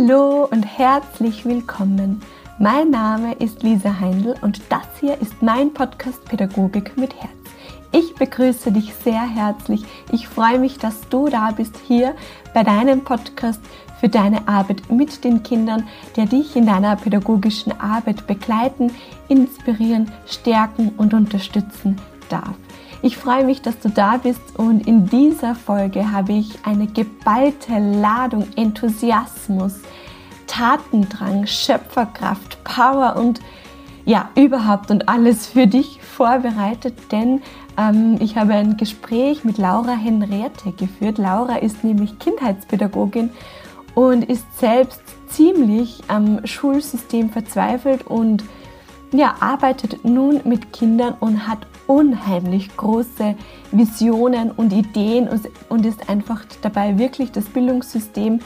Hallo 0.00 0.48
und 0.50 0.62
herzlich 0.62 1.44
willkommen. 1.44 2.22
Mein 2.58 2.90
Name 2.90 3.34
ist 3.34 3.62
Lisa 3.62 4.00
Heindl 4.00 4.34
und 4.40 4.60
das 4.70 4.86
hier 4.98 5.20
ist 5.20 5.42
mein 5.42 5.74
Podcast 5.74 6.24
Pädagogik 6.24 6.96
mit 6.96 7.14
Herz. 7.20 7.32
Ich 7.92 8.14
begrüße 8.14 8.72
dich 8.72 8.94
sehr 8.94 9.28
herzlich. 9.28 9.84
Ich 10.10 10.26
freue 10.26 10.58
mich, 10.58 10.78
dass 10.78 11.06
du 11.10 11.28
da 11.28 11.50
bist 11.50 11.76
hier 11.86 12.14
bei 12.54 12.62
deinem 12.62 13.04
Podcast 13.04 13.60
für 14.00 14.08
deine 14.08 14.48
Arbeit 14.48 14.90
mit 14.90 15.22
den 15.22 15.42
Kindern, 15.42 15.86
der 16.16 16.24
dich 16.24 16.56
in 16.56 16.64
deiner 16.64 16.96
pädagogischen 16.96 17.78
Arbeit 17.78 18.26
begleiten, 18.26 18.90
inspirieren, 19.28 20.10
stärken 20.26 20.92
und 20.96 21.12
unterstützen 21.12 22.00
darf. 22.30 22.54
Ich 23.02 23.16
freue 23.16 23.44
mich, 23.44 23.62
dass 23.62 23.78
du 23.80 23.88
da 23.88 24.18
bist 24.18 24.58
und 24.58 24.86
in 24.86 25.06
dieser 25.06 25.54
Folge 25.54 26.12
habe 26.12 26.34
ich 26.34 26.58
eine 26.64 26.86
geballte 26.86 27.78
Ladung 27.78 28.46
Enthusiasmus, 28.56 29.76
Tatendrang, 30.46 31.46
Schöpferkraft, 31.46 32.62
Power 32.62 33.16
und 33.16 33.40
ja, 34.04 34.28
überhaupt 34.34 34.90
und 34.90 35.08
alles 35.08 35.46
für 35.46 35.66
dich 35.66 36.02
vorbereitet, 36.02 36.94
denn 37.10 37.40
ähm, 37.78 38.18
ich 38.20 38.36
habe 38.36 38.52
ein 38.54 38.76
Gespräch 38.76 39.44
mit 39.44 39.56
Laura 39.56 39.92
Henriette 39.92 40.72
geführt. 40.72 41.16
Laura 41.16 41.56
ist 41.56 41.84
nämlich 41.84 42.18
Kindheitspädagogin 42.18 43.30
und 43.94 44.24
ist 44.24 44.58
selbst 44.58 45.00
ziemlich 45.28 46.02
am 46.08 46.44
Schulsystem 46.46 47.30
verzweifelt 47.30 48.06
und 48.06 48.44
ja, 49.12 49.36
arbeitet 49.40 50.04
nun 50.04 50.40
mit 50.44 50.72
Kindern 50.72 51.14
und 51.20 51.48
hat 51.48 51.69
unheimlich 51.90 52.76
große 52.76 53.34
Visionen 53.72 54.52
und 54.52 54.72
Ideen 54.72 55.28
und 55.68 55.84
ist 55.84 56.08
einfach 56.08 56.44
dabei, 56.62 56.98
wirklich 56.98 57.32
das 57.32 57.46
Bildungssystem 57.46 58.38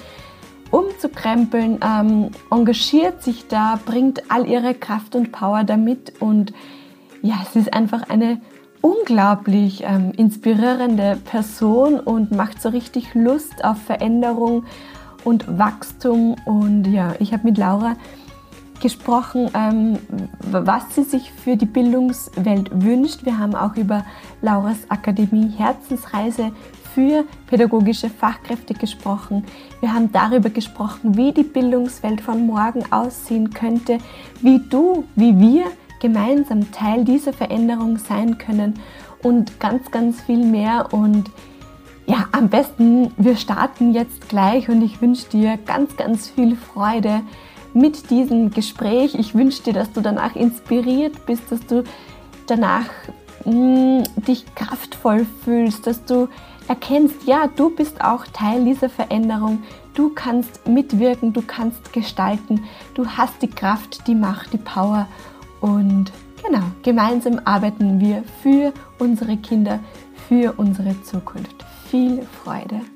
umzukrempeln, 0.70 1.78
ähm, 1.84 2.30
engagiert 2.50 3.22
sich 3.22 3.46
da, 3.46 3.78
bringt 3.84 4.30
all 4.30 4.48
ihre 4.48 4.72
Kraft 4.72 5.14
und 5.14 5.30
Power 5.30 5.62
damit 5.62 6.14
und 6.20 6.54
ja, 7.20 7.34
es 7.42 7.54
ist 7.54 7.74
einfach 7.74 8.08
eine 8.08 8.40
unglaublich 8.80 9.84
ähm, 9.84 10.12
inspirierende 10.16 11.18
Person 11.22 12.00
und 12.00 12.32
macht 12.32 12.62
so 12.62 12.70
richtig 12.70 13.14
Lust 13.14 13.62
auf 13.62 13.76
Veränderung 13.76 14.64
und 15.22 15.58
Wachstum 15.58 16.36
und 16.46 16.86
ja, 16.86 17.14
ich 17.18 17.34
habe 17.34 17.46
mit 17.46 17.58
Laura 17.58 17.96
gesprochen, 18.80 19.50
ähm, 19.54 19.98
was 20.40 20.94
sie 20.94 21.04
sich 21.04 21.32
für 21.32 21.56
die 21.56 21.66
Bildungswelt 21.66 22.70
wünscht. 22.72 23.24
Wir 23.24 23.38
haben 23.38 23.54
auch 23.54 23.76
über 23.76 24.04
Lauras 24.42 24.78
Akademie 24.88 25.52
Herzensreise 25.56 26.52
für 26.94 27.24
pädagogische 27.48 28.08
Fachkräfte 28.08 28.74
gesprochen. 28.74 29.44
Wir 29.80 29.92
haben 29.92 30.12
darüber 30.12 30.50
gesprochen, 30.50 31.16
wie 31.16 31.32
die 31.32 31.42
Bildungswelt 31.42 32.20
von 32.20 32.46
morgen 32.46 32.84
aussehen 32.92 33.50
könnte, 33.50 33.98
wie 34.40 34.60
du, 34.70 35.04
wie 35.16 35.38
wir 35.38 35.64
gemeinsam 36.00 36.70
Teil 36.70 37.04
dieser 37.04 37.32
Veränderung 37.32 37.98
sein 37.98 38.38
können 38.38 38.74
und 39.22 39.58
ganz, 39.58 39.90
ganz 39.90 40.20
viel 40.20 40.44
mehr. 40.44 40.92
Und 40.92 41.30
ja, 42.06 42.26
am 42.32 42.48
besten, 42.48 43.12
wir 43.16 43.36
starten 43.36 43.92
jetzt 43.92 44.28
gleich 44.28 44.68
und 44.68 44.82
ich 44.82 45.00
wünsche 45.00 45.28
dir 45.30 45.56
ganz, 45.56 45.96
ganz 45.96 46.28
viel 46.28 46.56
Freude 46.56 47.22
mit 47.74 48.10
diesem 48.10 48.50
Gespräch. 48.50 49.14
Ich 49.14 49.34
wünsche 49.34 49.62
dir, 49.62 49.72
dass 49.72 49.92
du 49.92 50.00
danach 50.00 50.34
inspiriert 50.36 51.26
bist, 51.26 51.50
dass 51.50 51.64
du 51.66 51.84
danach 52.46 52.86
mh, 53.44 53.52
mm, 53.52 54.04
dich 54.26 54.46
kraftvoll 54.54 55.26
fühlst, 55.44 55.86
dass 55.86 56.04
du 56.04 56.28
erkennst, 56.68 57.26
ja, 57.26 57.48
du 57.48 57.70
bist 57.70 58.00
auch 58.00 58.26
Teil 58.32 58.64
dieser 58.64 58.88
Veränderung. 58.88 59.62
Du 59.94 60.10
kannst 60.10 60.66
mitwirken, 60.66 61.32
du 61.32 61.42
kannst 61.42 61.92
gestalten, 61.92 62.64
du 62.94 63.06
hast 63.06 63.42
die 63.42 63.50
Kraft, 63.50 64.06
die 64.06 64.14
Macht, 64.14 64.52
die 64.52 64.58
Power 64.58 65.06
und 65.60 66.12
genau, 66.42 66.64
gemeinsam 66.82 67.40
arbeiten 67.44 68.00
wir 68.00 68.24
für 68.42 68.72
unsere 68.98 69.36
Kinder, 69.36 69.78
für 70.28 70.54
unsere 70.56 71.00
Zukunft. 71.02 71.64
Viel 71.90 72.26
Freude! 72.42 72.93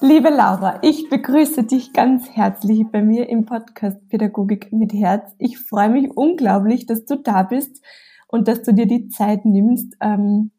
Liebe 0.00 0.28
Laura, 0.28 0.78
ich 0.82 1.10
begrüße 1.10 1.64
dich 1.64 1.92
ganz 1.92 2.30
herzlich 2.30 2.86
bei 2.92 3.02
mir 3.02 3.28
im 3.28 3.46
Podcast 3.46 4.08
Pädagogik 4.08 4.72
mit 4.72 4.92
Herz. 4.92 5.34
Ich 5.38 5.58
freue 5.58 5.88
mich 5.88 6.16
unglaublich, 6.16 6.86
dass 6.86 7.04
du 7.04 7.16
da 7.16 7.42
bist 7.42 7.84
und 8.28 8.46
dass 8.46 8.62
du 8.62 8.72
dir 8.72 8.86
die 8.86 9.08
Zeit 9.08 9.44
nimmst. 9.44 9.96
Ähm, 10.00 10.52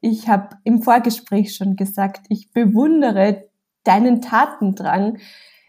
ich 0.00 0.28
habe 0.28 0.50
im 0.62 0.80
Vorgespräch 0.80 1.56
schon 1.56 1.74
gesagt, 1.74 2.26
ich 2.28 2.52
bewundere 2.52 3.48
deinen 3.82 4.20
Tatendrang, 4.22 5.18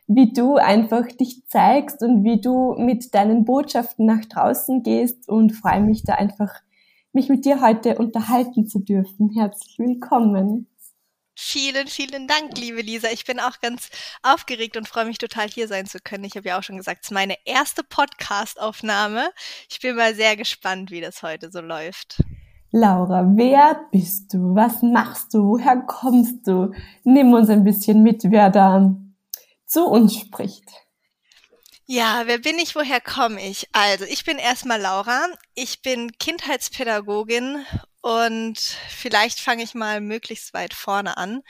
wie 0.06 0.32
du 0.32 0.58
einfach 0.58 1.08
dich 1.08 1.48
zeigst 1.48 2.04
und 2.04 2.24
wie 2.24 2.40
du 2.40 2.76
mit 2.78 3.16
deinen 3.16 3.44
Botschaften 3.44 4.06
nach 4.06 4.26
draußen 4.26 4.84
gehst 4.84 5.28
und 5.28 5.52
freue 5.52 5.82
mich 5.82 6.04
da 6.04 6.14
einfach, 6.14 6.54
mich 7.12 7.30
mit 7.30 7.44
dir 7.46 7.60
heute 7.60 7.98
unterhalten 7.98 8.68
zu 8.68 8.78
dürfen. 8.78 9.32
Herzlich 9.32 9.80
willkommen. 9.80 10.68
Vielen, 11.38 11.88
vielen 11.88 12.28
Dank, 12.28 12.58
liebe 12.58 12.82
Lisa. 12.82 13.10
Ich 13.12 13.26
bin 13.26 13.42
auch 13.42 13.60
ganz 13.60 13.90
aufgeregt 14.24 14.78
und 14.78 14.88
freue 14.88 15.04
mich 15.04 15.18
total, 15.18 15.50
hier 15.50 15.68
sein 15.68 15.86
zu 15.86 16.00
können. 16.00 16.24
Ich 16.24 16.38
habe 16.38 16.48
ja 16.48 16.58
auch 16.58 16.64
schon 16.64 16.78
gesagt, 16.78 17.02
es 17.04 17.10
ist 17.10 17.14
meine 17.14 17.36
erste 17.44 17.84
Podcast-Aufnahme. 17.84 19.30
Ich 19.70 19.82
bin 19.82 19.98
mal 19.98 20.16
sehr 20.16 20.38
gespannt, 20.38 20.92
wie 20.92 21.02
das 21.02 21.24
heute 21.24 21.52
so 21.52 21.60
läuft. 21.60 22.24
Laura, 22.72 23.26
wer 23.36 23.86
bist 23.92 24.34
du? 24.34 24.56
Was 24.56 24.82
machst 24.82 25.34
du? 25.34 25.44
Woher 25.44 25.82
kommst 25.82 26.48
du? 26.48 26.74
Nimm 27.04 27.34
uns 27.34 27.50
ein 27.50 27.66
bisschen 27.66 28.02
mit, 28.02 28.24
wer 28.32 28.50
da 28.50 28.96
zu 29.66 29.86
uns 29.86 30.16
spricht. 30.16 30.70
Ja, 31.86 32.24
wer 32.26 32.40
bin 32.40 32.58
ich, 32.58 32.76
woher 32.76 33.00
komme 33.00 33.42
ich? 33.42 33.68
Also, 33.72 34.06
ich 34.06 34.24
bin 34.26 34.38
erstmal 34.38 34.82
Laura. 34.82 35.28
Ich 35.54 35.82
bin 35.82 36.14
Kindheitspädagogin 36.18 37.66
und 38.06 38.60
vielleicht 38.88 39.40
fange 39.40 39.64
ich 39.64 39.74
mal 39.74 40.00
möglichst 40.00 40.54
weit 40.54 40.76
vorne 40.76 41.18
an, 41.18 41.42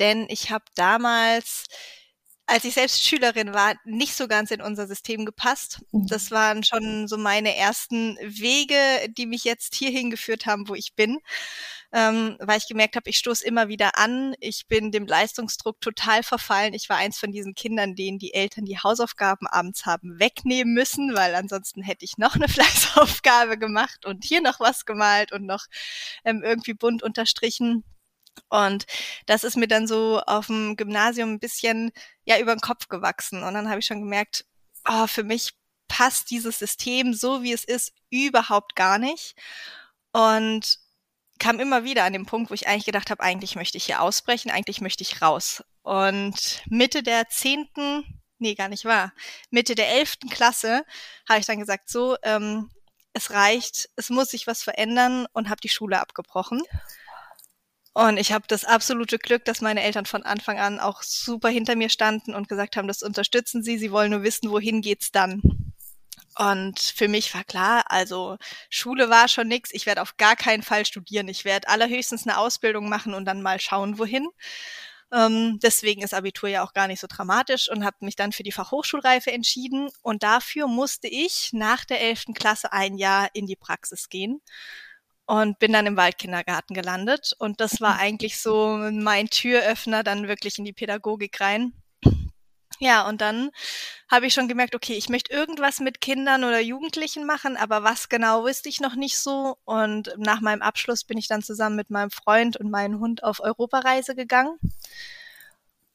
denn 0.00 0.26
ich 0.30 0.50
habe 0.50 0.64
damals 0.74 1.66
als 2.46 2.64
ich 2.64 2.74
selbst 2.74 3.04
Schülerin 3.04 3.54
war, 3.54 3.74
nicht 3.84 4.14
so 4.14 4.28
ganz 4.28 4.50
in 4.50 4.60
unser 4.60 4.86
System 4.86 5.24
gepasst. 5.24 5.80
Mhm. 5.92 6.06
Das 6.08 6.30
waren 6.30 6.64
schon 6.64 7.08
so 7.08 7.16
meine 7.16 7.56
ersten 7.56 8.16
Wege, 8.20 8.76
die 9.16 9.26
mich 9.26 9.44
jetzt 9.44 9.74
hierhin 9.74 10.10
geführt 10.10 10.46
haben, 10.46 10.68
wo 10.68 10.74
ich 10.74 10.94
bin 10.94 11.18
ähm, 11.92 12.36
weil 12.40 12.58
ich 12.58 12.68
gemerkt 12.68 12.96
habe, 12.96 13.10
ich 13.10 13.18
stoße 13.18 13.44
immer 13.46 13.68
wieder 13.68 13.98
an. 13.98 14.34
Ich 14.40 14.66
bin 14.66 14.90
dem 14.92 15.06
Leistungsdruck 15.06 15.80
total 15.80 16.22
verfallen. 16.22 16.72
Ich 16.72 16.88
war 16.88 16.96
eins 16.96 17.18
von 17.18 17.32
diesen 17.32 17.54
Kindern, 17.54 17.94
denen 17.94 18.18
die 18.18 18.32
Eltern 18.32 18.64
die 18.64 18.78
Hausaufgaben 18.78 19.46
abends 19.46 19.84
haben 19.84 20.18
wegnehmen 20.18 20.72
müssen, 20.72 21.14
weil 21.14 21.34
ansonsten 21.34 21.82
hätte 21.82 22.04
ich 22.04 22.16
noch 22.16 22.34
eine 22.34 22.48
Fleißaufgabe 22.48 23.58
gemacht 23.58 24.06
und 24.06 24.24
hier 24.24 24.40
noch 24.40 24.58
was 24.58 24.86
gemalt 24.86 25.32
und 25.32 25.44
noch 25.44 25.66
ähm, 26.24 26.42
irgendwie 26.42 26.74
bunt 26.74 27.02
unterstrichen. 27.02 27.84
Und 28.48 28.86
das 29.26 29.44
ist 29.44 29.56
mir 29.56 29.68
dann 29.68 29.86
so 29.86 30.20
auf 30.26 30.46
dem 30.46 30.76
Gymnasium 30.76 31.34
ein 31.34 31.40
bisschen 31.40 31.92
ja 32.24 32.38
über 32.38 32.54
den 32.54 32.60
Kopf 32.60 32.88
gewachsen. 32.88 33.42
Und 33.42 33.54
dann 33.54 33.68
habe 33.68 33.80
ich 33.80 33.86
schon 33.86 34.00
gemerkt, 34.00 34.44
oh, 34.88 35.06
für 35.06 35.24
mich 35.24 35.52
passt 35.88 36.30
dieses 36.30 36.58
System 36.58 37.12
so 37.12 37.42
wie 37.42 37.52
es 37.52 37.64
ist 37.64 37.92
überhaupt 38.10 38.76
gar 38.76 38.98
nicht. 38.98 39.34
Und 40.12 40.78
kam 41.38 41.60
immer 41.60 41.84
wieder 41.84 42.04
an 42.04 42.12
den 42.12 42.24
Punkt, 42.26 42.50
wo 42.50 42.54
ich 42.54 42.68
eigentlich 42.68 42.84
gedacht 42.84 43.10
habe, 43.10 43.22
eigentlich 43.22 43.56
möchte 43.56 43.76
ich 43.76 43.84
hier 43.84 44.00
ausbrechen, 44.00 44.50
eigentlich 44.50 44.80
möchte 44.80 45.02
ich 45.02 45.20
raus. 45.22 45.64
Und 45.82 46.62
Mitte 46.66 47.02
der 47.02 47.28
zehnten, 47.28 48.22
nee, 48.38 48.54
gar 48.54 48.68
nicht 48.68 48.84
wahr, 48.84 49.12
Mitte 49.50 49.74
der 49.74 49.88
elften 49.88 50.28
Klasse 50.28 50.84
habe 51.28 51.40
ich 51.40 51.46
dann 51.46 51.58
gesagt, 51.58 51.90
so, 51.90 52.16
ähm, 52.22 52.70
es 53.12 53.30
reicht, 53.30 53.90
es 53.96 54.08
muss 54.08 54.30
sich 54.30 54.46
was 54.46 54.62
verändern 54.62 55.26
und 55.32 55.48
habe 55.48 55.60
die 55.60 55.68
Schule 55.68 56.00
abgebrochen. 56.00 56.62
Und 57.94 58.16
ich 58.16 58.32
habe 58.32 58.44
das 58.48 58.64
absolute 58.64 59.18
Glück, 59.18 59.44
dass 59.44 59.60
meine 59.60 59.82
Eltern 59.82 60.06
von 60.06 60.22
Anfang 60.22 60.58
an 60.58 60.80
auch 60.80 61.02
super 61.02 61.50
hinter 61.50 61.76
mir 61.76 61.90
standen 61.90 62.34
und 62.34 62.48
gesagt 62.48 62.76
haben, 62.76 62.88
das 62.88 63.02
unterstützen 63.02 63.62
sie, 63.62 63.76
sie 63.76 63.92
wollen 63.92 64.12
nur 64.12 64.22
wissen, 64.22 64.50
wohin 64.50 64.80
geht's 64.80 65.12
dann. 65.12 65.42
Und 66.38 66.80
für 66.80 67.08
mich 67.08 67.34
war 67.34 67.44
klar, 67.44 67.84
also 67.88 68.38
Schule 68.70 69.10
war 69.10 69.28
schon 69.28 69.48
nix. 69.48 69.70
Ich 69.72 69.84
werde 69.84 70.00
auf 70.00 70.16
gar 70.16 70.36
keinen 70.36 70.62
Fall 70.62 70.86
studieren. 70.86 71.28
Ich 71.28 71.44
werde 71.44 71.68
allerhöchstens 71.68 72.26
eine 72.26 72.38
Ausbildung 72.38 72.88
machen 72.88 73.12
und 73.12 73.26
dann 73.26 73.42
mal 73.42 73.60
schauen, 73.60 73.98
wohin. 73.98 74.26
Ähm, 75.12 75.58
deswegen 75.62 76.02
ist 76.02 76.14
Abitur 76.14 76.48
ja 76.48 76.64
auch 76.64 76.72
gar 76.72 76.88
nicht 76.88 77.00
so 77.00 77.06
dramatisch 77.06 77.70
und 77.70 77.84
habe 77.84 77.98
mich 78.00 78.16
dann 78.16 78.32
für 78.32 78.44
die 78.44 78.52
Fachhochschulreife 78.52 79.30
entschieden. 79.30 79.90
Und 80.00 80.22
dafür 80.22 80.68
musste 80.68 81.08
ich 81.08 81.50
nach 81.52 81.84
der 81.84 82.00
elften 82.00 82.32
Klasse 82.32 82.72
ein 82.72 82.96
Jahr 82.96 83.28
in 83.34 83.46
die 83.46 83.56
Praxis 83.56 84.08
gehen 84.08 84.40
und 85.32 85.58
bin 85.58 85.72
dann 85.72 85.86
im 85.86 85.96
Waldkindergarten 85.96 86.74
gelandet. 86.74 87.32
Und 87.38 87.62
das 87.62 87.80
war 87.80 87.96
eigentlich 87.98 88.38
so 88.38 88.76
mein 88.92 89.28
Türöffner 89.30 90.02
dann 90.02 90.28
wirklich 90.28 90.58
in 90.58 90.66
die 90.66 90.74
Pädagogik 90.74 91.40
rein. 91.40 91.72
Ja, 92.80 93.08
und 93.08 93.22
dann 93.22 93.50
habe 94.10 94.26
ich 94.26 94.34
schon 94.34 94.46
gemerkt, 94.46 94.74
okay, 94.74 94.92
ich 94.92 95.08
möchte 95.08 95.32
irgendwas 95.32 95.80
mit 95.80 96.02
Kindern 96.02 96.44
oder 96.44 96.60
Jugendlichen 96.60 97.24
machen, 97.24 97.56
aber 97.56 97.82
was 97.82 98.10
genau 98.10 98.42
wusste 98.42 98.68
ich 98.68 98.80
noch 98.80 98.94
nicht 98.94 99.16
so. 99.16 99.56
Und 99.64 100.12
nach 100.18 100.42
meinem 100.42 100.60
Abschluss 100.60 101.02
bin 101.02 101.16
ich 101.16 101.28
dann 101.28 101.40
zusammen 101.40 101.76
mit 101.76 101.88
meinem 101.88 102.10
Freund 102.10 102.58
und 102.58 102.70
meinem 102.70 103.00
Hund 103.00 103.24
auf 103.24 103.40
Europareise 103.40 104.14
gegangen. 104.14 104.58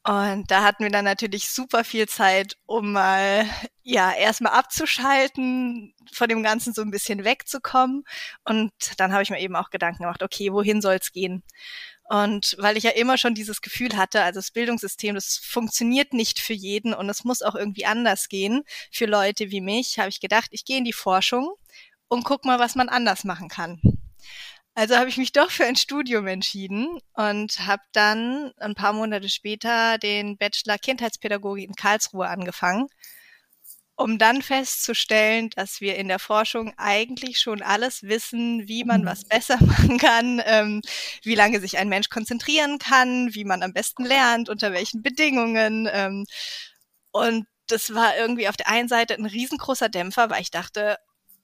Und 0.08 0.50
da 0.50 0.62
hatten 0.62 0.84
wir 0.84 0.90
dann 0.90 1.04
natürlich 1.04 1.50
super 1.50 1.84
viel 1.84 2.08
Zeit, 2.08 2.56
um 2.64 2.92
mal, 2.92 3.44
ja, 3.82 4.10
erstmal 4.10 4.54
abzuschalten, 4.54 5.92
von 6.10 6.30
dem 6.30 6.42
Ganzen 6.42 6.72
so 6.72 6.80
ein 6.80 6.90
bisschen 6.90 7.24
wegzukommen. 7.24 8.04
Und 8.46 8.72
dann 8.96 9.12
habe 9.12 9.22
ich 9.22 9.28
mir 9.28 9.38
eben 9.38 9.54
auch 9.54 9.68
Gedanken 9.68 10.04
gemacht, 10.04 10.22
okay, 10.22 10.50
wohin 10.50 10.80
soll 10.80 10.94
es 10.94 11.12
gehen? 11.12 11.42
Und 12.04 12.56
weil 12.58 12.78
ich 12.78 12.84
ja 12.84 12.92
immer 12.92 13.18
schon 13.18 13.34
dieses 13.34 13.60
Gefühl 13.60 13.98
hatte, 13.98 14.22
also 14.22 14.38
das 14.38 14.50
Bildungssystem, 14.50 15.14
das 15.14 15.36
funktioniert 15.44 16.14
nicht 16.14 16.38
für 16.38 16.54
jeden 16.54 16.94
und 16.94 17.10
es 17.10 17.24
muss 17.24 17.42
auch 17.42 17.54
irgendwie 17.54 17.84
anders 17.84 18.30
gehen 18.30 18.62
für 18.90 19.04
Leute 19.04 19.50
wie 19.50 19.60
mich, 19.60 19.98
habe 19.98 20.08
ich 20.08 20.20
gedacht, 20.20 20.48
ich 20.52 20.64
gehe 20.64 20.78
in 20.78 20.84
die 20.84 20.94
Forschung 20.94 21.52
und 22.08 22.24
guck 22.24 22.46
mal, 22.46 22.58
was 22.58 22.76
man 22.76 22.88
anders 22.88 23.24
machen 23.24 23.48
kann. 23.50 23.78
Also 24.78 24.96
habe 24.96 25.08
ich 25.08 25.16
mich 25.16 25.32
doch 25.32 25.50
für 25.50 25.64
ein 25.64 25.74
Studium 25.74 26.28
entschieden 26.28 27.00
und 27.14 27.66
habe 27.66 27.82
dann 27.90 28.52
ein 28.58 28.76
paar 28.76 28.92
Monate 28.92 29.28
später 29.28 29.98
den 29.98 30.36
Bachelor 30.38 30.78
Kindheitspädagogik 30.78 31.68
in 31.68 31.74
Karlsruhe 31.74 32.28
angefangen, 32.28 32.86
um 33.96 34.18
dann 34.18 34.40
festzustellen, 34.40 35.50
dass 35.50 35.80
wir 35.80 35.96
in 35.96 36.06
der 36.06 36.20
Forschung 36.20 36.74
eigentlich 36.76 37.40
schon 37.40 37.60
alles 37.60 38.04
wissen, 38.04 38.68
wie 38.68 38.84
man 38.84 39.04
was 39.04 39.24
mhm. 39.24 39.28
besser 39.30 39.58
machen 39.64 39.98
kann, 39.98 40.40
ähm, 40.44 40.80
wie 41.24 41.34
lange 41.34 41.58
sich 41.58 41.76
ein 41.76 41.88
Mensch 41.88 42.08
konzentrieren 42.08 42.78
kann, 42.78 43.34
wie 43.34 43.44
man 43.44 43.64
am 43.64 43.72
besten 43.72 44.04
lernt, 44.04 44.48
unter 44.48 44.72
welchen 44.72 45.02
Bedingungen. 45.02 45.88
Ähm, 45.92 46.24
und 47.10 47.48
das 47.66 47.94
war 47.94 48.16
irgendwie 48.16 48.48
auf 48.48 48.56
der 48.56 48.68
einen 48.68 48.88
Seite 48.88 49.14
ein 49.14 49.26
riesengroßer 49.26 49.88
Dämpfer, 49.88 50.30
weil 50.30 50.42
ich 50.42 50.52
dachte, 50.52 50.98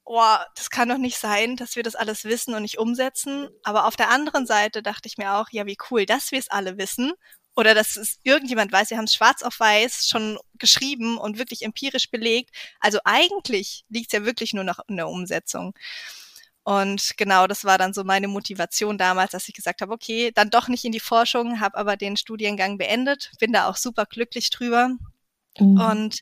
oh, 0.05 0.37
das 0.55 0.71
kann 0.71 0.89
doch 0.89 0.99
nicht 0.99 1.19
sein, 1.19 1.57
dass 1.57 1.77
wir 1.77 1.83
das 1.83 1.95
alles 1.95 2.25
wissen 2.25 2.55
und 2.55 2.63
nicht 2.63 2.79
umsetzen. 2.79 3.49
Aber 3.63 3.87
auf 3.87 3.97
der 3.97 4.11
anderen 4.11 4.47
Seite 4.47 4.83
dachte 4.83 5.09
ich 5.09 5.19
mir 5.19 5.35
auch, 5.35 5.49
ja, 5.51 5.67
wie 5.67 5.79
cool, 5.91 6.07
dass 6.07 6.31
wir 6.33 6.39
es 6.39 6.51
alle 6.51 6.79
wissen 6.79 7.13
oder 7.57 7.75
dass 7.75 7.97
es 7.97 8.19
irgendjemand 8.23 8.73
weiß, 8.73 8.91
wir 8.91 8.97
haben 8.97 9.05
es 9.05 9.15
schwarz 9.15 9.43
auf 9.43 9.59
weiß 9.61 10.09
schon 10.09 10.39
geschrieben 10.59 11.19
und 11.19 11.39
wirklich 11.39 11.63
empirisch 11.63 12.11
belegt. 12.11 12.51
Also 12.81 12.99
eigentlich 13.05 13.85
liegt 13.89 14.13
es 14.13 14.19
ja 14.19 14.27
wirklich 14.27 14.53
nur 14.53 14.65
noch 14.65 14.81
in 14.89 14.97
der 14.97 15.09
Umsetzung. 15.09 15.75
Und 16.65 17.17
genau, 17.19 17.47
das 17.47 17.65
war 17.65 17.77
dann 17.79 17.93
so 17.93 18.05
meine 18.05 18.27
Motivation 18.27 18.97
damals, 18.97 19.33
dass 19.33 19.49
ich 19.49 19.55
gesagt 19.55 19.83
habe, 19.83 19.93
okay, 19.93 20.33
dann 20.35 20.51
doch 20.51 20.69
nicht 20.69 20.85
in 20.85 20.93
die 20.93 21.01
Forschung, 21.01 21.61
habe 21.61 21.77
aber 21.77 21.97
den 21.97 22.17
Studiengang 22.17 22.79
beendet, 22.79 23.31
bin 23.39 23.53
da 23.53 23.69
auch 23.69 23.77
super 23.77 24.07
glücklich 24.07 24.49
drüber. 24.51 24.89
Mhm. 25.59 25.81
Und 25.81 26.21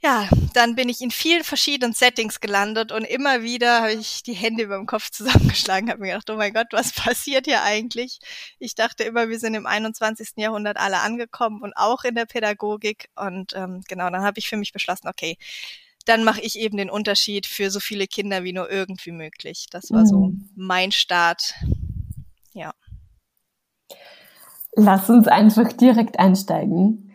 ja, 0.00 0.28
dann 0.54 0.76
bin 0.76 0.88
ich 0.88 1.00
in 1.00 1.10
vielen 1.10 1.42
verschiedenen 1.42 1.92
Settings 1.92 2.40
gelandet 2.40 2.92
und 2.92 3.02
immer 3.02 3.42
wieder 3.42 3.82
habe 3.82 3.94
ich 3.94 4.22
die 4.22 4.32
Hände 4.32 4.62
über 4.62 4.76
dem 4.76 4.86
Kopf 4.86 5.10
zusammengeschlagen, 5.10 5.90
habe 5.90 6.00
mir 6.00 6.12
gedacht, 6.12 6.30
oh 6.30 6.36
mein 6.36 6.52
Gott, 6.52 6.68
was 6.70 6.92
passiert 6.94 7.46
hier 7.46 7.62
eigentlich? 7.62 8.20
Ich 8.60 8.76
dachte 8.76 9.02
immer, 9.02 9.28
wir 9.28 9.40
sind 9.40 9.54
im 9.54 9.66
21. 9.66 10.30
Jahrhundert 10.36 10.76
alle 10.76 11.00
angekommen 11.00 11.62
und 11.62 11.72
auch 11.76 12.04
in 12.04 12.14
der 12.14 12.26
Pädagogik. 12.26 13.08
Und 13.16 13.54
ähm, 13.56 13.82
genau, 13.88 14.08
dann 14.10 14.22
habe 14.22 14.38
ich 14.38 14.48
für 14.48 14.56
mich 14.56 14.72
beschlossen, 14.72 15.08
okay, 15.08 15.36
dann 16.06 16.22
mache 16.22 16.40
ich 16.40 16.58
eben 16.58 16.76
den 16.76 16.90
Unterschied 16.90 17.46
für 17.46 17.70
so 17.70 17.80
viele 17.80 18.06
Kinder 18.06 18.44
wie 18.44 18.52
nur 18.52 18.70
irgendwie 18.70 19.12
möglich. 19.12 19.66
Das 19.70 19.90
war 19.90 20.06
so 20.06 20.28
mhm. 20.28 20.48
mein 20.54 20.92
Start. 20.92 21.54
Ja. 22.54 22.72
Lass 24.74 25.10
uns 25.10 25.26
einfach 25.26 25.72
direkt 25.72 26.18
einsteigen. 26.18 27.07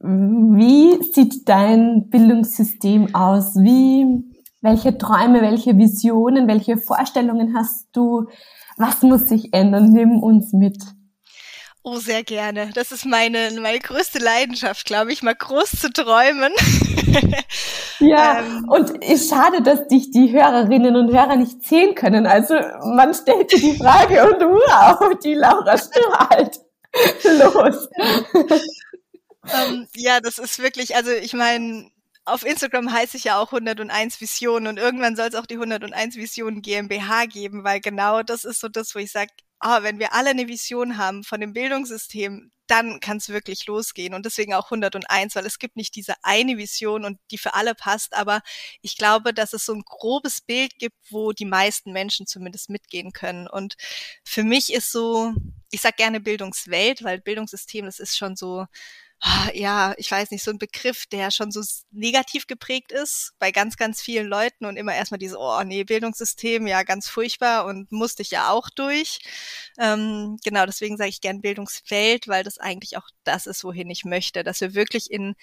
Wie 0.00 1.02
sieht 1.12 1.48
dein 1.48 2.08
Bildungssystem 2.08 3.14
aus? 3.14 3.56
Wie, 3.56 4.06
welche 4.60 4.96
Träume, 4.96 5.42
welche 5.42 5.76
Visionen, 5.76 6.46
welche 6.46 6.76
Vorstellungen 6.76 7.56
hast 7.56 7.88
du? 7.92 8.26
Was 8.76 9.02
muss 9.02 9.28
sich 9.28 9.52
ändern? 9.52 9.90
Nimm 9.90 10.22
uns 10.22 10.52
mit. 10.52 10.78
Oh, 11.82 11.96
sehr 11.96 12.22
gerne. 12.22 12.70
Das 12.74 12.92
ist 12.92 13.06
meine, 13.06 13.50
meine 13.60 13.78
größte 13.78 14.18
Leidenschaft, 14.18 14.84
glaube 14.86 15.12
ich, 15.12 15.22
mal 15.22 15.34
groß 15.34 15.70
zu 15.80 15.90
träumen. 15.90 16.52
ja, 17.98 18.40
ähm, 18.40 18.68
und 18.68 18.90
ist 19.02 19.30
schade, 19.30 19.62
dass 19.62 19.88
dich 19.88 20.10
die 20.10 20.30
Hörerinnen 20.30 20.94
und 20.96 21.12
Hörer 21.12 21.36
nicht 21.36 21.64
sehen 21.64 21.94
können. 21.94 22.26
Also 22.26 22.54
man 22.84 23.14
stellt 23.14 23.52
dir 23.52 23.58
die 23.58 23.78
Frage 23.78 24.22
und 24.22 24.40
wow, 24.42 25.18
die 25.24 25.34
Laura 25.34 25.76
strahlt. 25.76 26.60
Los 27.24 27.88
ähm, 29.52 29.88
ja, 29.94 30.20
das 30.20 30.38
ist 30.38 30.58
wirklich, 30.58 30.96
also 30.96 31.10
ich 31.10 31.32
meine, 31.32 31.90
auf 32.24 32.44
Instagram 32.44 32.92
heiße 32.92 33.16
ich 33.16 33.24
ja 33.24 33.38
auch 33.40 33.52
101 33.52 34.20
Visionen 34.20 34.68
und 34.68 34.76
irgendwann 34.78 35.16
soll 35.16 35.28
es 35.28 35.34
auch 35.34 35.46
die 35.46 35.54
101 35.54 36.16
Visionen 36.16 36.62
GmbH 36.62 37.26
geben, 37.26 37.64
weil 37.64 37.80
genau 37.80 38.22
das 38.22 38.44
ist 38.44 38.60
so 38.60 38.68
das, 38.68 38.94
wo 38.94 38.98
ich 38.98 39.10
sage, 39.12 39.32
ah, 39.60 39.82
wenn 39.82 39.98
wir 39.98 40.12
alle 40.12 40.30
eine 40.30 40.48
Vision 40.48 40.98
haben 40.98 41.24
von 41.24 41.40
dem 41.40 41.52
Bildungssystem, 41.52 42.52
dann 42.66 43.00
kann 43.00 43.16
es 43.16 43.30
wirklich 43.30 43.66
losgehen 43.66 44.12
und 44.12 44.26
deswegen 44.26 44.52
auch 44.52 44.70
101, 44.70 45.34
weil 45.34 45.46
es 45.46 45.58
gibt 45.58 45.76
nicht 45.76 45.96
diese 45.96 46.14
eine 46.22 46.58
Vision 46.58 47.06
und 47.06 47.18
die 47.30 47.38
für 47.38 47.54
alle 47.54 47.74
passt, 47.74 48.14
aber 48.14 48.42
ich 48.82 48.98
glaube, 48.98 49.32
dass 49.32 49.54
es 49.54 49.64
so 49.64 49.72
ein 49.72 49.84
grobes 49.86 50.42
Bild 50.42 50.78
gibt, 50.78 50.96
wo 51.10 51.32
die 51.32 51.46
meisten 51.46 51.92
Menschen 51.92 52.26
zumindest 52.26 52.68
mitgehen 52.68 53.12
können 53.12 53.48
und 53.48 53.76
für 54.22 54.44
mich 54.44 54.72
ist 54.72 54.92
so, 54.92 55.32
ich 55.70 55.80
sag 55.80 55.96
gerne 55.96 56.20
Bildungswelt, 56.20 57.02
weil 57.02 57.20
Bildungssystem, 57.20 57.86
das 57.86 58.00
ist 58.00 58.18
schon 58.18 58.36
so 58.36 58.66
ja, 59.54 59.94
ich 59.96 60.10
weiß 60.10 60.30
nicht, 60.30 60.44
so 60.44 60.50
ein 60.50 60.58
Begriff, 60.58 61.06
der 61.06 61.30
schon 61.30 61.50
so 61.50 61.62
negativ 61.90 62.46
geprägt 62.46 62.92
ist 62.92 63.32
bei 63.38 63.50
ganz, 63.50 63.76
ganz 63.76 64.00
vielen 64.00 64.28
Leuten 64.28 64.64
und 64.64 64.76
immer 64.76 64.94
erstmal 64.94 65.18
diese, 65.18 65.38
oh 65.38 65.62
nee, 65.64 65.84
Bildungssystem, 65.84 66.66
ja, 66.66 66.82
ganz 66.84 67.08
furchtbar 67.08 67.64
und 67.66 67.90
musste 67.90 68.22
ich 68.22 68.30
ja 68.30 68.50
auch 68.50 68.70
durch. 68.70 69.18
Ähm, 69.78 70.36
genau, 70.44 70.66
deswegen 70.66 70.96
sage 70.96 71.10
ich 71.10 71.20
gern 71.20 71.40
Bildungswelt, 71.40 72.28
weil 72.28 72.44
das 72.44 72.58
eigentlich 72.58 72.96
auch 72.96 73.08
das 73.24 73.46
ist, 73.46 73.64
wohin 73.64 73.90
ich 73.90 74.04
möchte, 74.04 74.44
dass 74.44 74.60
wir 74.60 74.74
wirklich 74.74 75.10
in 75.10 75.34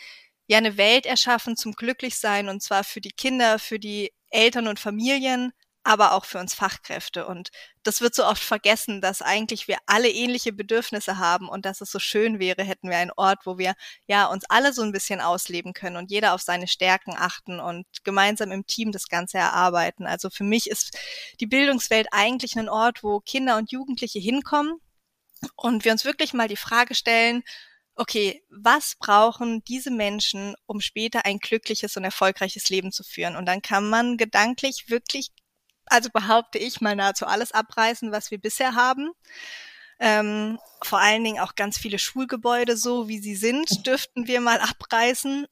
ja 0.48 0.57
eine 0.57 0.77
Welt 0.77 1.06
erschaffen 1.06 1.57
zum 1.57 1.74
Glücklichsein 1.74 2.50
und 2.50 2.62
zwar 2.62 2.83
für 2.83 3.01
die 3.01 3.12
Kinder, 3.12 3.60
für 3.60 3.80
die 3.80 4.13
Eltern 4.30 4.68
und 4.68 4.80
Familien, 4.80 5.54
aber 5.86 6.14
auch 6.14 6.26
für 6.26 6.40
uns 6.40 6.56
Fachkräfte. 6.56 7.28
Und 7.28 7.52
das 7.84 8.02
wird 8.02 8.16
so 8.16 8.26
oft 8.26 8.44
vergessen, 8.44 9.02
dass 9.02 9.22
eigentlich 9.22 9.68
wir 9.68 9.78
alle 9.86 10.10
ähnliche 10.10 10.52
Bedürfnisse 10.52 11.20
haben 11.20 11.48
und 11.48 11.66
dass 11.66 11.80
es 11.80 11.92
so 11.92 12.00
schön 12.00 12.40
wäre, 12.40 12.64
hätten 12.64 12.90
wir 12.90 12.98
einen 12.98 13.12
Ort, 13.16 13.46
wo 13.46 13.60
wir 13.60 13.76
ja 14.08 14.26
uns 14.26 14.46
alle 14.50 14.74
so 14.74 14.82
ein 14.82 14.92
bisschen 14.92 15.22
ausleben 15.22 15.74
können 15.74 15.96
und 15.96 16.10
jeder 16.10 16.34
auf 16.34 16.42
seine 16.42 16.68
Stärken 16.68 17.16
achten 17.16 17.60
und 17.60 17.86
gemeinsam 18.04 18.52
im 18.52 18.66
Team 18.66 18.92
das 18.92 19.08
Ganze 19.08 19.38
erarbeiten. 19.38 20.08
Also 20.08 20.32
für 20.32 20.44
mich 20.44 20.70
ist 20.70 20.98
die 21.40 21.46
Bildungswelt 21.46 22.08
eigentlich 22.12 22.58
ein 22.58 22.68
Ort, 22.68 23.04
wo 23.04 23.20
Kinder 23.20 23.58
und 23.58 23.72
Jugendliche 23.72 24.20
hinkommen 24.20 24.80
und 25.56 25.86
wir 25.86 25.92
uns 25.92 26.04
wirklich 26.04 26.34
mal 26.34 26.48
die 26.48 26.58
Frage 26.58 26.96
stellen, 26.96 27.44
okay, 27.96 28.44
was 28.50 28.96
brauchen 28.96 29.63
diese 29.65 29.92
Menschen, 29.92 30.56
um 30.65 30.82
später 30.82 31.25
ein 31.25 31.38
glückliches 31.38 31.96
und 31.96 32.04
erfolgreiches 32.04 32.70
Leben 32.70 32.92
zu 32.92 33.04
führen? 33.04 33.36
Und 33.36 33.46
dann 33.46 33.62
kann 33.62 33.88
man 33.89 34.18
gedanklich 34.18 34.89
wirklich 34.89 35.30
also 35.88 36.10
behaupte 36.12 36.58
ich 36.58 36.82
mal 36.82 36.96
nahezu 36.96 37.25
alles 37.25 37.51
abreißen, 37.51 38.12
was 38.12 38.32
wir 38.32 38.39
bisher 38.39 38.75
haben. 38.75 39.12
Ähm, 40.00 40.60
vor 40.84 41.00
allen 41.00 41.24
Dingen 41.24 41.39
auch 41.39 41.56
ganz 41.56 41.77
viele 41.77 42.00
Schulgebäude, 42.00 42.75
so 42.75 43.08
wie 43.08 43.20
sie 43.20 43.36
sind, 43.36 43.88
dürften 43.88 44.27
wir 44.27 44.42
mal 44.42 44.60
abreißen 44.60 45.48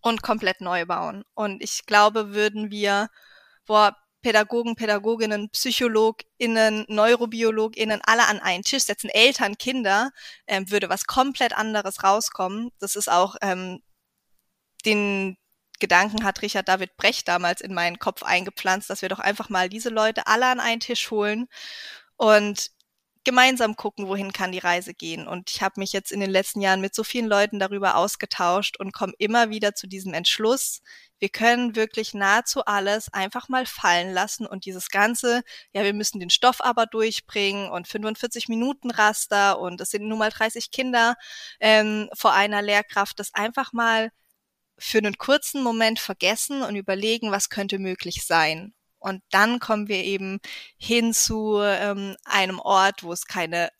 und 0.00 0.22
komplett 0.22 0.60
neu 0.60 0.86
bauen. 0.86 1.24
Und 1.34 1.62
ich 1.62 1.84
glaube, 1.86 2.32
würden 2.34 2.70
wir, 2.70 3.08
boah, 3.66 3.96
Pädagogen, 4.22 4.76
Pädagoginnen, 4.76 5.50
PsychologInnen, 5.50 6.84
NeurobiologInnen 6.88 8.00
alle 8.04 8.26
an 8.26 8.38
einen 8.40 8.64
Tisch 8.64 8.84
setzen, 8.84 9.08
Eltern, 9.10 9.56
Kinder, 9.56 10.10
ähm, 10.46 10.70
würde 10.70 10.90
was 10.90 11.06
komplett 11.06 11.56
anderes 11.56 12.02
rauskommen. 12.04 12.70
Das 12.78 12.96
ist 12.96 13.10
auch 13.10 13.36
ähm, 13.40 13.80
den 14.84 15.36
Gedanken 15.80 16.24
hat 16.24 16.42
Richard 16.42 16.68
David 16.68 16.96
Brecht 16.96 17.28
damals 17.28 17.60
in 17.60 17.74
meinen 17.74 17.98
Kopf 17.98 18.22
eingepflanzt, 18.22 18.90
dass 18.90 19.02
wir 19.02 19.08
doch 19.08 19.18
einfach 19.18 19.48
mal 19.48 19.68
diese 19.68 19.90
Leute 19.90 20.26
alle 20.26 20.46
an 20.46 20.60
einen 20.60 20.80
Tisch 20.80 21.10
holen 21.10 21.48
und 22.16 22.70
gemeinsam 23.24 23.76
gucken, 23.76 24.08
wohin 24.08 24.32
kann 24.32 24.52
die 24.52 24.58
Reise 24.58 24.94
gehen. 24.94 25.26
Und 25.26 25.50
ich 25.50 25.62
habe 25.62 25.78
mich 25.80 25.92
jetzt 25.92 26.10
in 26.10 26.20
den 26.20 26.30
letzten 26.30 26.60
Jahren 26.60 26.80
mit 26.80 26.94
so 26.94 27.04
vielen 27.04 27.26
Leuten 27.26 27.58
darüber 27.58 27.96
ausgetauscht 27.96 28.78
und 28.78 28.92
komme 28.92 29.12
immer 29.18 29.50
wieder 29.50 29.74
zu 29.74 29.86
diesem 29.86 30.14
Entschluss, 30.14 30.80
wir 31.20 31.28
können 31.28 31.76
wirklich 31.76 32.14
nahezu 32.14 32.64
alles 32.64 33.12
einfach 33.12 33.48
mal 33.48 33.66
fallen 33.66 34.12
lassen 34.12 34.46
und 34.46 34.64
dieses 34.64 34.88
Ganze, 34.88 35.42
ja, 35.72 35.84
wir 35.84 35.92
müssen 35.92 36.18
den 36.18 36.30
Stoff 36.30 36.62
aber 36.62 36.86
durchbringen 36.86 37.70
und 37.70 37.86
45 37.86 38.48
Minuten 38.48 38.90
Raster 38.90 39.60
und 39.60 39.80
es 39.82 39.90
sind 39.90 40.08
nun 40.08 40.18
mal 40.18 40.30
30 40.30 40.70
Kinder 40.70 41.16
ähm, 41.60 42.08
vor 42.14 42.32
einer 42.32 42.62
Lehrkraft, 42.62 43.18
das 43.20 43.34
einfach 43.34 43.72
mal 43.74 44.10
für 44.80 44.98
einen 44.98 45.18
kurzen 45.18 45.62
Moment 45.62 46.00
vergessen 46.00 46.62
und 46.62 46.74
überlegen, 46.76 47.30
was 47.30 47.50
könnte 47.50 47.78
möglich 47.78 48.24
sein. 48.26 48.74
Und 48.98 49.22
dann 49.30 49.60
kommen 49.60 49.88
wir 49.88 50.04
eben 50.04 50.40
hin 50.76 51.14
zu 51.14 51.60
ähm, 51.62 52.16
einem 52.24 52.58
Ort, 52.58 53.02
wo 53.02 53.12
es 53.12 53.24
keine 53.24 53.70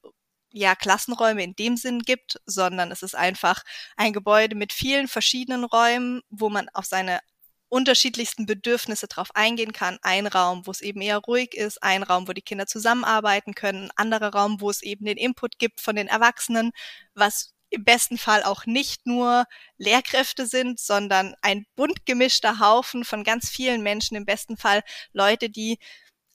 ja, 0.52 0.75
Klassenräume 0.75 1.42
in 1.45 1.54
dem 1.54 1.76
Sinn 1.76 2.00
gibt, 2.00 2.40
sondern 2.47 2.90
es 2.90 3.02
ist 3.02 3.14
einfach 3.14 3.62
ein 3.97 4.12
Gebäude 4.12 4.57
mit 4.57 4.73
vielen 4.73 5.09
verschiedenen 5.09 5.64
Räumen, 5.64 6.23
wo 6.30 6.49
man 6.49 6.69
auf 6.71 6.87
seine 6.87 7.21
unterschiedlichsten 7.69 8.47
Bedürfnisse 8.47 9.07
drauf 9.07 9.28
eingehen 9.35 9.73
kann. 9.73 9.99
Ein 10.02 10.26
Raum, 10.26 10.66
wo 10.66 10.73
es 10.73 10.80
eben 10.80 11.00
eher 11.00 11.19
ruhig 11.19 11.54
ist, 11.54 11.83
ein 11.83 12.02
Raum, 12.02 12.26
wo 12.26 12.33
die 12.33 12.42
Kinder 12.42 12.66
zusammenarbeiten 12.66 13.54
können, 13.54 13.85
ein 13.85 13.90
anderer 13.97 14.35
Raum, 14.35 14.61
wo 14.61 14.71
es 14.71 14.83
eben 14.83 15.04
den 15.04 15.16
Input 15.16 15.59
gibt 15.59 15.80
von 15.80 15.97
den 15.97 16.09
Erwachsenen, 16.09 16.73
was 17.14 17.52
im 17.71 17.85
besten 17.85 18.19
Fall 18.19 18.43
auch 18.43 18.67
nicht 18.67 19.07
nur 19.07 19.45
Lehrkräfte 19.79 20.47
sind, 20.47 20.81
sondern 20.81 21.35
ein 21.43 21.67
bunt 21.77 22.05
gemischter 22.07 22.59
Haufen 22.59 23.05
von 23.05 23.25
ganz 23.25 23.49
vielen 23.49 23.83
Menschen, 23.83 24.17
im 24.17 24.25
besten 24.25 24.57
Fall 24.57 24.83
Leute, 25.12 25.49
die 25.49 25.79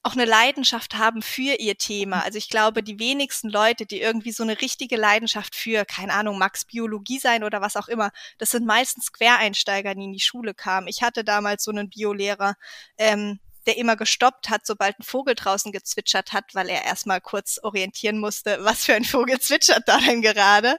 auch 0.06 0.14
eine 0.14 0.26
Leidenschaft 0.26 0.98
haben 0.98 1.24
für 1.24 1.56
ihr 1.60 1.78
Thema. 1.78 2.22
Also 2.24 2.38
ich 2.38 2.50
glaube, 2.50 2.84
die 2.84 3.00
wenigsten 3.00 3.50
Leute, 3.50 3.88
die 3.88 4.00
irgendwie 4.00 4.32
so 4.32 4.44
eine 4.44 4.62
richtige 4.62 4.98
Leidenschaft 4.98 5.56
für, 5.56 5.84
keine 5.84 6.14
Ahnung, 6.14 6.38
Max 6.38 6.64
Biologie 6.64 7.18
sein 7.18 7.44
oder 7.44 7.60
was 7.60 7.76
auch 7.76 7.88
immer, 7.88 8.12
das 8.38 8.52
sind 8.52 8.68
meistens 8.68 9.12
Quereinsteiger, 9.12 9.96
die 9.96 10.04
in 10.04 10.14
die 10.14 10.20
Schule 10.20 10.54
kamen. 10.54 10.88
Ich 10.88 11.02
hatte 11.02 11.24
damals 11.24 11.64
so 11.64 11.72
einen 11.72 11.90
Biolehrer, 11.90 12.56
ähm, 13.00 13.40
der 13.66 13.78
immer 13.78 13.96
gestoppt 13.96 14.50
hat, 14.50 14.66
sobald 14.66 15.00
ein 15.00 15.04
Vogel 15.04 15.36
draußen 15.36 15.72
gezwitschert 15.72 16.34
hat, 16.34 16.54
weil 16.54 16.70
er 16.70 16.86
erstmal 16.86 17.22
kurz 17.22 17.60
orientieren 17.62 18.20
musste, 18.20 18.64
was 18.64 18.86
für 18.86 18.96
ein 18.96 19.04
Vogel 19.06 19.40
zwitschert 19.40 19.84
da 19.88 20.00
denn 20.00 20.22
gerade. 20.22 20.78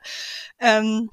Ähm, 0.61 1.11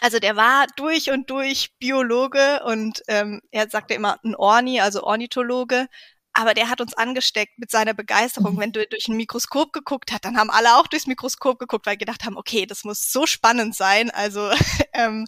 also 0.00 0.18
der 0.18 0.36
war 0.36 0.66
durch 0.76 1.10
und 1.10 1.28
durch 1.30 1.72
Biologe 1.78 2.62
und 2.64 3.02
ähm, 3.08 3.42
er 3.50 3.68
sagte 3.68 3.94
immer 3.94 4.18
ein 4.24 4.34
Orni, 4.34 4.80
also 4.80 5.02
Ornithologe, 5.02 5.86
aber 6.34 6.54
der 6.54 6.70
hat 6.70 6.80
uns 6.80 6.94
angesteckt 6.94 7.58
mit 7.58 7.70
seiner 7.70 7.92
Begeisterung. 7.92 8.54
Mhm. 8.54 8.60
Wenn 8.60 8.72
du 8.72 8.86
durch 8.86 9.08
ein 9.08 9.16
Mikroskop 9.16 9.72
geguckt 9.72 10.12
hast, 10.12 10.24
dann 10.24 10.38
haben 10.38 10.50
alle 10.50 10.76
auch 10.76 10.86
durchs 10.86 11.06
Mikroskop 11.06 11.58
geguckt, 11.58 11.84
weil 11.84 11.98
gedacht 11.98 12.24
haben, 12.24 12.36
okay, 12.36 12.64
das 12.64 12.84
muss 12.84 13.12
so 13.12 13.26
spannend 13.26 13.74
sein. 13.74 14.10
Also 14.10 14.50
ähm, 14.94 15.26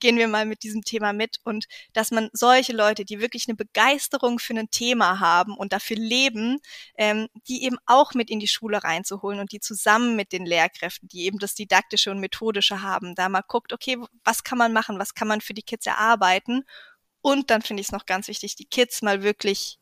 gehen 0.00 0.18
wir 0.18 0.28
mal 0.28 0.44
mit 0.44 0.62
diesem 0.62 0.82
Thema 0.82 1.14
mit. 1.14 1.38
Und 1.44 1.66
dass 1.94 2.10
man 2.10 2.28
solche 2.32 2.74
Leute, 2.74 3.06
die 3.06 3.20
wirklich 3.20 3.48
eine 3.48 3.56
Begeisterung 3.56 4.38
für 4.38 4.54
ein 4.54 4.70
Thema 4.70 5.18
haben 5.18 5.56
und 5.56 5.72
dafür 5.72 5.96
leben, 5.96 6.58
ähm, 6.98 7.28
die 7.48 7.64
eben 7.64 7.78
auch 7.86 8.12
mit 8.12 8.30
in 8.30 8.38
die 8.38 8.48
Schule 8.48 8.84
reinzuholen 8.84 9.40
und 9.40 9.52
die 9.52 9.60
zusammen 9.60 10.14
mit 10.14 10.32
den 10.32 10.44
Lehrkräften, 10.44 11.08
die 11.08 11.24
eben 11.24 11.38
das 11.38 11.54
Didaktische 11.54 12.10
und 12.10 12.20
Methodische 12.20 12.82
haben, 12.82 13.14
da 13.14 13.30
mal 13.30 13.42
guckt, 13.46 13.72
okay, 13.72 13.96
was 14.24 14.44
kann 14.44 14.58
man 14.58 14.74
machen, 14.74 14.98
was 14.98 15.14
kann 15.14 15.28
man 15.28 15.40
für 15.40 15.54
die 15.54 15.62
Kids 15.62 15.86
erarbeiten. 15.86 16.64
Und 17.22 17.50
dann 17.50 17.62
finde 17.62 17.80
ich 17.80 17.86
es 17.86 17.92
noch 17.92 18.04
ganz 18.04 18.28
wichtig, 18.28 18.56
die 18.56 18.66
Kids 18.66 19.00
mal 19.00 19.22
wirklich 19.22 19.78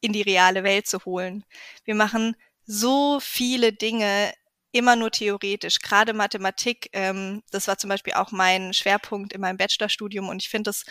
in 0.00 0.12
die 0.12 0.22
reale 0.22 0.64
Welt 0.64 0.86
zu 0.86 1.04
holen. 1.04 1.44
Wir 1.84 1.94
machen 1.94 2.36
so 2.66 3.20
viele 3.20 3.72
Dinge 3.72 4.32
immer 4.72 4.96
nur 4.96 5.10
theoretisch, 5.10 5.80
gerade 5.80 6.12
Mathematik. 6.12 6.88
Ähm, 6.92 7.42
das 7.50 7.68
war 7.68 7.78
zum 7.78 7.90
Beispiel 7.90 8.12
auch 8.14 8.30
mein 8.30 8.72
Schwerpunkt 8.72 9.32
in 9.32 9.40
meinem 9.40 9.56
Bachelorstudium 9.56 10.28
und 10.28 10.42
ich 10.42 10.48
finde 10.48 10.70
es 10.70 10.84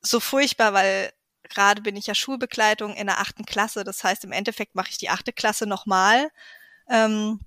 so 0.00 0.20
furchtbar, 0.20 0.72
weil 0.72 1.12
gerade 1.48 1.82
bin 1.82 1.96
ich 1.96 2.06
ja 2.06 2.14
Schulbegleitung 2.14 2.94
in 2.94 3.06
der 3.06 3.20
achten 3.20 3.44
Klasse. 3.44 3.84
Das 3.84 4.04
heißt, 4.04 4.24
im 4.24 4.32
Endeffekt 4.32 4.74
mache 4.74 4.90
ich 4.90 4.98
die 4.98 5.10
achte 5.10 5.32
Klasse 5.32 5.66
nochmal. 5.66 6.28
Ähm, 6.88 7.40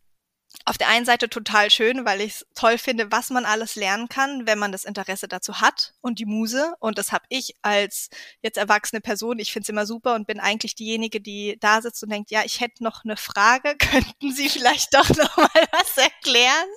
auf 0.66 0.80
der 0.80 0.88
einen 0.88 1.06
Seite 1.06 1.30
total 1.30 1.70
schön, 1.70 2.06
weil 2.06 2.22
ich 2.22 2.34
es 2.34 2.46
toll 2.56 2.80
finde, 2.80 3.12
was 3.12 3.30
man 3.30 3.46
alles 3.46 3.76
lernen 3.76 4.10
kann, 4.10 4.48
wenn 4.48 4.58
man 4.58 4.72
das 4.72 4.84
Interesse 4.84 5.28
dazu 5.28 5.62
hat 5.62 5.94
und 6.02 6.18
die 6.18 6.26
Muse. 6.26 6.74
Und 6.80 6.98
das 6.98 7.12
habe 7.12 7.26
ich 7.30 7.54
als 7.62 8.10
jetzt 8.42 8.58
erwachsene 8.58 9.00
Person. 9.00 9.38
Ich 9.38 9.54
finde 9.54 9.66
es 9.66 9.70
immer 9.70 9.86
super 9.86 10.16
und 10.16 10.26
bin 10.26 10.40
eigentlich 10.40 10.74
diejenige, 10.74 11.22
die 11.22 11.58
da 11.60 11.84
sitzt 11.84 12.02
und 12.02 12.10
denkt, 12.10 12.32
ja, 12.32 12.42
ich 12.44 12.62
hätte 12.62 12.84
noch 12.84 13.04
eine 13.04 13.16
Frage, 13.16 13.76
könnten 13.80 14.34
Sie 14.34 14.50
vielleicht 14.50 14.96
doch 14.96 15.08
noch 15.10 15.38
mal 15.38 15.50
was 15.72 15.98
erklären? 15.98 16.68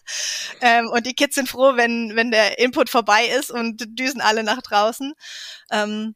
Ähm, 0.60 0.88
und 0.88 1.06
die 1.06 1.14
Kids 1.14 1.36
sind 1.36 1.48
froh, 1.48 1.76
wenn, 1.76 2.14
wenn 2.14 2.30
der 2.30 2.58
Input 2.58 2.90
vorbei 2.90 3.26
ist 3.26 3.50
und 3.50 3.98
düsen 3.98 4.20
alle 4.20 4.42
nach 4.42 4.60
draußen. 4.60 5.14
Ähm, 5.70 6.14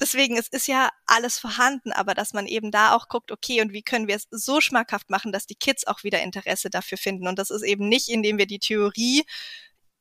Deswegen, 0.00 0.36
es 0.36 0.48
ist 0.48 0.68
ja 0.68 0.90
alles 1.06 1.38
vorhanden, 1.38 1.92
aber 1.92 2.14
dass 2.14 2.34
man 2.34 2.46
eben 2.46 2.70
da 2.70 2.94
auch 2.94 3.08
guckt, 3.08 3.32
okay, 3.32 3.62
und 3.62 3.72
wie 3.72 3.82
können 3.82 4.08
wir 4.08 4.16
es 4.16 4.26
so 4.30 4.60
schmackhaft 4.60 5.08
machen, 5.10 5.32
dass 5.32 5.46
die 5.46 5.54
Kids 5.54 5.86
auch 5.86 6.04
wieder 6.04 6.22
Interesse 6.22 6.68
dafür 6.68 6.98
finden. 6.98 7.28
Und 7.28 7.38
das 7.38 7.50
ist 7.50 7.62
eben 7.62 7.88
nicht, 7.88 8.08
indem 8.08 8.38
wir 8.38 8.46
die 8.46 8.58
Theorie, 8.58 9.24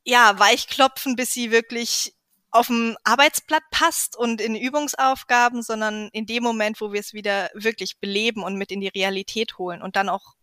ja, 0.04 0.38
weichklopfen, 0.38 1.16
bis 1.16 1.34
sie 1.34 1.52
wirklich 1.52 2.14
auf 2.52 2.68
dem 2.68 2.98
Arbeitsblatt 3.04 3.64
passt 3.72 4.16
und 4.16 4.40
in 4.40 4.56
Übungsaufgaben, 4.56 5.62
sondern 5.62 6.10
in 6.14 6.26
dem 6.26 6.44
Moment, 6.44 6.80
wo 6.80 6.94
wir 6.94 7.00
es 7.00 7.14
wieder 7.14 7.50
wirklich 7.54 8.00
beleben 8.00 8.44
und 8.44 8.56
mit 8.56 8.72
in 8.72 8.80
die 8.80 8.88
Realität 8.88 9.58
holen 9.58 9.82
und 9.82 9.96
dann 9.96 10.10
auch 10.10 10.36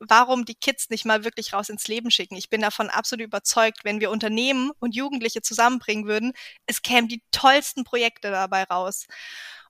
warum 0.00 0.44
die 0.44 0.54
Kids 0.54 0.90
nicht 0.90 1.04
mal 1.04 1.24
wirklich 1.24 1.52
raus 1.52 1.68
ins 1.68 1.86
Leben 1.88 2.10
schicken. 2.10 2.36
Ich 2.36 2.50
bin 2.50 2.62
davon 2.62 2.90
absolut 2.90 3.26
überzeugt, 3.26 3.84
wenn 3.84 4.00
wir 4.00 4.10
Unternehmen 4.10 4.72
und 4.80 4.94
Jugendliche 4.94 5.42
zusammenbringen 5.42 6.06
würden, 6.06 6.32
es 6.66 6.82
kämen 6.82 7.08
die 7.08 7.22
tollsten 7.30 7.84
Projekte 7.84 8.30
dabei 8.30 8.64
raus. 8.64 9.06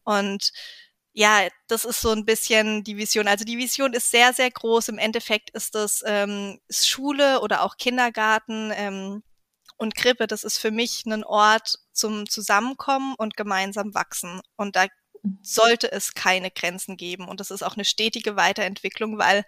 Und 0.05 0.53
ja, 1.13 1.49
das 1.69 1.85
ist 1.85 2.01
so 2.01 2.11
ein 2.13 2.25
bisschen 2.25 2.85
die 2.85 2.97
Vision. 2.97 3.27
Also 3.29 3.45
die 3.45 3.59
Vision 3.59 3.93
ist 3.93 4.11
sehr, 4.11 4.33
sehr 4.33 4.51
groß. 4.51 4.89
Im 4.89 4.99
Endeffekt 4.99 5.51
ist 5.51 5.75
das 5.75 6.03
ähm, 6.07 6.61
Schule 6.71 7.41
oder 7.41 7.63
auch 7.63 7.77
Kindergarten 7.77 8.73
ähm, 8.75 9.23
und 9.77 9.97
Krippe. 9.97 10.27
Das 10.29 10.45
ist 10.45 10.59
für 10.59 10.71
mich 10.71 11.05
ein 11.07 11.25
Ort 11.25 11.79
zum 11.93 12.29
Zusammenkommen 12.29 13.15
und 13.19 13.37
gemeinsam 13.37 13.95
wachsen. 13.95 14.41
Und 14.57 14.77
da 14.77 14.87
sollte 15.43 15.91
es 15.91 16.15
keine 16.15 16.51
Grenzen 16.51 16.97
geben. 16.97 17.29
Und 17.29 17.41
das 17.41 17.51
ist 17.51 17.63
auch 17.63 17.75
eine 17.75 17.85
stetige 17.85 18.37
Weiterentwicklung, 18.37 19.19
weil 19.19 19.45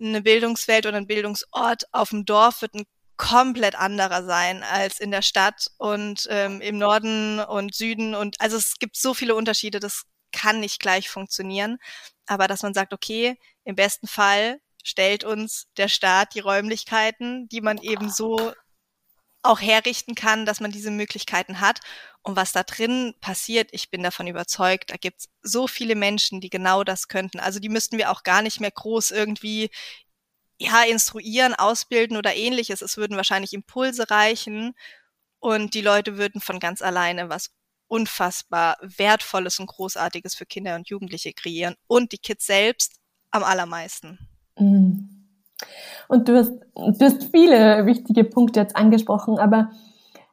eine 0.00 0.22
Bildungswelt 0.22 0.86
oder 0.86 0.96
ein 0.96 1.06
Bildungsort 1.06 1.84
auf 1.92 2.10
dem 2.10 2.24
Dorf 2.24 2.62
wird 2.62 2.74
ein 2.74 2.84
komplett 3.16 3.74
anderer 3.76 4.24
sein 4.24 4.62
als 4.62 5.00
in 5.00 5.10
der 5.10 5.22
Stadt 5.22 5.68
und 5.78 6.26
ähm, 6.30 6.60
im 6.60 6.78
Norden 6.78 7.40
und 7.40 7.74
Süden 7.74 8.14
und 8.14 8.40
also 8.40 8.56
es 8.56 8.74
gibt 8.78 8.96
so 8.96 9.14
viele 9.14 9.34
Unterschiede, 9.34 9.80
das 9.80 10.02
kann 10.32 10.60
nicht 10.60 10.80
gleich 10.80 11.08
funktionieren. 11.08 11.78
Aber 12.26 12.48
dass 12.48 12.62
man 12.62 12.74
sagt, 12.74 12.92
okay, 12.92 13.38
im 13.64 13.74
besten 13.74 14.06
Fall 14.06 14.60
stellt 14.84 15.24
uns 15.24 15.66
der 15.76 15.88
Staat 15.88 16.34
die 16.34 16.40
Räumlichkeiten, 16.40 17.48
die 17.48 17.60
man 17.60 17.78
eben 17.78 18.10
so 18.10 18.52
auch 19.46 19.60
herrichten 19.60 20.14
kann, 20.14 20.46
dass 20.46 20.60
man 20.60 20.70
diese 20.70 20.90
Möglichkeiten 20.90 21.60
hat. 21.60 21.80
Und 22.22 22.36
was 22.36 22.52
da 22.52 22.62
drin 22.62 23.14
passiert, 23.20 23.68
ich 23.72 23.90
bin 23.90 24.02
davon 24.02 24.26
überzeugt, 24.26 24.90
da 24.90 24.96
gibt's 24.96 25.28
so 25.42 25.66
viele 25.66 25.94
Menschen, 25.94 26.40
die 26.40 26.50
genau 26.50 26.84
das 26.84 27.08
könnten. 27.08 27.40
Also 27.40 27.60
die 27.60 27.68
müssten 27.68 27.98
wir 27.98 28.10
auch 28.10 28.22
gar 28.22 28.42
nicht 28.42 28.60
mehr 28.60 28.70
groß 28.70 29.12
irgendwie 29.12 29.70
ja, 30.58 30.82
instruieren, 30.84 31.54
ausbilden 31.54 32.16
oder 32.16 32.34
ähnliches. 32.34 32.82
Es 32.82 32.96
würden 32.96 33.16
wahrscheinlich 33.16 33.52
Impulse 33.52 34.10
reichen 34.10 34.74
und 35.38 35.74
die 35.74 35.82
Leute 35.82 36.16
würden 36.16 36.40
von 36.40 36.60
ganz 36.60 36.82
alleine 36.82 37.28
was 37.28 37.50
unfassbar 37.88 38.76
Wertvolles 38.80 39.60
und 39.60 39.66
Großartiges 39.66 40.34
für 40.34 40.46
Kinder 40.46 40.74
und 40.74 40.88
Jugendliche 40.88 41.32
kreieren 41.32 41.76
und 41.86 42.12
die 42.12 42.18
Kids 42.18 42.46
selbst 42.46 42.96
am 43.30 43.44
allermeisten. 43.44 44.18
Mhm. 44.58 45.15
Und 46.08 46.28
du 46.28 46.36
hast, 46.36 46.52
du 46.74 47.04
hast 47.04 47.24
viele 47.24 47.86
wichtige 47.86 48.24
Punkte 48.24 48.60
jetzt 48.60 48.76
angesprochen, 48.76 49.38
aber 49.38 49.70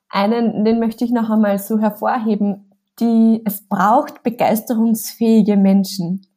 einen, 0.09 0.63
den 0.63 0.79
möchte 0.79 1.05
ich 1.05 1.11
noch 1.11 1.29
einmal 1.29 1.57
so 1.57 1.79
hervorheben, 1.79 2.71
die, 2.99 3.41
es 3.45 3.67
braucht 3.67 4.23
begeisterungsfähige 4.23 5.57
Menschen. 5.57 6.27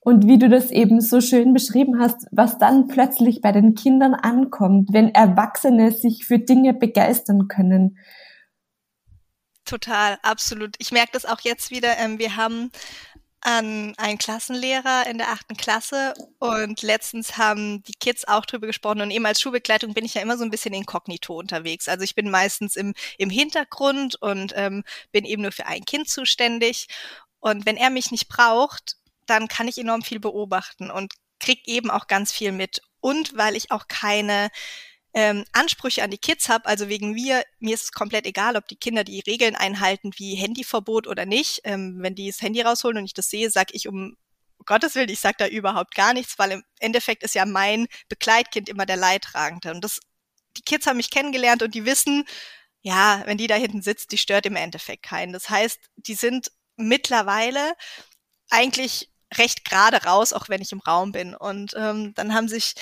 Und 0.00 0.26
wie 0.26 0.38
du 0.38 0.48
das 0.48 0.70
eben 0.70 1.02
so 1.02 1.20
schön 1.20 1.52
beschrieben 1.52 2.00
hast, 2.00 2.26
was 2.30 2.56
dann 2.56 2.86
plötzlich 2.86 3.42
bei 3.42 3.52
den 3.52 3.74
Kindern 3.74 4.14
ankommt, 4.14 4.88
wenn 4.92 5.14
Erwachsene 5.14 5.92
sich 5.92 6.24
für 6.24 6.38
Dinge 6.38 6.72
begeistern 6.72 7.46
können. 7.48 7.98
Total, 9.66 10.16
absolut. 10.22 10.76
Ich 10.78 10.92
merke 10.92 11.12
das 11.12 11.26
auch 11.26 11.40
jetzt 11.40 11.70
wieder. 11.70 11.98
Ähm, 11.98 12.18
wir 12.18 12.36
haben 12.36 12.70
an 13.40 13.94
einen 13.96 14.18
Klassenlehrer 14.18 15.06
in 15.06 15.18
der 15.18 15.30
achten 15.30 15.56
Klasse 15.56 16.14
und 16.38 16.82
letztens 16.82 17.36
haben 17.36 17.82
die 17.84 17.94
Kids 17.94 18.26
auch 18.26 18.44
drüber 18.44 18.66
gesprochen 18.66 19.00
und 19.00 19.10
eben 19.10 19.26
als 19.26 19.40
Schulbegleitung 19.40 19.94
bin 19.94 20.04
ich 20.04 20.14
ja 20.14 20.22
immer 20.22 20.36
so 20.36 20.44
ein 20.44 20.50
bisschen 20.50 20.74
inkognito 20.74 21.36
unterwegs. 21.36 21.88
Also 21.88 22.04
ich 22.04 22.14
bin 22.14 22.30
meistens 22.30 22.76
im, 22.76 22.94
im 23.16 23.30
Hintergrund 23.30 24.20
und 24.20 24.52
ähm, 24.56 24.82
bin 25.12 25.24
eben 25.24 25.42
nur 25.42 25.52
für 25.52 25.66
ein 25.66 25.84
Kind 25.84 26.08
zuständig. 26.08 26.88
Und 27.40 27.66
wenn 27.66 27.76
er 27.76 27.90
mich 27.90 28.10
nicht 28.10 28.28
braucht, 28.28 28.96
dann 29.26 29.46
kann 29.46 29.68
ich 29.68 29.78
enorm 29.78 30.02
viel 30.02 30.20
beobachten 30.20 30.90
und 30.90 31.14
krieg 31.38 31.66
eben 31.68 31.90
auch 31.90 32.08
ganz 32.08 32.32
viel 32.32 32.52
mit. 32.52 32.82
Und 33.00 33.36
weil 33.36 33.54
ich 33.54 33.70
auch 33.70 33.86
keine 33.86 34.48
ähm, 35.14 35.44
Ansprüche 35.52 36.02
an 36.02 36.10
die 36.10 36.18
Kids 36.18 36.48
habe, 36.48 36.66
also 36.66 36.88
wegen 36.88 37.12
mir, 37.12 37.42
mir 37.58 37.74
ist 37.74 37.84
es 37.84 37.92
komplett 37.92 38.26
egal, 38.26 38.56
ob 38.56 38.68
die 38.68 38.76
Kinder 38.76 39.04
die 39.04 39.20
Regeln 39.20 39.56
einhalten 39.56 40.10
wie 40.16 40.34
Handyverbot 40.34 41.06
oder 41.06 41.26
nicht. 41.26 41.60
Ähm, 41.64 41.96
wenn 42.00 42.14
die 42.14 42.28
das 42.28 42.42
Handy 42.42 42.60
rausholen 42.60 42.98
und 42.98 43.04
ich 43.04 43.14
das 43.14 43.30
sehe, 43.30 43.50
sag 43.50 43.74
ich 43.74 43.88
um 43.88 44.16
Gottes 44.66 44.94
Willen, 44.94 45.08
ich 45.08 45.20
sag 45.20 45.38
da 45.38 45.46
überhaupt 45.46 45.94
gar 45.94 46.12
nichts, 46.12 46.38
weil 46.38 46.52
im 46.52 46.64
Endeffekt 46.78 47.22
ist 47.22 47.34
ja 47.34 47.46
mein 47.46 47.86
Begleitkind 48.08 48.68
immer 48.68 48.84
der 48.84 48.96
Leidtragende. 48.96 49.70
Und 49.70 49.82
das, 49.82 50.00
die 50.56 50.62
Kids 50.62 50.86
haben 50.86 50.98
mich 50.98 51.10
kennengelernt 51.10 51.62
und 51.62 51.74
die 51.74 51.86
wissen, 51.86 52.24
ja, 52.82 53.22
wenn 53.24 53.38
die 53.38 53.46
da 53.46 53.54
hinten 53.54 53.82
sitzt, 53.82 54.12
die 54.12 54.18
stört 54.18 54.46
im 54.46 54.56
Endeffekt 54.56 55.04
keinen. 55.04 55.32
Das 55.32 55.48
heißt, 55.48 55.80
die 55.96 56.14
sind 56.14 56.52
mittlerweile 56.76 57.74
eigentlich 58.50 59.10
recht 59.34 59.64
gerade 59.64 60.04
raus, 60.04 60.32
auch 60.32 60.48
wenn 60.48 60.62
ich 60.62 60.72
im 60.72 60.80
Raum 60.80 61.12
bin. 61.12 61.34
Und 61.34 61.74
ähm, 61.76 62.14
dann 62.14 62.34
haben 62.34 62.48
sich 62.48 62.74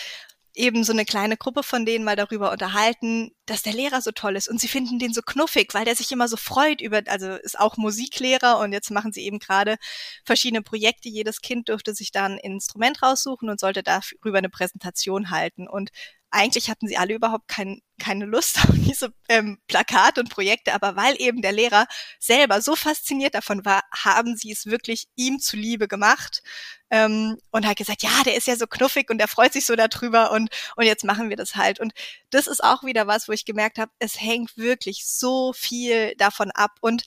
eben 0.57 0.85
so 0.85 0.93
eine 0.93 1.05
kleine 1.05 1.37
Gruppe 1.37 1.63
von 1.63 1.85
denen 1.85 2.05
mal 2.05 2.17
darüber 2.17 2.51
unterhalten, 2.51 3.31
dass 3.45 3.63
der 3.63 3.75
Lehrer 3.75 4.01
so 4.01 4.11
toll 4.11 4.37
ist 4.37 4.49
und 4.49 4.61
sie 4.61 4.69
finden 4.69 4.99
den 4.99 5.13
so 5.13 5.21
knuffig, 5.23 5.75
weil 5.75 5.85
der 5.85 5.95
sich 5.95 6.11
immer 6.11 6.29
so 6.29 6.37
freut 6.37 6.81
über, 6.81 7.03
also 7.07 7.33
ist 7.33 7.59
auch 7.59 7.77
Musiklehrer 7.77 8.59
und 8.59 8.73
jetzt 8.73 8.91
machen 8.91 9.13
sie 9.13 9.23
eben 9.23 9.39
gerade 9.39 9.77
verschiedene 10.25 10.63
Projekte. 10.63 11.09
Jedes 11.09 11.43
Kind 11.43 11.69
durfte 11.69 11.95
sich 11.95 12.11
dann 12.11 12.33
ein 12.33 12.55
Instrument 12.55 13.03
raussuchen 13.03 13.51
und 13.51 13.61
sollte 13.61 13.83
darüber 13.83 14.39
eine 14.39 14.49
Präsentation 14.49 15.31
halten. 15.31 15.69
Und 15.69 15.91
eigentlich 16.31 16.71
hatten 16.71 16.89
sie 16.89 16.97
alle 16.97 17.15
überhaupt 17.15 17.49
kein, 17.49 17.81
keine 18.01 18.27
Lust 18.27 18.59
auf 18.65 18.75
diese 18.75 19.13
ähm, 19.29 19.59
Plakate 19.69 20.21
und 20.21 20.31
Projekte, 20.31 20.75
aber 20.75 20.97
weil 20.97 21.15
eben 21.21 21.43
der 21.43 21.53
Lehrer 21.53 21.87
selber 22.19 22.61
so 22.61 22.77
fasziniert 22.77 23.35
davon 23.35 23.65
war, 23.65 23.83
haben 23.93 24.37
sie 24.37 24.53
es 24.53 24.67
wirklich 24.67 25.07
ihm 25.17 25.41
zuliebe 25.41 25.89
gemacht 25.89 26.43
ähm, 26.91 27.37
und 27.51 27.67
hat 27.67 27.77
gesagt, 27.77 28.03
ja, 28.03 28.23
der 28.25 28.37
ist 28.37 28.47
ja 28.47 28.57
so 28.57 28.67
knuffig 28.67 29.11
und 29.11 29.19
der 29.19 29.29
freut 29.29 29.53
sich 29.53 29.67
so 29.67 29.77
darüber 29.77 30.31
und, 30.33 30.51
und 30.77 30.85
jetzt 30.85 31.05
machen 31.05 31.31
wir 31.31 31.37
das 31.37 31.57
halt. 31.57 31.81
Und 31.81 31.93
das 32.31 32.47
ist 32.47 32.63
auch 32.63 32.85
wieder 32.85 33.07
was, 33.07 33.29
wo 33.29 33.33
ich 33.33 33.45
gemerkt 33.45 33.79
habe, 33.79 33.91
es 33.99 34.21
hängt 34.21 34.57
wirklich 34.57 35.07
so 35.07 35.53
viel 35.53 36.15
davon 36.17 36.51
ab 36.51 36.73
und 36.81 37.05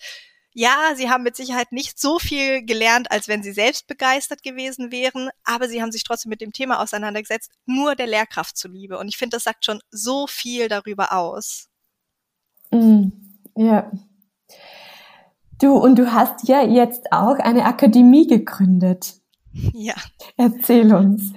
ja, 0.53 0.94
sie 0.96 1.10
haben 1.10 1.24
mit 1.24 1.36
Sicherheit 1.36 1.72
nicht 1.72 2.00
so 2.00 2.18
viel 2.20 2.65
gelernt, 2.65 3.12
als 3.12 3.27
wenn 3.27 3.44
sie 3.44 3.51
selbst 3.51 3.88
begeistert 3.88 4.41
gewesen 4.44 4.91
wären, 4.91 5.29
aber 5.44 5.68
sie 5.70 5.82
haben 5.82 5.91
sich 5.91 6.03
trotzdem 6.03 6.29
mit 6.29 6.41
dem 6.41 6.53
Thema 6.53 6.82
auseinandergesetzt, 6.82 7.51
nur 7.65 7.96
der 7.96 8.08
Lehrkraft 8.08 8.58
zuliebe. 8.58 8.98
Und 8.98 9.08
ich 9.08 9.18
finde, 9.18 9.38
das 9.38 9.44
sagt 9.44 9.65
schon 9.65 9.82
so 9.91 10.27
viel 10.27 10.68
darüber 10.68 11.13
aus. 11.13 11.68
Mm, 12.72 13.10
ja. 13.56 13.91
Du, 15.60 15.74
und 15.74 15.96
du 15.98 16.12
hast 16.12 16.48
ja 16.48 16.63
jetzt 16.63 17.12
auch 17.12 17.38
eine 17.38 17.65
Akademie 17.65 18.27
gegründet. 18.27 19.15
Ja. 19.74 19.96
Erzähl 20.38 20.94
uns. 20.94 21.34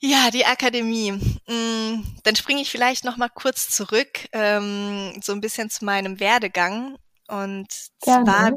Ja, 0.00 0.30
die 0.30 0.46
Akademie. 0.46 1.12
Mm, 1.12 2.02
dann 2.22 2.36
springe 2.36 2.62
ich 2.62 2.70
vielleicht 2.70 3.04
noch 3.04 3.16
mal 3.16 3.28
kurz 3.28 3.70
zurück, 3.70 4.28
ähm, 4.32 5.12
so 5.22 5.32
ein 5.32 5.40
bisschen 5.40 5.70
zu 5.70 5.84
meinem 5.84 6.20
Werdegang. 6.20 6.96
Und 7.30 7.68
Gerne. 8.02 8.24
zwar 8.24 8.52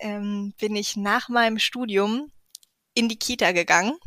ähm, 0.00 0.54
bin 0.58 0.76
ich 0.76 0.96
nach 0.96 1.28
meinem 1.28 1.58
Studium 1.58 2.30
in 2.94 3.08
die 3.08 3.18
Kita 3.18 3.52
gegangen 3.52 3.98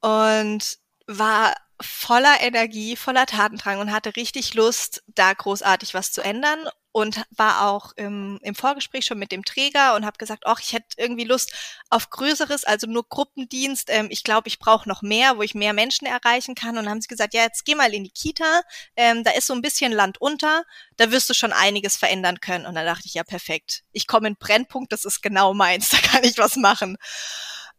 und 0.00 0.78
war 1.06 1.54
voller 1.80 2.40
Energie, 2.40 2.96
voller 2.96 3.26
Tatendrang 3.26 3.80
und 3.80 3.92
hatte 3.92 4.16
richtig 4.16 4.54
Lust, 4.54 5.02
da 5.06 5.32
großartig 5.32 5.94
was 5.94 6.12
zu 6.12 6.22
ändern 6.22 6.68
und 6.92 7.22
war 7.30 7.68
auch 7.68 7.92
im, 7.96 8.38
im 8.42 8.54
Vorgespräch 8.54 9.04
schon 9.04 9.18
mit 9.18 9.30
dem 9.30 9.44
Träger 9.44 9.94
und 9.94 10.06
habe 10.06 10.18
gesagt, 10.18 10.44
ach, 10.46 10.60
ich 10.60 10.72
hätte 10.72 10.96
irgendwie 10.96 11.24
Lust 11.24 11.52
auf 11.90 12.10
Größeres, 12.10 12.64
also 12.64 12.86
nur 12.86 13.06
Gruppendienst. 13.08 13.90
Ähm, 13.90 14.08
ich 14.10 14.24
glaube, 14.24 14.48
ich 14.48 14.58
brauche 14.58 14.88
noch 14.88 15.02
mehr, 15.02 15.36
wo 15.36 15.42
ich 15.42 15.54
mehr 15.54 15.72
Menschen 15.72 16.06
erreichen 16.06 16.54
kann. 16.54 16.70
Und 16.70 16.84
dann 16.84 16.90
haben 16.90 17.00
sie 17.00 17.08
gesagt, 17.08 17.34
ja, 17.34 17.42
jetzt 17.42 17.64
geh 17.64 17.74
mal 17.74 17.92
in 17.92 18.04
die 18.04 18.10
Kita, 18.10 18.62
ähm, 18.96 19.22
da 19.22 19.32
ist 19.32 19.46
so 19.46 19.54
ein 19.54 19.62
bisschen 19.62 19.92
Land 19.92 20.20
unter, 20.20 20.64
da 20.96 21.10
wirst 21.10 21.28
du 21.28 21.34
schon 21.34 21.52
einiges 21.52 21.96
verändern 21.96 22.40
können. 22.40 22.66
Und 22.66 22.74
dann 22.74 22.86
dachte 22.86 23.06
ich, 23.06 23.14
ja, 23.14 23.24
perfekt. 23.24 23.84
Ich 23.92 24.06
komme 24.06 24.28
in 24.28 24.36
Brennpunkt, 24.36 24.92
das 24.92 25.04
ist 25.04 25.22
genau 25.22 25.54
meins, 25.54 25.88
da 25.90 25.98
kann 25.98 26.24
ich 26.24 26.38
was 26.38 26.56
machen. 26.56 26.96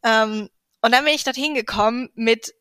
Ähm, 0.03 0.49
und 0.81 0.91
dann 0.93 1.03
bin 1.03 1.13
ich 1.13 1.23
dorthin 1.23 1.55
gekommen 1.55 2.09
mit 2.13 2.53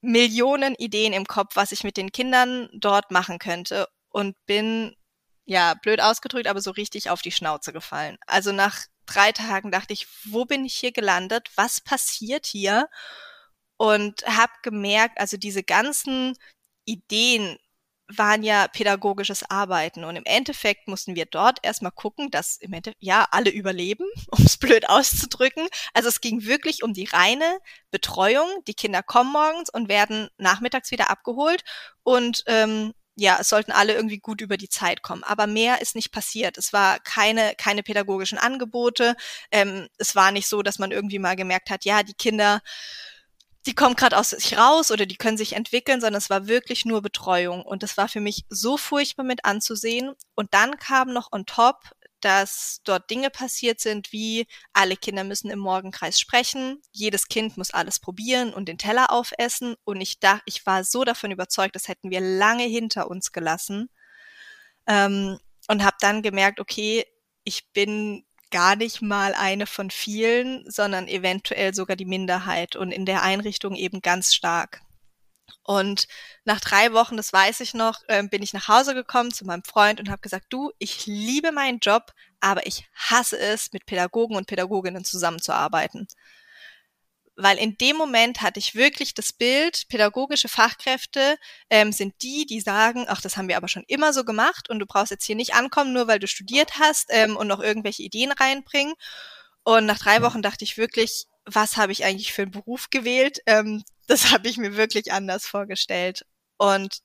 Millionen 0.00 0.74
Ideen 0.74 1.14
im 1.14 1.26
Kopf, 1.26 1.56
was 1.56 1.72
ich 1.72 1.82
mit 1.82 1.96
den 1.96 2.12
Kindern 2.12 2.68
dort 2.74 3.10
machen 3.10 3.38
könnte 3.38 3.88
und 4.10 4.36
bin 4.46 4.94
ja, 5.46 5.74
blöd 5.74 6.00
ausgedrückt, 6.00 6.46
aber 6.46 6.60
so 6.60 6.70
richtig 6.70 7.10
auf 7.10 7.22
die 7.22 7.32
Schnauze 7.32 7.72
gefallen. 7.72 8.18
Also 8.26 8.52
nach 8.52 8.86
drei 9.06 9.32
Tagen 9.32 9.70
dachte 9.70 9.92
ich, 9.92 10.06
wo 10.24 10.44
bin 10.44 10.64
ich 10.64 10.74
hier 10.74 10.92
gelandet? 10.92 11.50
Was 11.56 11.80
passiert 11.80 12.46
hier? 12.46 12.88
Und 13.76 14.24
habe 14.26 14.52
gemerkt, 14.62 15.18
also 15.18 15.36
diese 15.36 15.62
ganzen 15.62 16.36
Ideen 16.84 17.58
waren 18.08 18.42
ja 18.42 18.68
pädagogisches 18.68 19.48
Arbeiten 19.50 20.04
und 20.04 20.16
im 20.16 20.24
Endeffekt 20.26 20.88
mussten 20.88 21.14
wir 21.14 21.24
dort 21.26 21.58
erstmal 21.62 21.92
gucken, 21.92 22.30
dass 22.30 22.58
im 22.58 22.72
Endeffekt 22.72 23.02
ja 23.02 23.26
alle 23.30 23.50
überleben, 23.50 24.04
um 24.30 24.44
es 24.44 24.58
blöd 24.58 24.88
auszudrücken. 24.88 25.66
Also 25.94 26.08
es 26.08 26.20
ging 26.20 26.44
wirklich 26.44 26.82
um 26.82 26.92
die 26.92 27.06
reine 27.06 27.58
Betreuung. 27.90 28.48
Die 28.66 28.74
Kinder 28.74 29.02
kommen 29.02 29.32
morgens 29.32 29.70
und 29.70 29.88
werden 29.88 30.28
nachmittags 30.36 30.90
wieder 30.90 31.10
abgeholt 31.10 31.64
und 32.02 32.44
ähm, 32.46 32.92
ja, 33.16 33.38
es 33.40 33.48
sollten 33.48 33.72
alle 33.72 33.94
irgendwie 33.94 34.18
gut 34.18 34.40
über 34.40 34.56
die 34.56 34.68
Zeit 34.68 35.02
kommen. 35.02 35.22
Aber 35.24 35.46
mehr 35.46 35.80
ist 35.80 35.94
nicht 35.94 36.10
passiert. 36.12 36.58
Es 36.58 36.72
war 36.72 36.98
keine, 37.00 37.54
keine 37.56 37.82
pädagogischen 37.82 38.38
Angebote. 38.38 39.14
Ähm, 39.50 39.88
es 39.98 40.16
war 40.16 40.32
nicht 40.32 40.48
so, 40.48 40.62
dass 40.62 40.78
man 40.78 40.90
irgendwie 40.90 41.18
mal 41.18 41.36
gemerkt 41.36 41.70
hat, 41.70 41.84
ja, 41.84 42.02
die 42.02 42.14
Kinder, 42.14 42.60
die 43.66 43.74
kommen 43.74 43.94
gerade 43.94 44.18
aus 44.18 44.30
sich 44.30 44.58
raus 44.58 44.90
oder 44.90 45.06
die 45.06 45.16
können 45.16 45.38
sich 45.38 45.54
entwickeln, 45.54 46.00
sondern 46.00 46.18
es 46.18 46.30
war 46.30 46.48
wirklich 46.48 46.84
nur 46.84 47.02
Betreuung. 47.02 47.62
Und 47.62 47.82
das 47.82 47.96
war 47.96 48.08
für 48.08 48.20
mich 48.20 48.44
so 48.48 48.76
furchtbar 48.76 49.24
mit 49.24 49.44
anzusehen. 49.44 50.14
Und 50.34 50.52
dann 50.52 50.78
kam 50.78 51.12
noch 51.12 51.32
on 51.32 51.46
top 51.46 51.76
dass 52.24 52.80
dort 52.84 53.10
Dinge 53.10 53.30
passiert 53.30 53.80
sind, 53.80 54.12
wie 54.12 54.46
alle 54.72 54.96
Kinder 54.96 55.24
müssen 55.24 55.50
im 55.50 55.58
Morgenkreis 55.58 56.18
sprechen, 56.18 56.80
jedes 56.90 57.28
Kind 57.28 57.56
muss 57.56 57.70
alles 57.70 58.00
probieren 58.00 58.54
und 58.54 58.66
den 58.66 58.78
Teller 58.78 59.10
aufessen. 59.10 59.76
Und 59.84 60.00
ich 60.00 60.20
dachte, 60.20 60.42
ich 60.46 60.64
war 60.66 60.84
so 60.84 61.04
davon 61.04 61.30
überzeugt, 61.30 61.74
das 61.76 61.88
hätten 61.88 62.10
wir 62.10 62.20
lange 62.20 62.64
hinter 62.64 63.10
uns 63.10 63.32
gelassen. 63.32 63.90
Ähm, 64.86 65.38
und 65.68 65.84
habe 65.84 65.96
dann 66.00 66.22
gemerkt, 66.22 66.60
okay, 66.60 67.04
ich 67.44 67.72
bin 67.72 68.24
gar 68.50 68.76
nicht 68.76 69.02
mal 69.02 69.34
eine 69.34 69.66
von 69.66 69.90
vielen, 69.90 70.68
sondern 70.70 71.08
eventuell 71.08 71.74
sogar 71.74 71.96
die 71.96 72.04
Minderheit 72.04 72.76
und 72.76 72.92
in 72.92 73.04
der 73.04 73.22
Einrichtung 73.22 73.74
eben 73.74 74.00
ganz 74.00 74.34
stark. 74.34 74.80
Und 75.62 76.06
nach 76.44 76.60
drei 76.60 76.92
Wochen, 76.92 77.16
das 77.16 77.32
weiß 77.32 77.60
ich 77.60 77.74
noch, 77.74 78.02
ähm, 78.08 78.28
bin 78.28 78.42
ich 78.42 78.52
nach 78.52 78.68
Hause 78.68 78.94
gekommen 78.94 79.32
zu 79.32 79.44
meinem 79.44 79.64
Freund 79.64 79.98
und 79.98 80.10
habe 80.10 80.20
gesagt, 80.20 80.46
du, 80.50 80.72
ich 80.78 81.06
liebe 81.06 81.52
meinen 81.52 81.78
Job, 81.78 82.12
aber 82.40 82.66
ich 82.66 82.86
hasse 82.94 83.38
es, 83.38 83.72
mit 83.72 83.86
Pädagogen 83.86 84.36
und 84.36 84.46
Pädagoginnen 84.46 85.04
zusammenzuarbeiten. 85.04 86.06
Weil 87.36 87.58
in 87.58 87.76
dem 87.78 87.96
Moment 87.96 88.42
hatte 88.42 88.60
ich 88.60 88.74
wirklich 88.74 89.14
das 89.14 89.32
Bild, 89.32 89.88
pädagogische 89.88 90.48
Fachkräfte 90.48 91.36
ähm, 91.68 91.90
sind 91.90 92.14
die, 92.22 92.46
die 92.46 92.60
sagen, 92.60 93.06
ach, 93.08 93.20
das 93.20 93.36
haben 93.36 93.48
wir 93.48 93.56
aber 93.56 93.68
schon 93.68 93.84
immer 93.88 94.12
so 94.12 94.24
gemacht 94.24 94.70
und 94.70 94.78
du 94.78 94.86
brauchst 94.86 95.10
jetzt 95.10 95.24
hier 95.24 95.34
nicht 95.34 95.54
ankommen, 95.54 95.92
nur 95.92 96.06
weil 96.06 96.20
du 96.20 96.28
studiert 96.28 96.78
hast 96.78 97.06
ähm, 97.08 97.36
und 97.36 97.48
noch 97.48 97.60
irgendwelche 97.60 98.02
Ideen 98.02 98.30
reinbringen. 98.30 98.94
Und 99.64 99.86
nach 99.86 99.98
drei 99.98 100.22
Wochen 100.22 100.42
dachte 100.42 100.62
ich 100.62 100.76
wirklich, 100.76 101.26
was 101.46 101.76
habe 101.76 101.90
ich 101.92 102.04
eigentlich 102.04 102.32
für 102.32 102.42
einen 102.42 102.50
Beruf 102.52 102.90
gewählt? 102.90 103.38
Ähm, 103.46 103.82
das 104.06 104.30
habe 104.32 104.48
ich 104.48 104.56
mir 104.56 104.76
wirklich 104.76 105.12
anders 105.12 105.46
vorgestellt. 105.46 106.24
Und 106.56 107.00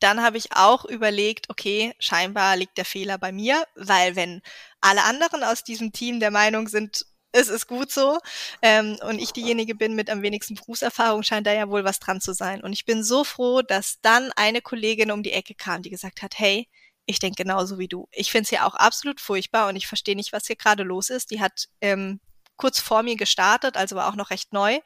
dann 0.00 0.22
habe 0.22 0.38
ich 0.38 0.52
auch 0.54 0.84
überlegt, 0.84 1.50
okay, 1.50 1.94
scheinbar 1.98 2.56
liegt 2.56 2.78
der 2.78 2.84
Fehler 2.84 3.18
bei 3.18 3.32
mir, 3.32 3.64
weil 3.74 4.14
wenn 4.14 4.42
alle 4.80 5.02
anderen 5.02 5.42
aus 5.42 5.64
diesem 5.64 5.92
Team 5.92 6.20
der 6.20 6.30
Meinung 6.30 6.68
sind, 6.68 7.04
es 7.32 7.48
ist 7.48 7.66
gut 7.66 7.90
so 7.92 8.18
ähm, 8.62 8.96
und 9.02 9.18
ich 9.18 9.32
diejenige 9.32 9.74
bin 9.74 9.94
mit 9.94 10.08
am 10.08 10.22
wenigsten 10.22 10.54
Berufserfahrung, 10.54 11.22
scheint 11.22 11.46
da 11.46 11.52
ja 11.52 11.68
wohl 11.68 11.84
was 11.84 11.98
dran 11.98 12.20
zu 12.20 12.32
sein. 12.32 12.62
Und 12.62 12.72
ich 12.72 12.84
bin 12.84 13.02
so 13.04 13.24
froh, 13.24 13.62
dass 13.62 14.00
dann 14.00 14.30
eine 14.36 14.62
Kollegin 14.62 15.10
um 15.10 15.22
die 15.22 15.32
Ecke 15.32 15.54
kam, 15.54 15.82
die 15.82 15.90
gesagt 15.90 16.22
hat, 16.22 16.38
hey, 16.38 16.68
ich 17.04 17.18
denke 17.18 17.42
genauso 17.42 17.78
wie 17.78 17.88
du. 17.88 18.08
Ich 18.12 18.30
finde 18.30 18.44
es 18.44 18.50
ja 18.50 18.66
auch 18.66 18.74
absolut 18.74 19.20
furchtbar 19.20 19.68
und 19.68 19.76
ich 19.76 19.86
verstehe 19.86 20.16
nicht, 20.16 20.32
was 20.32 20.46
hier 20.46 20.56
gerade 20.56 20.84
los 20.84 21.10
ist. 21.10 21.30
Die 21.30 21.40
hat 21.40 21.68
ähm, 21.80 22.20
kurz 22.56 22.80
vor 22.80 23.02
mir 23.02 23.16
gestartet, 23.16 23.76
also 23.76 23.96
war 23.96 24.08
auch 24.08 24.16
noch 24.16 24.30
recht 24.30 24.52
neu. 24.52 24.78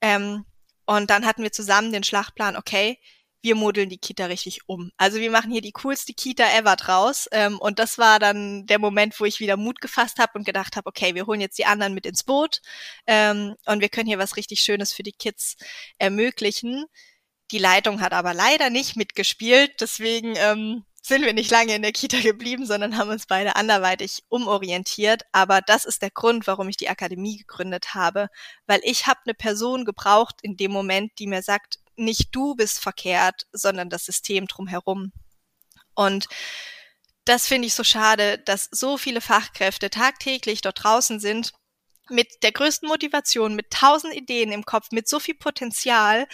Ähm, 0.00 0.44
und 0.88 1.10
dann 1.10 1.26
hatten 1.26 1.42
wir 1.42 1.52
zusammen 1.52 1.92
den 1.92 2.02
Schlachtplan, 2.02 2.56
okay, 2.56 2.98
wir 3.42 3.54
modeln 3.56 3.90
die 3.90 3.98
Kita 3.98 4.24
richtig 4.24 4.60
um. 4.70 4.90
Also 4.96 5.18
wir 5.18 5.30
machen 5.30 5.50
hier 5.52 5.60
die 5.60 5.72
coolste 5.72 6.14
Kita 6.14 6.44
ever 6.56 6.76
draus. 6.76 7.28
Ähm, 7.30 7.58
und 7.58 7.78
das 7.78 7.98
war 7.98 8.18
dann 8.18 8.64
der 8.64 8.78
Moment, 8.78 9.20
wo 9.20 9.26
ich 9.26 9.38
wieder 9.38 9.58
Mut 9.58 9.82
gefasst 9.82 10.18
habe 10.18 10.32
und 10.36 10.46
gedacht 10.46 10.76
habe, 10.76 10.86
okay, 10.88 11.14
wir 11.14 11.26
holen 11.26 11.42
jetzt 11.42 11.58
die 11.58 11.66
anderen 11.66 11.92
mit 11.92 12.06
ins 12.06 12.24
Boot 12.24 12.62
ähm, 13.06 13.54
und 13.66 13.82
wir 13.82 13.90
können 13.90 14.08
hier 14.08 14.18
was 14.18 14.36
richtig 14.38 14.60
Schönes 14.60 14.94
für 14.94 15.02
die 15.02 15.12
Kids 15.12 15.56
ermöglichen. 15.98 16.86
Die 17.50 17.58
Leitung 17.58 18.00
hat 18.00 18.14
aber 18.14 18.32
leider 18.32 18.70
nicht 18.70 18.96
mitgespielt, 18.96 19.82
deswegen 19.82 20.36
ähm, 20.38 20.86
sind 21.08 21.24
wir 21.24 21.32
nicht 21.32 21.50
lange 21.50 21.74
in 21.74 21.82
der 21.82 21.92
Kita 21.92 22.20
geblieben, 22.20 22.66
sondern 22.66 22.96
haben 22.96 23.10
uns 23.10 23.26
beide 23.26 23.56
anderweitig 23.56 24.24
umorientiert. 24.28 25.22
Aber 25.32 25.60
das 25.62 25.84
ist 25.84 26.02
der 26.02 26.10
Grund, 26.10 26.46
warum 26.46 26.68
ich 26.68 26.76
die 26.76 26.88
Akademie 26.88 27.38
gegründet 27.38 27.94
habe, 27.94 28.28
weil 28.66 28.80
ich 28.84 29.06
habe 29.06 29.20
eine 29.24 29.34
Person 29.34 29.84
gebraucht 29.84 30.36
in 30.42 30.56
dem 30.56 30.70
Moment, 30.70 31.12
die 31.18 31.26
mir 31.26 31.42
sagt, 31.42 31.78
nicht 31.96 32.28
du 32.32 32.54
bist 32.54 32.78
verkehrt, 32.78 33.46
sondern 33.52 33.90
das 33.90 34.04
System 34.04 34.46
drumherum. 34.46 35.12
Und 35.94 36.28
das 37.24 37.46
finde 37.46 37.66
ich 37.66 37.74
so 37.74 37.84
schade, 37.84 38.38
dass 38.38 38.68
so 38.70 38.96
viele 38.96 39.20
Fachkräfte 39.20 39.90
tagtäglich 39.90 40.60
dort 40.60 40.84
draußen 40.84 41.20
sind 41.20 41.52
mit 42.08 42.42
der 42.42 42.52
größten 42.52 42.88
Motivation, 42.88 43.54
mit 43.54 43.70
tausend 43.70 44.14
Ideen 44.14 44.52
im 44.52 44.64
Kopf, 44.64 44.88
mit 44.92 45.08
so 45.08 45.20
viel 45.20 45.34
Potenzial 45.34 46.26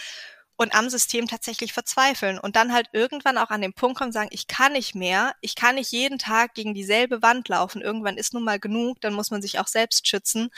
und 0.57 0.73
am 0.73 0.89
System 0.89 1.27
tatsächlich 1.27 1.73
verzweifeln 1.73 2.39
und 2.39 2.55
dann 2.55 2.73
halt 2.73 2.89
irgendwann 2.93 3.37
auch 3.37 3.49
an 3.49 3.61
den 3.61 3.73
Punkt 3.73 3.97
kommen 3.97 4.09
und 4.09 4.13
sagen, 4.13 4.29
ich 4.31 4.47
kann 4.47 4.73
nicht 4.73 4.95
mehr, 4.95 5.35
ich 5.41 5.55
kann 5.55 5.75
nicht 5.75 5.91
jeden 5.91 6.17
Tag 6.17 6.53
gegen 6.53 6.73
dieselbe 6.73 7.21
Wand 7.21 7.49
laufen, 7.49 7.81
irgendwann 7.81 8.17
ist 8.17 8.33
nun 8.33 8.43
mal 8.43 8.59
genug, 8.59 9.01
dann 9.01 9.13
muss 9.13 9.31
man 9.31 9.41
sich 9.41 9.59
auch 9.59 9.67
selbst 9.67 10.07
schützen. 10.07 10.49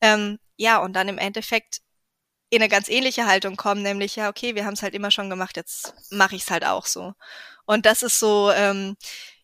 Ähm, 0.00 0.38
ja, 0.56 0.78
und 0.78 0.94
dann 0.94 1.08
im 1.08 1.18
Endeffekt 1.18 1.80
in 2.50 2.62
eine 2.62 2.68
ganz 2.68 2.88
ähnliche 2.88 3.26
Haltung 3.26 3.56
kommen, 3.56 3.82
nämlich 3.82 4.16
ja, 4.16 4.28
okay, 4.28 4.54
wir 4.54 4.64
haben 4.66 4.74
es 4.74 4.82
halt 4.82 4.94
immer 4.94 5.10
schon 5.10 5.30
gemacht, 5.30 5.56
jetzt 5.56 5.94
mache 6.10 6.36
ich 6.36 6.42
es 6.42 6.50
halt 6.50 6.64
auch 6.64 6.86
so. 6.86 7.14
Und 7.66 7.86
das 7.86 8.02
ist 8.02 8.18
so, 8.18 8.50
ähm, 8.52 8.96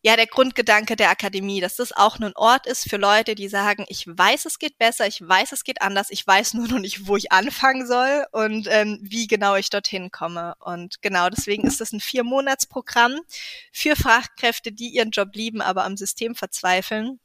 ja, 0.02 0.16
der 0.16 0.26
Grundgedanke 0.26 0.96
der 0.96 1.10
Akademie, 1.10 1.60
dass 1.60 1.76
das 1.76 1.92
auch 1.92 2.18
ein 2.18 2.36
Ort 2.36 2.66
ist 2.66 2.88
für 2.88 2.96
Leute, 2.96 3.34
die 3.34 3.48
sagen, 3.48 3.84
ich 3.88 4.06
weiß, 4.06 4.44
es 4.44 4.58
geht 4.58 4.78
besser, 4.78 5.06
ich 5.06 5.26
weiß, 5.26 5.52
es 5.52 5.64
geht 5.64 5.82
anders, 5.82 6.10
ich 6.10 6.26
weiß 6.26 6.54
nur 6.54 6.68
noch 6.68 6.78
nicht, 6.78 7.06
wo 7.06 7.16
ich 7.16 7.32
anfangen 7.32 7.86
soll 7.86 8.24
und 8.32 8.68
ähm, 8.70 8.98
wie 9.02 9.26
genau 9.26 9.56
ich 9.56 9.70
dorthin 9.70 10.10
komme. 10.10 10.54
Und 10.60 11.02
genau 11.02 11.28
deswegen 11.30 11.66
ist 11.66 11.80
das 11.80 11.92
ein 11.92 12.00
Vier-Monats-Programm 12.00 13.20
für 13.72 13.96
Fachkräfte, 13.96 14.72
die 14.72 14.88
ihren 14.88 15.10
Job 15.10 15.34
lieben, 15.34 15.60
aber 15.60 15.84
am 15.84 15.96
System 15.96 16.34
verzweifeln, 16.34 17.18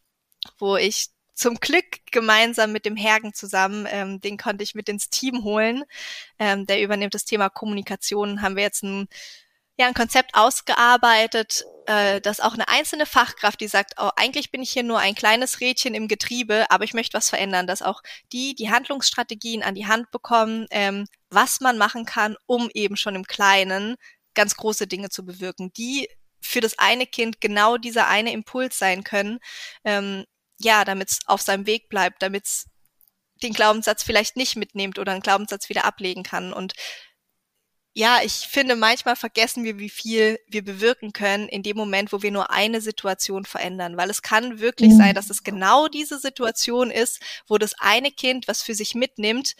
wo 0.57 0.77
ich 0.77 1.09
zum 1.33 1.55
Glück 1.55 1.85
gemeinsam 2.11 2.71
mit 2.71 2.85
dem 2.85 2.95
Hergen 2.95 3.33
zusammen, 3.33 3.87
ähm, 3.89 4.21
den 4.21 4.37
konnte 4.37 4.63
ich 4.63 4.75
mit 4.75 4.89
ins 4.89 5.09
Team 5.09 5.43
holen. 5.43 5.83
Ähm, 6.39 6.65
der 6.67 6.81
übernimmt 6.81 7.13
das 7.15 7.25
Thema 7.25 7.49
Kommunikation. 7.49 8.41
Haben 8.41 8.55
wir 8.55 8.63
jetzt 8.63 8.83
ein, 8.83 9.07
ja, 9.81 9.87
ein 9.87 9.93
Konzept 9.93 10.35
ausgearbeitet, 10.35 11.65
äh, 11.87 12.21
dass 12.21 12.39
auch 12.39 12.53
eine 12.53 12.67
einzelne 12.67 13.05
Fachkraft, 13.07 13.59
die 13.59 13.67
sagt, 13.67 13.95
oh, 13.97 14.09
eigentlich 14.15 14.51
bin 14.51 14.61
ich 14.61 14.71
hier 14.71 14.83
nur 14.83 14.99
ein 14.99 15.15
kleines 15.15 15.59
Rädchen 15.59 15.95
im 15.95 16.07
Getriebe, 16.07 16.67
aber 16.69 16.83
ich 16.83 16.93
möchte 16.93 17.17
was 17.17 17.29
verändern, 17.29 17.65
dass 17.67 17.81
auch 17.81 18.01
die 18.31 18.53
die 18.55 18.69
Handlungsstrategien 18.69 19.63
an 19.63 19.75
die 19.75 19.87
Hand 19.87 20.11
bekommen, 20.11 20.67
ähm, 20.69 21.07
was 21.29 21.61
man 21.61 21.77
machen 21.77 22.05
kann, 22.05 22.37
um 22.45 22.69
eben 22.73 22.95
schon 22.95 23.15
im 23.15 23.25
Kleinen 23.25 23.95
ganz 24.35 24.55
große 24.55 24.85
Dinge 24.87 25.09
zu 25.09 25.25
bewirken, 25.25 25.73
die 25.73 26.07
für 26.41 26.61
das 26.61 26.77
eine 26.77 27.07
Kind 27.07 27.41
genau 27.41 27.77
dieser 27.77 28.07
eine 28.07 28.31
Impuls 28.33 28.77
sein 28.77 29.03
können, 29.03 29.39
ähm, 29.83 30.25
ja, 30.59 30.85
damit 30.85 31.09
es 31.09 31.19
auf 31.25 31.41
seinem 31.41 31.65
Weg 31.65 31.89
bleibt, 31.89 32.21
damit 32.21 32.45
es 32.45 32.65
den 33.41 33.53
Glaubenssatz 33.53 34.03
vielleicht 34.03 34.37
nicht 34.37 34.55
mitnimmt 34.55 34.99
oder 34.99 35.11
einen 35.11 35.21
Glaubenssatz 35.21 35.69
wieder 35.69 35.85
ablegen 35.85 36.21
kann. 36.21 36.53
Und 36.53 36.73
ja, 37.93 38.19
ich 38.23 38.47
finde, 38.47 38.75
manchmal 38.77 39.17
vergessen 39.17 39.65
wir, 39.65 39.77
wie 39.77 39.89
viel 39.89 40.39
wir 40.47 40.63
bewirken 40.63 41.11
können 41.11 41.49
in 41.49 41.61
dem 41.61 41.75
Moment, 41.75 42.13
wo 42.13 42.21
wir 42.21 42.31
nur 42.31 42.49
eine 42.49 42.79
Situation 42.79 43.43
verändern. 43.43 43.97
Weil 43.97 44.09
es 44.09 44.21
kann 44.21 44.59
wirklich 44.59 44.91
mhm. 44.91 44.97
sein, 44.97 45.15
dass 45.15 45.29
es 45.29 45.43
genau 45.43 45.87
diese 45.89 46.17
Situation 46.17 46.89
ist, 46.89 47.19
wo 47.47 47.57
das 47.57 47.73
eine 47.79 48.11
Kind 48.11 48.47
was 48.47 48.63
für 48.63 48.75
sich 48.75 48.95
mitnimmt 48.95 49.55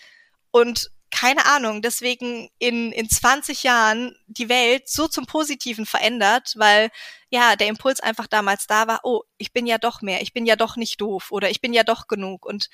und 0.52 0.91
keine 1.13 1.46
Ahnung, 1.46 1.82
deswegen 1.82 2.50
in, 2.58 2.94
in 2.94 3.10
20 3.10 3.63
Jahren 3.63 4.15
die 4.28 4.48
Welt 4.48 4.89
so 4.89 5.10
zum 5.10 5.26
Positiven 5.26 5.86
verändert, 5.86 6.54
weil 6.56 6.89
ja, 7.30 7.58
der 7.58 7.67
Impuls 7.67 8.00
einfach 8.00 8.28
damals 8.28 8.65
da 8.65 8.88
war, 8.88 9.02
oh, 9.04 9.24
ich 9.38 9.52
bin 9.52 9.65
ja 9.65 9.78
doch 9.78 10.02
mehr, 10.02 10.22
ich 10.22 10.32
bin 10.32 10.46
ja 10.46 10.56
doch 10.56 10.78
nicht 10.78 11.02
doof 11.02 11.32
oder 11.32 11.50
ich 11.50 11.60
bin 11.60 11.74
ja 11.74 11.84
doch 11.84 12.08
genug. 12.08 12.46
Und 12.46 12.70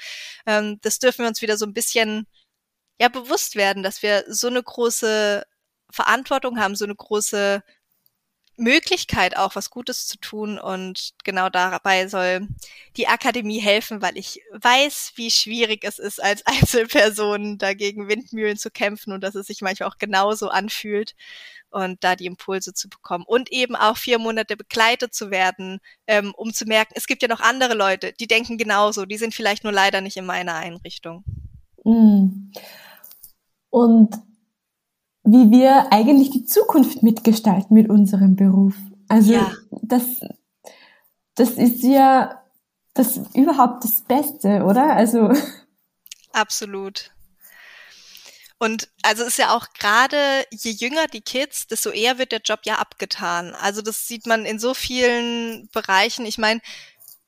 ähm, 0.46 0.78
das 0.82 1.00
dürfen 1.00 1.24
wir 1.24 1.28
uns 1.28 1.42
wieder 1.42 1.58
so 1.58 1.66
ein 1.66 1.74
bisschen 1.74 2.28
ja 3.00 3.10
bewusst 3.10 3.56
werden, 3.56 3.84
dass 3.84 4.02
wir 4.02 4.24
so 4.28 4.48
eine 4.48 4.62
große 4.64 5.44
Verantwortung 5.92 6.60
haben, 6.60 6.76
so 6.76 6.86
eine 6.86 6.96
große 6.96 7.64
Möglichkeit 8.58 9.38
auch 9.38 9.56
was 9.56 9.70
Gutes 9.70 10.08
zu 10.08 10.18
tun 10.18 10.58
und 10.58 11.14
genau 11.24 11.48
dabei 11.50 12.08
soll 12.08 12.48
die 12.98 13.08
Akademie 13.08 13.60
helfen, 13.60 14.02
weil 14.02 14.18
ich 14.18 14.42
weiß, 14.52 15.14
wie 15.16 15.30
schwierig 15.30 15.84
es 15.84 16.00
ist, 16.00 16.22
als 16.22 16.44
Einzelperson 16.46 17.60
dagegen 17.60 18.10
Windmühlen 18.10 18.58
zu 18.58 18.72
kämpfen 18.72 19.14
und 19.14 19.22
dass 19.24 19.36
es 19.36 19.46
sich 19.48 19.62
manchmal 19.62 19.90
auch 19.90 20.00
genauso 20.00 20.50
anfühlt 20.50 21.14
und 21.70 22.04
da 22.04 22.16
die 22.16 22.26
Impulse 22.26 22.74
zu 22.74 22.90
bekommen 22.90 23.26
und 23.28 23.52
eben 23.52 23.76
auch 23.76 23.98
vier 23.98 24.18
Monate 24.18 24.58
begleitet 24.58 25.14
zu 25.14 25.30
werden, 25.30 25.80
ähm, 26.08 26.34
um 26.36 26.52
zu 26.52 26.66
merken, 26.66 26.94
es 26.96 27.06
gibt 27.06 27.22
ja 27.22 27.28
noch 27.28 27.42
andere 27.42 27.76
Leute, 27.76 28.14
die 28.14 28.28
denken 28.28 28.58
genauso, 28.58 29.06
die 29.06 29.18
sind 29.18 29.36
vielleicht 29.36 29.64
nur 29.64 29.74
leider 29.74 30.02
nicht 30.02 30.18
in 30.18 30.26
meiner 30.26 30.56
Einrichtung. 30.56 31.24
Mm. 31.88 32.52
Und 33.70 34.16
wie 35.24 35.52
wir 35.52 35.92
eigentlich 35.92 36.30
die 36.30 36.46
Zukunft 36.46 37.04
mitgestalten 37.04 37.74
mit 37.74 37.90
unserem 37.90 38.36
Beruf. 38.36 38.76
Also 39.08 39.34
ja. 39.34 39.52
das, 39.82 40.04
das 41.36 41.52
ist 41.52 41.84
ja 41.84 42.44
das 42.94 43.18
überhaupt 43.34 43.84
das 43.84 44.02
Beste, 44.02 44.64
oder? 44.64 44.94
Also 44.96 45.32
absolut. 46.34 47.12
Und 48.60 48.90
also 49.04 49.24
ist 49.24 49.38
ja 49.38 49.56
auch 49.56 49.68
gerade, 49.74 50.18
je 50.52 50.72
jünger 50.72 51.08
die 51.08 51.22
Kids, 51.22 51.68
desto 51.68 51.92
eher 51.92 52.18
wird 52.18 52.32
der 52.32 52.42
Job 52.42 52.62
ja 52.64 52.80
abgetan. 52.80 53.54
Also 53.62 53.82
das 53.82 54.08
sieht 54.08 54.26
man 54.26 54.46
in 54.46 54.60
so 54.60 54.74
vielen 54.74 55.70
Bereichen. 55.72 56.26
Ich 56.26 56.38
meine, 56.38 56.62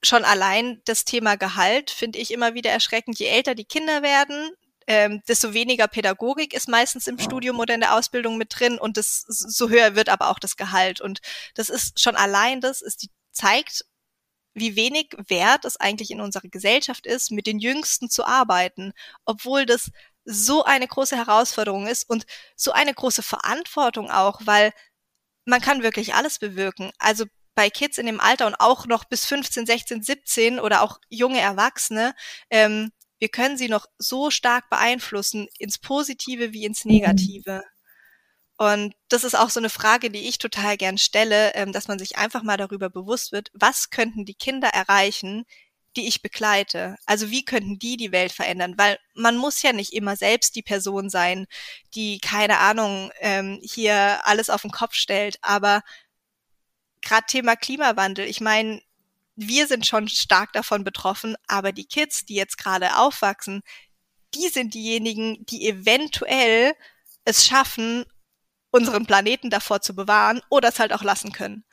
schon 0.04 0.24
allein 0.24 0.82
das 0.86 1.06
Thema 1.06 1.36
Gehalt 1.36 1.92
finde 1.92 2.20
ich 2.20 2.32
immer 2.32 2.54
wieder 2.54 2.72
erschreckend. 2.72 3.20
Je 3.20 3.28
älter 3.28 3.56
die 3.56 3.66
Kinder 3.66 4.02
werden, 4.02 4.52
ähm, 4.88 5.22
desto 5.28 5.54
weniger 5.54 5.88
Pädagogik 5.88 6.54
ist 6.54 6.68
meistens 6.68 7.08
im 7.08 7.20
Studium 7.20 7.60
oder 7.60 7.76
in 7.76 7.82
der 7.82 7.96
Ausbildung 7.96 8.38
mit 8.38 8.60
drin 8.60 8.80
und 8.80 8.98
das, 8.98 9.22
so 9.28 9.70
höher 9.70 9.96
wird 9.96 10.10
aber 10.10 10.30
auch 10.30 10.40
das 10.40 10.58
Gehalt. 10.58 11.00
Und 11.00 11.20
das 11.54 11.70
ist 11.70 12.00
schon 12.00 12.16
allein 12.16 12.62
das, 12.62 12.82
ist 12.82 13.04
die, 13.04 13.10
zeigt, 13.32 13.86
wie 14.56 14.76
wenig 14.76 15.10
wert 15.28 15.66
es 15.66 15.78
eigentlich 15.78 16.12
in 16.12 16.22
unserer 16.22 16.50
Gesellschaft 16.50 17.06
ist, 17.06 17.32
mit 17.32 17.46
den 17.46 17.60
Jüngsten 17.60 18.10
zu 18.10 18.26
arbeiten, 18.26 18.94
obwohl 19.26 19.66
das 19.66 19.92
so 20.26 20.64
eine 20.64 20.88
große 20.88 21.16
Herausforderung 21.16 21.88
ist 21.88 22.10
und 22.10 22.26
so 22.56 22.72
eine 22.72 22.94
große 22.94 23.24
Verantwortung 23.24 24.10
auch, 24.10 24.42
weil 24.46 24.74
man 25.46 25.62
kann 25.62 25.84
wirklich 25.84 26.14
alles 26.16 26.40
bewirken. 26.40 26.92
Also 27.00 27.26
bei 27.60 27.70
Kids 27.70 27.98
in 27.98 28.06
dem 28.06 28.22
Alter 28.22 28.48
und 28.48 28.56
auch 28.56 28.86
noch 28.86 29.04
bis 29.04 29.26
15, 29.26 29.66
16, 29.66 30.02
17 30.02 30.60
oder 30.62 30.82
auch 30.82 30.98
junge 31.10 31.42
Erwachsene, 31.42 32.16
ähm, 32.50 32.94
wir 33.18 33.28
können 33.28 33.58
sie 33.58 33.68
noch 33.68 33.86
so 33.98 34.32
stark 34.32 34.70
beeinflussen, 34.70 35.50
ins 35.58 35.78
Positive 35.78 36.54
wie 36.54 36.64
ins 36.64 36.86
mhm. 36.86 36.94
Negative. 36.94 37.64
Und 38.56 38.94
das 39.10 39.26
ist 39.26 39.38
auch 39.38 39.50
so 39.50 39.60
eine 39.60 39.70
Frage, 39.70 40.10
die 40.10 40.30
ich 40.30 40.38
total 40.38 40.78
gern 40.78 40.98
stelle, 40.98 41.54
ähm, 41.56 41.74
dass 41.74 41.90
man 41.90 42.00
sich 42.00 42.18
einfach 42.18 42.44
mal 42.44 42.56
darüber 42.56 42.90
bewusst 42.90 43.34
wird, 43.34 43.52
was 43.54 43.90
könnten 43.90 44.24
die 44.24 44.36
Kinder 44.36 44.70
erreichen, 44.70 45.44
die 45.98 46.08
ich 46.08 46.22
begleite? 46.22 46.96
Also 47.06 47.30
wie 47.30 47.44
könnten 47.44 47.78
die 47.78 47.98
die 47.98 48.14
Welt 48.14 48.32
verändern? 48.32 48.76
Weil 48.78 49.00
man 49.16 49.36
muss 49.36 49.62
ja 49.64 49.74
nicht 49.74 49.92
immer 49.92 50.16
selbst 50.16 50.56
die 50.56 50.64
Person 50.64 51.10
sein, 51.10 51.46
die 51.94 52.20
keine 52.20 52.60
Ahnung 52.60 53.12
ähm, 53.20 53.60
hier 53.62 54.26
alles 54.26 54.50
auf 54.50 54.62
den 54.62 54.72
Kopf 54.72 54.94
stellt. 54.94 55.40
Aber 55.42 55.84
gerade 57.02 57.26
Thema 57.28 57.56
Klimawandel, 57.56 58.26
ich 58.26 58.42
meine, 58.42 58.82
wir 59.36 59.68
sind 59.68 59.86
schon 59.86 60.08
stark 60.10 60.52
davon 60.54 60.84
betroffen, 60.84 61.36
aber 61.48 61.72
die 61.72 61.86
Kids, 61.86 62.26
die 62.26 62.36
jetzt 62.36 62.58
gerade 62.58 62.98
aufwachsen, 62.98 63.62
die 64.34 64.50
sind 64.50 64.74
diejenigen, 64.74 65.46
die 65.46 65.68
eventuell 65.68 66.74
es 67.26 67.46
schaffen, 67.46 68.06
unseren 68.72 69.06
Planeten 69.06 69.50
davor 69.50 69.82
zu 69.82 69.96
bewahren 69.96 70.42
oder 70.50 70.70
es 70.70 70.80
halt 70.80 70.94
auch 70.94 71.04
lassen 71.04 71.32
können. 71.32 71.64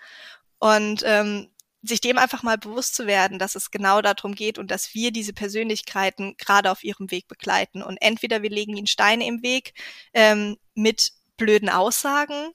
Und 0.58 1.02
ähm, 1.04 1.50
sich 1.82 2.00
dem 2.00 2.18
einfach 2.18 2.42
mal 2.42 2.58
bewusst 2.58 2.94
zu 2.94 3.06
werden, 3.06 3.38
dass 3.38 3.54
es 3.54 3.70
genau 3.70 4.00
darum 4.00 4.34
geht 4.34 4.58
und 4.58 4.70
dass 4.70 4.94
wir 4.94 5.12
diese 5.12 5.32
Persönlichkeiten 5.32 6.36
gerade 6.36 6.70
auf 6.70 6.82
ihrem 6.84 7.10
Weg 7.10 7.28
begleiten. 7.28 7.82
Und 7.82 7.98
entweder 8.00 8.42
wir 8.42 8.50
legen 8.50 8.76
ihnen 8.76 8.86
Steine 8.86 9.26
im 9.26 9.42
Weg 9.42 9.74
ähm, 10.12 10.56
mit 10.74 11.12
blöden 11.36 11.68
Aussagen 11.68 12.52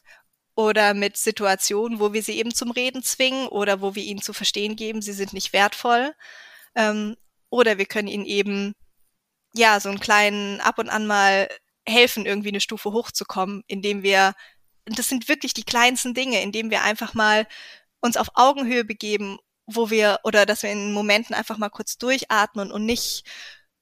oder 0.55 0.93
mit 0.93 1.17
Situationen, 1.17 1.99
wo 1.99 2.13
wir 2.13 2.23
sie 2.23 2.37
eben 2.37 2.53
zum 2.53 2.71
Reden 2.71 3.03
zwingen 3.03 3.47
oder 3.47 3.81
wo 3.81 3.95
wir 3.95 4.03
ihnen 4.03 4.21
zu 4.21 4.33
verstehen 4.33 4.75
geben, 4.75 5.01
sie 5.01 5.13
sind 5.13 5.33
nicht 5.33 5.53
wertvoll. 5.53 6.13
Ähm, 6.75 7.15
oder 7.49 7.77
wir 7.77 7.85
können 7.85 8.07
ihnen 8.07 8.25
eben, 8.25 8.73
ja, 9.53 9.79
so 9.79 9.89
einen 9.89 9.99
kleinen 9.99 10.61
ab 10.61 10.79
und 10.79 10.89
an 10.89 11.07
mal 11.07 11.49
helfen, 11.85 12.25
irgendwie 12.25 12.49
eine 12.49 12.61
Stufe 12.61 12.91
hochzukommen, 12.91 13.63
indem 13.67 14.03
wir, 14.03 14.33
das 14.85 15.09
sind 15.09 15.29
wirklich 15.29 15.53
die 15.53 15.63
kleinsten 15.63 16.13
Dinge, 16.13 16.41
indem 16.41 16.69
wir 16.69 16.83
einfach 16.83 17.13
mal 17.13 17.47
uns 18.01 18.17
auf 18.17 18.29
Augenhöhe 18.35 18.83
begeben, 18.85 19.39
wo 19.65 19.89
wir, 19.89 20.19
oder 20.23 20.45
dass 20.45 20.63
wir 20.63 20.71
in 20.71 20.93
Momenten 20.93 21.35
einfach 21.35 21.57
mal 21.57 21.69
kurz 21.69 21.97
durchatmen 21.97 22.71
und 22.71 22.85
nicht 22.85 23.25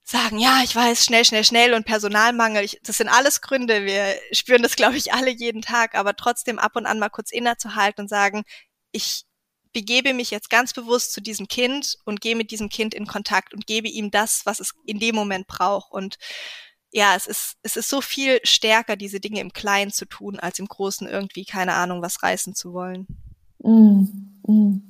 sagen, 0.10 0.40
ja, 0.40 0.62
ich 0.64 0.76
weiß, 0.76 1.06
schnell, 1.06 1.24
schnell, 1.24 1.44
schnell 1.44 1.74
und 1.74 1.86
Personalmangel, 1.86 2.64
ich, 2.64 2.80
das 2.84 2.98
sind 2.98 3.10
alles 3.10 3.42
Gründe. 3.42 3.86
Wir 3.86 4.16
spüren 4.32 4.64
das, 4.64 4.76
glaube 4.76 4.98
ich, 4.98 5.14
alle 5.14 5.30
jeden 5.30 5.62
Tag, 5.62 5.96
aber 5.96 6.16
trotzdem 6.16 6.58
ab 6.60 6.76
und 6.76 6.86
an 6.86 7.00
mal 7.00 7.10
kurz 7.10 7.32
innezuhalten 7.32 8.04
und 8.04 8.08
sagen, 8.08 8.44
ich 8.92 9.26
begebe 9.72 10.14
mich 10.14 10.32
jetzt 10.32 10.50
ganz 10.50 10.74
bewusst 10.74 11.14
zu 11.14 11.22
diesem 11.22 11.48
Kind 11.48 11.98
und 12.06 12.22
gehe 12.22 12.36
mit 12.36 12.50
diesem 12.50 12.70
Kind 12.70 12.94
in 12.96 13.06
Kontakt 13.06 13.54
und 13.54 13.68
gebe 13.68 13.88
ihm 13.88 14.10
das, 14.10 14.46
was 14.46 14.60
es 14.60 14.74
in 14.86 15.00
dem 15.00 15.14
Moment 15.14 15.46
braucht. 15.46 15.92
Und 15.92 16.18
ja, 16.92 17.16
es 17.16 17.28
ist, 17.28 17.58
es 17.62 17.76
ist 17.76 17.90
so 17.90 18.02
viel 18.02 18.40
stärker, 18.44 18.96
diese 18.96 19.20
Dinge 19.20 19.42
im 19.42 19.54
Kleinen 19.54 19.92
zu 19.92 20.06
tun, 20.06 20.40
als 20.40 20.58
im 20.58 20.68
Großen 20.68 21.08
irgendwie, 21.08 21.46
keine 21.46 21.74
Ahnung, 21.74 22.02
was 22.02 22.24
reißen 22.24 22.56
zu 22.56 22.74
wollen. 22.74 23.06
Mm, 23.60 24.06
mm. 24.48 24.82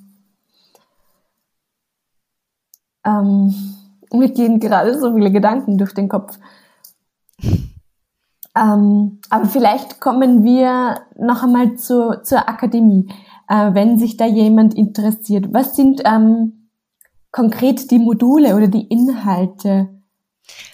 Ähm 3.06 3.89
mir 4.14 4.30
gehen 4.30 4.60
gerade 4.60 5.00
so 5.00 5.14
viele 5.14 5.32
Gedanken 5.32 5.78
durch 5.78 5.94
den 5.94 6.10
Kopf. 6.10 6.38
Ähm, 8.56 9.20
aber 9.30 9.46
vielleicht 9.46 10.00
kommen 10.00 10.44
wir 10.44 11.06
noch 11.18 11.44
einmal 11.44 11.76
zu, 11.76 12.22
zur 12.24 12.50
Akademie, 12.50 13.08
äh, 13.48 13.74
wenn 13.74 14.00
sich 14.00 14.18
da 14.18 14.26
jemand 14.26 14.74
interessiert. 14.74 15.54
Was 15.54 15.76
sind 15.76 16.02
ähm, 16.06 16.70
konkret 17.32 17.92
die 17.92 18.00
Module 18.00 18.56
oder 18.56 18.68
die 18.68 18.88
Inhalte? 18.88 19.90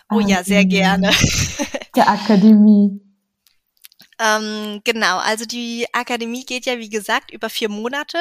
Oh 0.10 0.20
ja, 0.20 0.44
sehr 0.44 0.62
ähm, 0.62 0.70
gerne. 0.70 1.12
der 1.96 2.10
Akademie? 2.10 3.02
Ähm, 4.18 4.80
genau, 4.86 5.18
also 5.18 5.44
die 5.46 5.88
Akademie 5.92 6.46
geht 6.46 6.66
ja, 6.66 6.78
wie 6.78 6.90
gesagt, 6.90 7.32
über 7.32 7.50
vier 7.50 7.68
Monate 7.68 8.18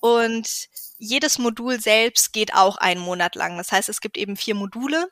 und 0.00 0.68
jedes 1.00 1.38
Modul 1.38 1.80
selbst 1.80 2.32
geht 2.32 2.54
auch 2.54 2.76
einen 2.76 3.00
Monat 3.00 3.34
lang. 3.34 3.56
Das 3.56 3.72
heißt, 3.72 3.88
es 3.88 4.00
gibt 4.00 4.16
eben 4.16 4.36
vier 4.36 4.54
Module 4.54 5.08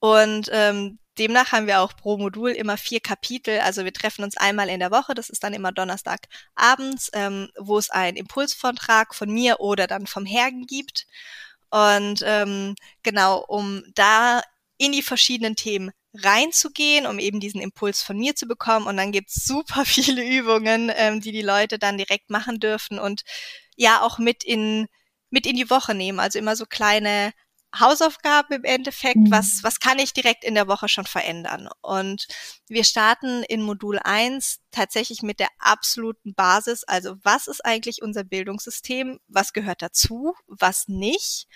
und 0.00 0.48
ähm, 0.52 0.98
demnach 1.18 1.52
haben 1.52 1.66
wir 1.66 1.80
auch 1.80 1.94
pro 1.96 2.16
Modul 2.16 2.50
immer 2.50 2.76
vier 2.76 3.00
Kapitel. 3.00 3.60
Also 3.60 3.84
wir 3.84 3.92
treffen 3.92 4.24
uns 4.24 4.36
einmal 4.36 4.68
in 4.68 4.80
der 4.80 4.90
Woche, 4.90 5.14
das 5.14 5.28
ist 5.28 5.44
dann 5.44 5.54
immer 5.54 5.72
Donnerstag 5.72 6.28
abends, 6.54 7.10
ähm, 7.12 7.50
wo 7.58 7.78
es 7.78 7.90
einen 7.90 8.16
Impulsvortrag 8.16 9.14
von 9.14 9.30
mir 9.30 9.60
oder 9.60 9.86
dann 9.86 10.06
vom 10.06 10.24
Hergen 10.24 10.66
gibt. 10.66 11.06
Und 11.70 12.22
ähm, 12.24 12.74
genau, 13.02 13.44
um 13.46 13.82
da 13.94 14.40
in 14.78 14.92
die 14.92 15.02
verschiedenen 15.02 15.56
Themen 15.56 15.90
reinzugehen, 16.14 17.06
um 17.06 17.18
eben 17.18 17.40
diesen 17.40 17.60
Impuls 17.60 18.02
von 18.02 18.16
mir 18.16 18.34
zu 18.34 18.46
bekommen. 18.46 18.86
Und 18.86 18.96
dann 18.96 19.12
gibt's 19.12 19.44
super 19.44 19.84
viele 19.84 20.24
Übungen, 20.24 20.90
ähm, 20.94 21.20
die 21.20 21.32
die 21.32 21.42
Leute 21.42 21.78
dann 21.78 21.98
direkt 21.98 22.30
machen 22.30 22.60
dürfen 22.60 22.98
und 22.98 23.24
ja 23.76 24.00
auch 24.02 24.18
mit 24.18 24.42
in 24.44 24.88
mit 25.30 25.46
in 25.46 25.56
die 25.56 25.70
Woche 25.70 25.94
nehmen. 25.94 26.20
Also 26.20 26.38
immer 26.38 26.56
so 26.56 26.66
kleine 26.66 27.32
Hausaufgaben 27.78 28.54
im 28.54 28.64
Endeffekt, 28.64 29.16
mhm. 29.16 29.30
was, 29.30 29.62
was 29.62 29.78
kann 29.78 29.98
ich 29.98 30.14
direkt 30.14 30.42
in 30.42 30.54
der 30.54 30.68
Woche 30.68 30.88
schon 30.88 31.04
verändern? 31.04 31.68
Und 31.82 32.26
wir 32.66 32.84
starten 32.84 33.42
in 33.42 33.62
Modul 33.62 33.98
1 33.98 34.60
tatsächlich 34.70 35.22
mit 35.22 35.38
der 35.38 35.48
absoluten 35.58 36.34
Basis, 36.34 36.84
also 36.84 37.16
was 37.22 37.46
ist 37.46 37.64
eigentlich 37.64 38.00
unser 38.02 38.24
Bildungssystem, 38.24 39.20
was 39.28 39.52
gehört 39.52 39.82
dazu, 39.82 40.34
was 40.46 40.88
nicht? 40.88 41.46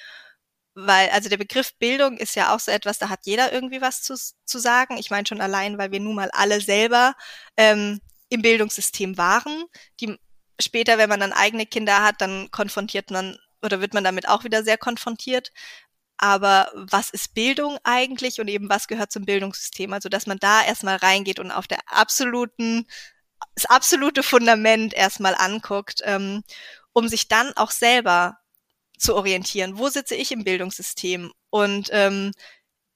Weil, 0.74 1.10
also 1.10 1.28
der 1.28 1.38
Begriff 1.38 1.74
Bildung 1.78 2.16
ist 2.18 2.34
ja 2.34 2.54
auch 2.54 2.60
so 2.60 2.70
etwas, 2.70 2.98
da 2.98 3.08
hat 3.08 3.20
jeder 3.24 3.52
irgendwie 3.52 3.80
was 3.80 4.02
zu, 4.02 4.14
zu 4.44 4.58
sagen. 4.58 4.96
Ich 4.96 5.10
meine 5.10 5.26
schon 5.26 5.40
allein, 5.40 5.76
weil 5.76 5.92
wir 5.92 6.00
nun 6.00 6.14
mal 6.14 6.30
alle 6.32 6.60
selber 6.60 7.14
ähm, 7.58 8.00
im 8.30 8.40
Bildungssystem 8.40 9.18
waren. 9.18 9.64
Die 10.00 10.16
später, 10.58 10.96
wenn 10.96 11.10
man 11.10 11.20
dann 11.20 11.34
eigene 11.34 11.66
Kinder 11.66 12.02
hat, 12.02 12.22
dann 12.22 12.50
konfrontiert 12.50 13.10
man 13.10 13.36
oder 13.62 13.80
wird 13.80 13.94
man 13.94 14.04
damit 14.04 14.28
auch 14.28 14.44
wieder 14.44 14.64
sehr 14.64 14.78
konfrontiert 14.78 15.52
aber 16.22 16.70
was 16.74 17.10
ist 17.10 17.34
Bildung 17.34 17.78
eigentlich 17.82 18.40
und 18.40 18.46
eben 18.46 18.68
was 18.68 18.86
gehört 18.86 19.10
zum 19.10 19.24
Bildungssystem? 19.24 19.92
Also, 19.92 20.08
dass 20.08 20.28
man 20.28 20.38
da 20.38 20.62
erstmal 20.64 20.94
reingeht 20.94 21.40
und 21.40 21.50
auf 21.50 21.66
der 21.66 21.80
absoluten, 21.86 22.86
das 23.56 23.66
absolute 23.66 24.22
Fundament 24.22 24.94
erstmal 24.94 25.34
anguckt, 25.34 26.00
ähm, 26.04 26.44
um 26.92 27.08
sich 27.08 27.26
dann 27.26 27.52
auch 27.56 27.72
selber 27.72 28.38
zu 28.96 29.16
orientieren. 29.16 29.78
Wo 29.78 29.88
sitze 29.88 30.14
ich 30.14 30.30
im 30.30 30.44
Bildungssystem 30.44 31.32
und 31.50 31.88
ähm, 31.90 32.30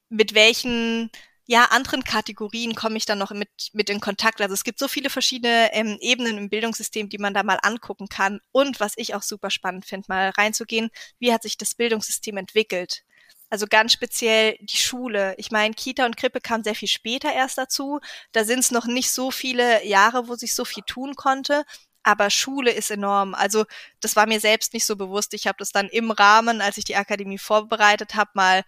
mit 0.08 0.34
welchen 0.34 1.10
ja, 1.48 1.66
anderen 1.66 2.02
Kategorien 2.02 2.74
komme 2.74 2.96
ich 2.96 3.06
dann 3.06 3.18
noch 3.18 3.30
mit, 3.30 3.48
mit 3.72 3.88
in 3.88 4.00
Kontakt. 4.00 4.40
Also 4.40 4.52
es 4.52 4.64
gibt 4.64 4.80
so 4.80 4.88
viele 4.88 5.10
verschiedene 5.10 5.72
ähm, 5.72 5.96
Ebenen 6.00 6.38
im 6.38 6.50
Bildungssystem, 6.50 7.08
die 7.08 7.18
man 7.18 7.34
da 7.34 7.44
mal 7.44 7.58
angucken 7.62 8.08
kann. 8.08 8.40
Und 8.50 8.80
was 8.80 8.94
ich 8.96 9.14
auch 9.14 9.22
super 9.22 9.50
spannend 9.50 9.86
finde, 9.86 10.06
mal 10.08 10.30
reinzugehen, 10.30 10.90
wie 11.20 11.32
hat 11.32 11.44
sich 11.44 11.56
das 11.56 11.76
Bildungssystem 11.76 12.36
entwickelt? 12.36 13.04
Also 13.48 13.66
ganz 13.68 13.92
speziell 13.92 14.58
die 14.60 14.76
Schule. 14.76 15.34
Ich 15.38 15.52
meine, 15.52 15.72
Kita 15.74 16.04
und 16.04 16.16
Krippe 16.16 16.40
kam 16.40 16.64
sehr 16.64 16.74
viel 16.74 16.88
später 16.88 17.32
erst 17.32 17.58
dazu. 17.58 18.00
Da 18.32 18.44
sind 18.44 18.58
es 18.58 18.72
noch 18.72 18.86
nicht 18.86 19.12
so 19.12 19.30
viele 19.30 19.86
Jahre, 19.86 20.26
wo 20.26 20.34
sich 20.34 20.52
so 20.52 20.64
viel 20.64 20.82
tun 20.84 21.14
konnte. 21.14 21.64
Aber 22.02 22.30
Schule 22.30 22.72
ist 22.72 22.90
enorm. 22.90 23.34
Also 23.34 23.64
das 24.00 24.16
war 24.16 24.26
mir 24.26 24.40
selbst 24.40 24.74
nicht 24.74 24.84
so 24.84 24.96
bewusst. 24.96 25.32
Ich 25.32 25.46
habe 25.46 25.58
das 25.58 25.70
dann 25.70 25.88
im 25.88 26.10
Rahmen, 26.10 26.60
als 26.60 26.76
ich 26.76 26.84
die 26.84 26.96
Akademie 26.96 27.38
vorbereitet 27.38 28.16
habe, 28.16 28.30
mal 28.34 28.64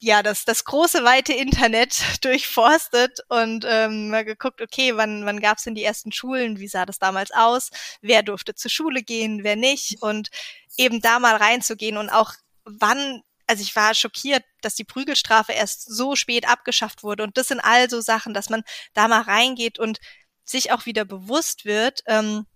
ja 0.00 0.22
das 0.22 0.44
das 0.44 0.64
große 0.64 1.04
weite 1.04 1.32
Internet 1.32 2.02
durchforstet 2.24 3.20
und 3.28 3.64
ähm, 3.68 4.10
mal 4.10 4.24
geguckt, 4.24 4.60
okay, 4.60 4.96
wann 4.96 5.24
wann 5.26 5.40
gab 5.40 5.58
es 5.58 5.64
denn 5.64 5.74
die 5.74 5.84
ersten 5.84 6.12
Schulen? 6.12 6.58
Wie 6.58 6.68
sah 6.68 6.86
das 6.86 6.98
damals 6.98 7.30
aus? 7.32 7.70
Wer 8.00 8.22
durfte 8.22 8.54
zur 8.54 8.70
Schule 8.70 9.02
gehen? 9.02 9.44
Wer 9.44 9.56
nicht? 9.56 10.02
Und 10.02 10.30
eben 10.76 11.00
da 11.00 11.18
mal 11.18 11.36
reinzugehen 11.36 11.96
und 11.96 12.10
auch 12.10 12.34
wann 12.64 13.22
also 13.48 13.62
ich 13.62 13.76
war 13.76 13.94
schockiert, 13.94 14.44
dass 14.62 14.76
die 14.76 14.84
Prügelstrafe 14.84 15.52
erst 15.52 15.82
so 15.92 16.16
spät 16.16 16.48
abgeschafft 16.48 17.02
wurde. 17.02 17.24
Und 17.24 17.36
das 17.36 17.48
sind 17.48 17.60
also 17.60 18.00
Sachen, 18.00 18.34
dass 18.34 18.48
man 18.48 18.62
da 18.94 19.08
mal 19.08 19.22
reingeht 19.22 19.78
und 19.78 19.98
sich 20.44 20.72
auch 20.72 20.86
wieder 20.86 21.04
bewusst 21.04 21.64
wird, 21.64 22.02
ähm, 22.06 22.46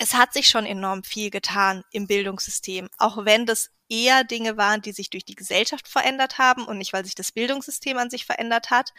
es 0.00 0.14
hat 0.14 0.32
sich 0.32 0.48
schon 0.48 0.64
enorm 0.64 1.04
viel 1.04 1.30
getan 1.30 1.84
im 1.92 2.06
Bildungssystem, 2.06 2.88
auch 2.96 3.24
wenn 3.26 3.44
das 3.44 3.70
eher 3.90 4.24
Dinge 4.24 4.56
waren, 4.56 4.80
die 4.80 4.92
sich 4.92 5.10
durch 5.10 5.24
die 5.24 5.34
Gesellschaft 5.34 5.88
verändert 5.88 6.38
haben 6.38 6.64
und 6.64 6.78
nicht, 6.78 6.92
weil 6.92 7.04
sich 7.04 7.14
das 7.14 7.32
Bildungssystem 7.32 7.98
an 7.98 8.08
sich 8.08 8.24
verändert 8.24 8.70
hat. 8.70 8.94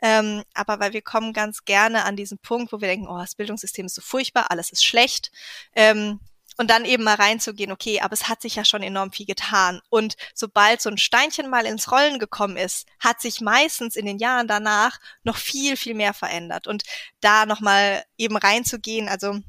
Ähm, 0.00 0.44
aber 0.54 0.80
weil 0.80 0.92
wir 0.92 1.02
kommen 1.02 1.32
ganz 1.32 1.64
gerne 1.64 2.04
an 2.04 2.16
diesen 2.16 2.38
Punkt, 2.38 2.72
wo 2.72 2.80
wir 2.80 2.88
denken, 2.88 3.08
oh, 3.08 3.18
das 3.18 3.34
Bildungssystem 3.34 3.86
ist 3.86 3.96
so 3.96 4.02
furchtbar, 4.02 4.50
alles 4.50 4.70
ist 4.70 4.84
schlecht. 4.84 5.32
Ähm, 5.74 6.20
und 6.58 6.70
dann 6.70 6.84
eben 6.84 7.04
mal 7.04 7.16
reinzugehen, 7.16 7.70
okay, 7.70 8.00
aber 8.00 8.14
es 8.14 8.28
hat 8.28 8.40
sich 8.40 8.54
ja 8.54 8.64
schon 8.64 8.82
enorm 8.82 9.12
viel 9.12 9.26
getan. 9.26 9.80
Und 9.90 10.16
sobald 10.34 10.80
so 10.80 10.88
ein 10.88 10.96
Steinchen 10.96 11.50
mal 11.50 11.66
ins 11.66 11.92
Rollen 11.92 12.18
gekommen 12.18 12.56
ist, 12.56 12.86
hat 12.98 13.20
sich 13.20 13.40
meistens 13.40 13.94
in 13.94 14.06
den 14.06 14.18
Jahren 14.18 14.48
danach 14.48 14.98
noch 15.22 15.36
viel, 15.36 15.76
viel 15.76 15.94
mehr 15.94 16.14
verändert. 16.14 16.66
Und 16.66 16.84
da 17.20 17.44
nochmal 17.44 18.04
eben 18.16 18.36
reinzugehen, 18.36 19.08
also 19.08 19.40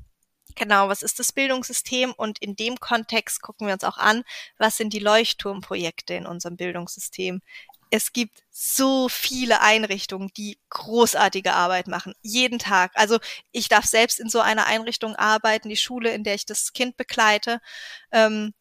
Genau, 0.58 0.89
was 0.89 1.04
ist 1.04 1.20
das 1.20 1.32
Bildungssystem? 1.32 2.13
Und 2.17 2.39
in 2.39 2.56
dem 2.56 2.80
Kontext 2.80 3.41
gucken 3.41 3.67
wir 3.67 3.74
uns 3.74 3.84
auch 3.84 3.98
an, 3.98 4.24
was 4.58 4.76
sind 4.76 4.91
die 4.91 5.00
Leuchtturmprojekte 5.00 6.15
in 6.15 6.26
unserem 6.26 6.58
Bildungssystem? 6.58 7.41
es 7.89 8.13
gibt 8.13 8.43
so 8.50 9.08
viele 9.10 9.62
Einrichtungen, 9.62 10.30
die 10.36 10.60
großartige 10.70 11.54
Arbeit 11.54 11.88
machen, 11.88 12.13
jeden 12.22 12.60
Tag. 12.60 12.91
Also 12.96 13.20
ich 13.52 13.70
darf 13.70 13.86
selbst 13.86 14.20
in 14.20 14.30
so 14.30 14.39
einer 14.39 14.65
Einrichtung 14.65 15.15
arbeiten. 15.15 15.70
Die 15.70 15.78
Schule, 15.78 16.12
in 16.13 16.24
der 16.24 16.36
ich 16.36 16.46
das 16.46 16.74
Kind 16.74 16.98
begleite, 16.98 17.62
ähm, 18.12 18.54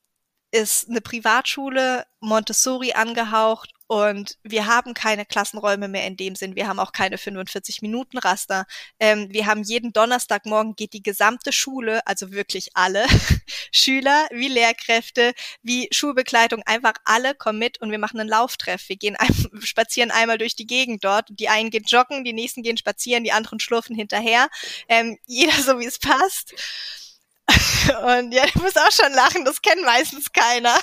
ist 0.57 0.89
eine 0.89 1.01
Privatschule, 1.01 2.07
Montessori 2.21 2.93
angehaucht 2.93 3.73
und 3.89 4.39
wir 4.43 4.67
haben 4.67 4.95
keine 4.95 5.25
Klassenräume 5.25 5.87
mehr 5.87 6.07
in 6.07 6.17
dem 6.17 6.35
Sinn. 6.35 6.57
Wir 6.57 6.67
haben 6.67 6.81
auch 6.81 6.93
keine 6.93 7.17
45-Minuten-Raster. 7.17 8.67
Ähm, 8.99 9.29
wir 9.31 9.47
haben 9.47 9.63
jeden 9.63 9.93
Donnerstagmorgen 9.93 10.75
geht 10.75 10.93
die 10.93 11.03
gesamte 11.03 11.53
Schule, 11.53 12.05
also 12.07 12.33
wirklich 12.33 12.71
alle 12.75 13.07
Schüler, 13.73 14.27
wie 14.33 14.49
Lehrkräfte, 14.49 15.35
wie 15.63 15.89
Schulbegleitung, 15.93 16.63
einfach 16.65 16.95
alle 17.05 17.35
kommen 17.35 17.59
mit 17.61 17.81
und 17.81 17.91
wir 17.91 17.99
machen 17.99 18.19
einen 18.19 18.31
Lauftreff. 18.31 18.89
Wir 18.89 18.97
gehen 18.97 19.15
ein, 19.17 19.29
spazieren 19.61 20.11
einmal 20.11 20.39
durch 20.39 20.57
die 20.57 20.67
Gegend 20.67 21.05
dort. 21.05 21.29
Die 21.31 21.49
einen 21.49 21.71
gehen 21.71 21.85
joggen, 21.87 22.25
die 22.25 22.33
nächsten 22.33 22.63
gehen 22.63 22.79
spazieren, 22.79 23.23
die 23.23 23.33
anderen 23.33 23.61
schlurfen 23.61 23.95
hinterher. 23.95 24.49
Ähm, 24.89 25.19
jeder 25.27 25.53
so, 25.63 25.79
wie 25.79 25.87
es 25.87 25.99
passt. 25.99 26.55
Und 28.19 28.33
ja, 28.33 28.45
du 28.47 28.63
musst 28.63 28.79
auch 28.79 28.91
schon 28.91 29.13
lachen, 29.13 29.45
das 29.45 29.63
kennt 29.63 29.83
meistens 29.85 30.33
keiner 30.33 30.77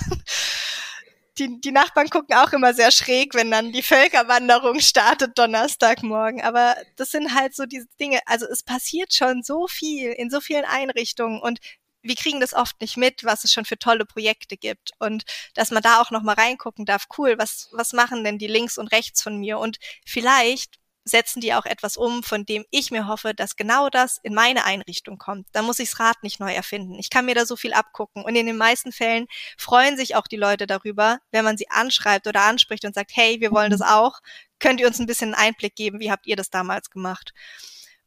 die, 1.38 1.60
die 1.60 1.71
Nachbarn 1.71 2.10
gucken 2.10 2.36
auch 2.36 2.54
immer 2.54 2.73
sehr 2.73 2.91
schräg, 2.91 3.34
wenn 3.34 3.49
dann 3.49 3.71
die 3.71 3.82
Völkerwanderung 3.82 4.80
startet 4.80 5.38
Donnerstagmorgen. 5.38 6.41
Aber 6.41 6.76
das 6.95 7.12
sind 7.12 7.34
halt 7.34 7.56
so 7.56 7.65
diese 7.65 7.88
Dinge. 7.99 8.19
Also 8.26 8.45
es 8.47 8.63
passiert 8.63 9.13
schon 9.13 9.43
so 9.43 9.67
viel 9.67 10.12
in 10.12 10.30
so 10.30 10.41
vielen 10.41 10.65
Einrichtungen 10.65 11.41
und 11.41 11.60
wir 12.04 12.15
kriegen 12.15 12.41
das 12.41 12.54
oft 12.54 12.80
nicht 12.82 12.97
mit, 12.97 13.23
was 13.23 13.45
es 13.45 13.54
schon 13.54 13.65
für 13.65 13.80
tolle 13.80 14.06
Projekte 14.06 14.58
gibt 14.58 14.91
und 14.99 15.23
dass 15.54 15.71
man 15.71 15.82
da 15.82 16.02
auch 16.02 16.12
noch 16.12 16.21
mal 16.21 16.36
reingucken 16.36 16.86
darf. 16.86 17.06
Cool, 17.17 17.38
was 17.38 17.69
was 17.71 17.93
machen 17.93 18.23
denn 18.23 18.38
die 18.38 18.47
links 18.47 18.78
und 18.78 18.88
rechts 18.88 19.21
von 19.21 19.38
mir 19.38 19.58
und 19.58 19.78
vielleicht 20.06 20.80
setzen 21.05 21.41
die 21.41 21.53
auch 21.53 21.65
etwas 21.65 21.97
um, 21.97 22.23
von 22.23 22.45
dem 22.45 22.65
ich 22.71 22.91
mir 22.91 23.07
hoffe, 23.07 23.33
dass 23.33 23.55
genau 23.55 23.89
das 23.89 24.19
in 24.23 24.33
meine 24.33 24.65
Einrichtung 24.65 25.17
kommt. 25.17 25.47
Da 25.51 25.61
muss 25.61 25.79
ich 25.79 25.89
das 25.89 25.99
Rad 25.99 26.23
nicht 26.23 26.39
neu 26.39 26.53
erfinden. 26.53 26.97
Ich 26.97 27.09
kann 27.09 27.25
mir 27.25 27.35
da 27.35 27.45
so 27.45 27.55
viel 27.55 27.73
abgucken. 27.73 28.23
Und 28.23 28.35
in 28.35 28.45
den 28.45 28.57
meisten 28.57 28.91
Fällen 28.91 29.27
freuen 29.57 29.97
sich 29.97 30.15
auch 30.15 30.27
die 30.27 30.37
Leute 30.37 30.67
darüber, 30.67 31.19
wenn 31.31 31.43
man 31.43 31.57
sie 31.57 31.69
anschreibt 31.69 32.27
oder 32.27 32.43
anspricht 32.43 32.85
und 32.85 32.95
sagt, 32.95 33.11
hey, 33.13 33.41
wir 33.41 33.51
wollen 33.51 33.71
das 33.71 33.81
mhm. 33.81 33.87
auch. 33.87 34.19
Könnt 34.59 34.79
ihr 34.79 34.87
uns 34.87 34.99
ein 34.99 35.07
bisschen 35.07 35.33
einen 35.33 35.47
Einblick 35.49 35.75
geben? 35.75 35.99
Wie 35.99 36.11
habt 36.11 36.25
ihr 36.25 36.35
das 36.35 36.49
damals 36.49 36.89
gemacht? 36.89 37.33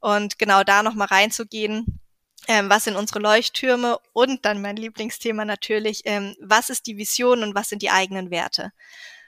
Und 0.00 0.38
genau 0.38 0.64
da 0.64 0.82
nochmal 0.82 1.09
reinzugehen. 1.09 2.00
Ähm, 2.48 2.70
was 2.70 2.85
sind 2.85 2.96
unsere 2.96 3.18
Leuchttürme? 3.18 3.98
Und 4.12 4.44
dann 4.44 4.62
mein 4.62 4.76
Lieblingsthema 4.76 5.44
natürlich, 5.44 6.02
ähm, 6.04 6.35
was 6.40 6.70
ist 6.70 6.87
die 6.87 6.96
Vision 6.96 7.42
und 7.42 7.54
was 7.54 7.68
sind 7.68 7.82
die 7.82 7.90
eigenen 7.90 8.30
Werte? 8.30 8.72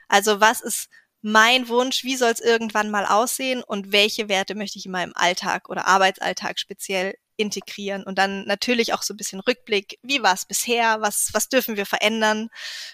Also 0.08 0.40
was 0.40 0.62
ist 0.62 0.88
mein 1.20 1.68
Wunsch, 1.68 2.04
wie 2.04 2.16
soll 2.16 2.30
es 2.30 2.40
irgendwann 2.40 2.90
mal 2.90 3.06
aussehen 3.06 3.62
und 3.62 3.92
welche 3.92 4.28
Werte 4.28 4.54
möchte 4.54 4.78
ich 4.78 4.86
in 4.86 4.92
meinem 4.92 5.12
Alltag 5.14 5.68
oder 5.68 5.86
Arbeitsalltag 5.86 6.58
speziell 6.58 7.14
integrieren? 7.36 8.04
Und 8.04 8.18
dann 8.18 8.44
natürlich 8.44 8.94
auch 8.94 9.02
so 9.02 9.14
ein 9.14 9.16
bisschen 9.16 9.40
Rückblick, 9.40 9.98
wie 10.02 10.22
war 10.22 10.34
es 10.34 10.46
bisher, 10.46 11.00
was, 11.00 11.30
was 11.32 11.48
dürfen 11.48 11.76
wir 11.76 11.86
verändern, 11.86 12.50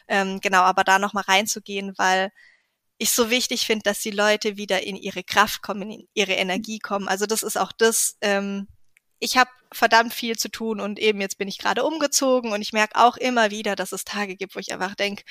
ähm, 0.08 0.40
genau, 0.40 0.60
aber 0.60 0.84
da 0.84 0.98
nochmal 0.98 1.24
reinzugehen, 1.24 1.92
weil 1.98 2.30
ich 2.98 3.10
so 3.10 3.28
wichtig 3.30 3.66
finde, 3.66 3.82
dass 3.82 4.00
die 4.00 4.10
Leute 4.10 4.56
wieder 4.56 4.82
in 4.82 4.96
ihre 4.96 5.24
Kraft 5.24 5.62
kommen, 5.62 5.90
in 5.90 6.08
ihre 6.14 6.32
Energie 6.32 6.78
kommen. 6.78 7.08
Also 7.08 7.26
das 7.26 7.42
ist 7.42 7.58
auch 7.58 7.72
das, 7.72 8.16
ähm, 8.20 8.68
ich 9.18 9.37
habe 9.37 9.50
verdammt 9.72 10.14
viel 10.14 10.37
zu 10.37 10.48
tun 10.48 10.80
und 10.80 10.98
eben 10.98 11.20
jetzt 11.20 11.38
bin 11.38 11.48
ich 11.48 11.58
gerade 11.58 11.84
umgezogen 11.84 12.52
und 12.52 12.62
ich 12.62 12.72
merke 12.72 12.96
auch 12.96 13.16
immer 13.16 13.50
wieder, 13.50 13.76
dass 13.76 13.92
es 13.92 14.04
Tage 14.04 14.37
gibt, 14.37 14.54
wo 14.54 14.60
ich 14.60 14.72
einfach 14.72 14.94
denke, 14.94 15.24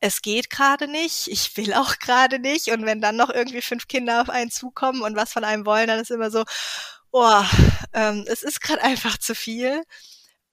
es 0.00 0.22
geht 0.22 0.50
gerade 0.50 0.88
nicht, 0.88 1.28
ich 1.28 1.56
will 1.56 1.74
auch 1.74 1.98
gerade 1.98 2.38
nicht. 2.38 2.68
Und 2.68 2.86
wenn 2.86 3.00
dann 3.00 3.16
noch 3.16 3.30
irgendwie 3.30 3.62
fünf 3.62 3.88
Kinder 3.88 4.22
auf 4.22 4.30
einen 4.30 4.50
zukommen 4.50 5.02
und 5.02 5.16
was 5.16 5.32
von 5.32 5.44
einem 5.44 5.66
wollen, 5.66 5.88
dann 5.88 6.00
ist 6.00 6.10
immer 6.10 6.30
so, 6.30 6.44
oh, 7.10 7.42
ähm, 7.92 8.24
es 8.28 8.42
ist 8.42 8.60
gerade 8.60 8.82
einfach 8.82 9.18
zu 9.18 9.34
viel. 9.34 9.82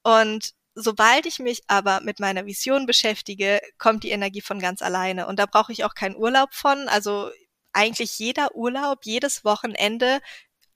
Und 0.04 0.52
sobald 0.76 1.26
ich 1.26 1.40
mich 1.40 1.64
aber 1.68 2.02
mit 2.02 2.20
meiner 2.20 2.46
Vision 2.46 2.86
beschäftige, 2.86 3.62
kommt 3.78 4.04
die 4.04 4.12
Energie 4.12 4.42
von 4.42 4.60
ganz 4.60 4.82
alleine. 4.82 5.28
Und 5.28 5.40
da 5.40 5.46
brauche 5.46 5.72
ich 5.72 5.84
auch 5.86 5.96
keinen 5.96 6.16
Urlaub 6.16 6.54
von. 6.54 6.88
Also 6.90 7.32
eigentlich 7.74 8.20
jeder 8.20 8.56
Urlaub, 8.56 9.00
jedes 9.06 9.44
Wochenende 9.46 10.22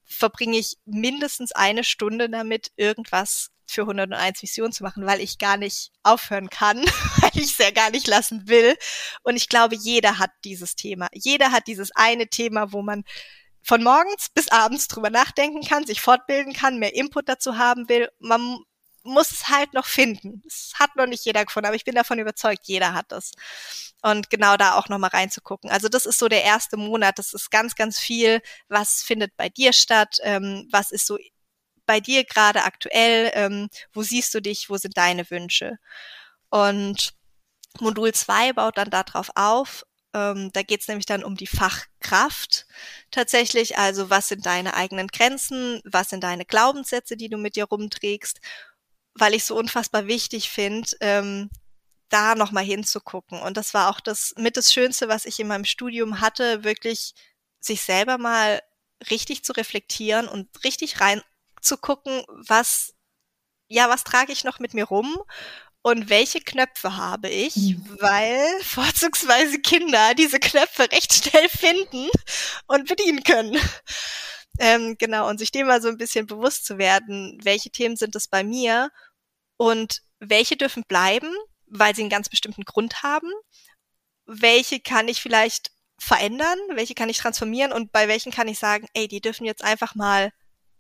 verbringe 0.09 0.57
ich 0.57 0.77
mindestens 0.85 1.51
eine 1.51 1.83
Stunde 1.83 2.29
damit, 2.29 2.71
irgendwas 2.75 3.51
für 3.65 3.81
101 3.81 4.41
Vision 4.41 4.71
zu 4.71 4.83
machen, 4.83 5.05
weil 5.05 5.21
ich 5.21 5.37
gar 5.37 5.55
nicht 5.55 5.91
aufhören 6.03 6.49
kann, 6.49 6.77
weil 7.21 7.31
ich 7.35 7.51
es 7.51 7.57
ja 7.59 7.71
gar 7.71 7.91
nicht 7.91 8.07
lassen 8.07 8.47
will. 8.47 8.75
Und 9.23 9.35
ich 9.35 9.47
glaube, 9.47 9.75
jeder 9.75 10.17
hat 10.17 10.31
dieses 10.43 10.75
Thema. 10.75 11.07
Jeder 11.13 11.51
hat 11.51 11.67
dieses 11.67 11.91
eine 11.95 12.27
Thema, 12.27 12.73
wo 12.73 12.81
man 12.81 13.03
von 13.61 13.83
morgens 13.83 14.29
bis 14.33 14.49
abends 14.49 14.87
drüber 14.87 15.09
nachdenken 15.09 15.61
kann, 15.61 15.85
sich 15.85 16.01
fortbilden 16.01 16.53
kann, 16.53 16.79
mehr 16.79 16.95
Input 16.95 17.29
dazu 17.29 17.57
haben 17.57 17.87
will. 17.89 18.09
Man 18.19 18.57
muss 19.03 19.31
es 19.31 19.47
halt 19.49 19.73
noch 19.73 19.85
finden. 19.85 20.41
Es 20.47 20.73
hat 20.75 20.95
noch 20.95 21.05
nicht 21.05 21.25
jeder 21.25 21.45
gefunden, 21.45 21.67
aber 21.67 21.75
ich 21.75 21.85
bin 21.85 21.95
davon 21.95 22.19
überzeugt, 22.19 22.61
jeder 22.65 22.93
hat 22.93 23.11
das. 23.11 23.31
Und 24.01 24.29
genau 24.29 24.57
da 24.57 24.75
auch 24.75 24.89
nochmal 24.89 25.09
reinzugucken. 25.11 25.69
Also 25.69 25.89
das 25.89 26.05
ist 26.05 26.19
so 26.19 26.27
der 26.27 26.43
erste 26.43 26.77
Monat. 26.77 27.19
Das 27.19 27.33
ist 27.33 27.51
ganz, 27.51 27.75
ganz 27.75 27.99
viel. 27.99 28.41
Was 28.67 29.03
findet 29.03 29.35
bei 29.37 29.49
dir 29.49 29.73
statt? 29.73 30.17
Ähm, 30.23 30.67
was 30.71 30.91
ist 30.91 31.05
so 31.05 31.17
bei 31.85 31.99
dir 31.99 32.23
gerade 32.23 32.63
aktuell? 32.63 33.31
Ähm, 33.33 33.69
wo 33.93 34.03
siehst 34.03 34.33
du 34.33 34.41
dich? 34.41 34.69
Wo 34.69 34.77
sind 34.77 34.97
deine 34.97 35.29
Wünsche? 35.29 35.77
Und 36.49 37.13
Modul 37.79 38.13
2 38.13 38.53
baut 38.53 38.77
dann 38.77 38.89
darauf 38.89 39.29
auf. 39.35 39.85
Ähm, 40.13 40.49
da 40.53 40.63
geht 40.63 40.81
es 40.81 40.87
nämlich 40.87 41.05
dann 41.05 41.23
um 41.23 41.35
die 41.35 41.47
Fachkraft 41.47 42.65
tatsächlich. 43.11 43.77
Also 43.77 44.09
was 44.09 44.27
sind 44.27 44.45
deine 44.45 44.73
eigenen 44.75 45.07
Grenzen? 45.07 45.81
Was 45.85 46.09
sind 46.09 46.23
deine 46.23 46.45
Glaubenssätze, 46.45 47.15
die 47.15 47.29
du 47.29 47.37
mit 47.37 47.55
dir 47.55 47.65
rumträgst? 47.65 48.39
Weil 49.13 49.33
ich 49.33 49.43
so 49.43 49.55
unfassbar 49.55 50.07
wichtig 50.07 50.49
finde, 50.49 50.89
ähm, 51.01 51.49
da 52.09 52.35
nochmal 52.35 52.63
hinzugucken. 52.63 53.39
Und 53.39 53.57
das 53.57 53.73
war 53.73 53.89
auch 53.89 53.99
das 53.99 54.33
mit 54.37 54.57
das 54.57 54.73
Schönste, 54.73 55.07
was 55.07 55.25
ich 55.25 55.39
in 55.39 55.47
meinem 55.47 55.65
Studium 55.65 56.21
hatte, 56.21 56.63
wirklich 56.63 57.13
sich 57.59 57.81
selber 57.81 58.17
mal 58.17 58.61
richtig 59.09 59.43
zu 59.43 59.53
reflektieren 59.53 60.27
und 60.27 60.47
richtig 60.63 60.99
reinzugucken, 60.99 62.23
was, 62.27 62.93
ja, 63.67 63.89
was 63.89 64.03
trage 64.03 64.31
ich 64.31 64.43
noch 64.43 64.59
mit 64.59 64.73
mir 64.73 64.85
rum 64.85 65.17
und 65.81 66.09
welche 66.09 66.41
Knöpfe 66.41 66.97
habe 66.97 67.29
ich, 67.29 67.55
mhm. 67.55 67.97
weil 67.99 68.41
vorzugsweise 68.63 69.59
Kinder 69.59 70.13
diese 70.15 70.39
Knöpfe 70.39 70.91
recht 70.91 71.13
schnell 71.13 71.49
finden 71.49 72.09
und 72.67 72.87
bedienen 72.87 73.23
können. 73.23 73.57
Ähm, 74.59 74.97
genau, 74.97 75.29
und 75.29 75.39
sich 75.39 75.51
dem 75.51 75.67
mal 75.67 75.81
so 75.81 75.87
ein 75.87 75.97
bisschen 75.97 76.27
bewusst 76.27 76.65
zu 76.65 76.77
werden, 76.77 77.39
welche 77.43 77.69
Themen 77.69 77.95
sind 77.95 78.15
es 78.15 78.27
bei 78.27 78.43
mir 78.43 78.91
und 79.57 80.01
welche 80.19 80.57
dürfen 80.57 80.83
bleiben, 80.87 81.33
weil 81.67 81.95
sie 81.95 82.01
einen 82.01 82.09
ganz 82.09 82.27
bestimmten 82.29 82.65
Grund 82.65 83.01
haben, 83.01 83.31
welche 84.25 84.81
kann 84.81 85.07
ich 85.07 85.21
vielleicht 85.21 85.71
verändern, 85.97 86.57
welche 86.73 86.93
kann 86.93 87.09
ich 87.09 87.17
transformieren 87.19 87.71
und 87.71 87.91
bei 87.93 88.09
welchen 88.09 88.33
kann 88.33 88.49
ich 88.49 88.59
sagen, 88.59 88.87
ey, 88.93 89.07
die 89.07 89.21
dürfen 89.21 89.45
jetzt 89.45 89.63
einfach 89.63 89.95
mal, 89.95 90.31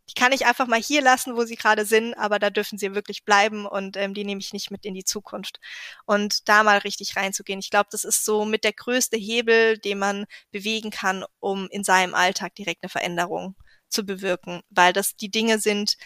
die 0.09 0.13
kann 0.13 0.33
ich 0.33 0.45
einfach 0.45 0.67
mal 0.67 0.81
hier 0.81 1.01
lassen, 1.01 1.37
wo 1.37 1.45
sie 1.45 1.55
gerade 1.55 1.85
sind, 1.85 2.15
aber 2.15 2.39
da 2.39 2.49
dürfen 2.49 2.77
sie 2.77 2.95
wirklich 2.95 3.23
bleiben 3.23 3.65
und 3.65 3.95
ähm, 3.95 4.13
die 4.13 4.25
nehme 4.25 4.41
ich 4.41 4.53
nicht 4.53 4.71
mit 4.71 4.85
in 4.85 4.93
die 4.93 5.03
Zukunft. 5.05 5.59
Und 6.05 6.49
da 6.49 6.63
mal 6.63 6.79
richtig 6.79 7.15
reinzugehen. 7.15 7.59
Ich 7.59 7.69
glaube, 7.69 7.89
das 7.91 8.03
ist 8.03 8.25
so 8.25 8.45
mit 8.45 8.63
der 8.63 8.73
größte 8.73 9.17
Hebel, 9.17 9.77
den 9.77 9.99
man 9.99 10.25
bewegen 10.51 10.89
kann, 10.91 11.23
um 11.39 11.67
in 11.69 11.83
seinem 11.83 12.13
Alltag 12.15 12.55
direkt 12.55 12.83
eine 12.83 12.89
Veränderung 12.89 13.55
zu 13.89 14.03
bewirken, 14.03 14.61
weil 14.69 14.93
das 14.93 15.15
die 15.15 15.29
Dinge 15.29 15.59
sind, 15.59 15.97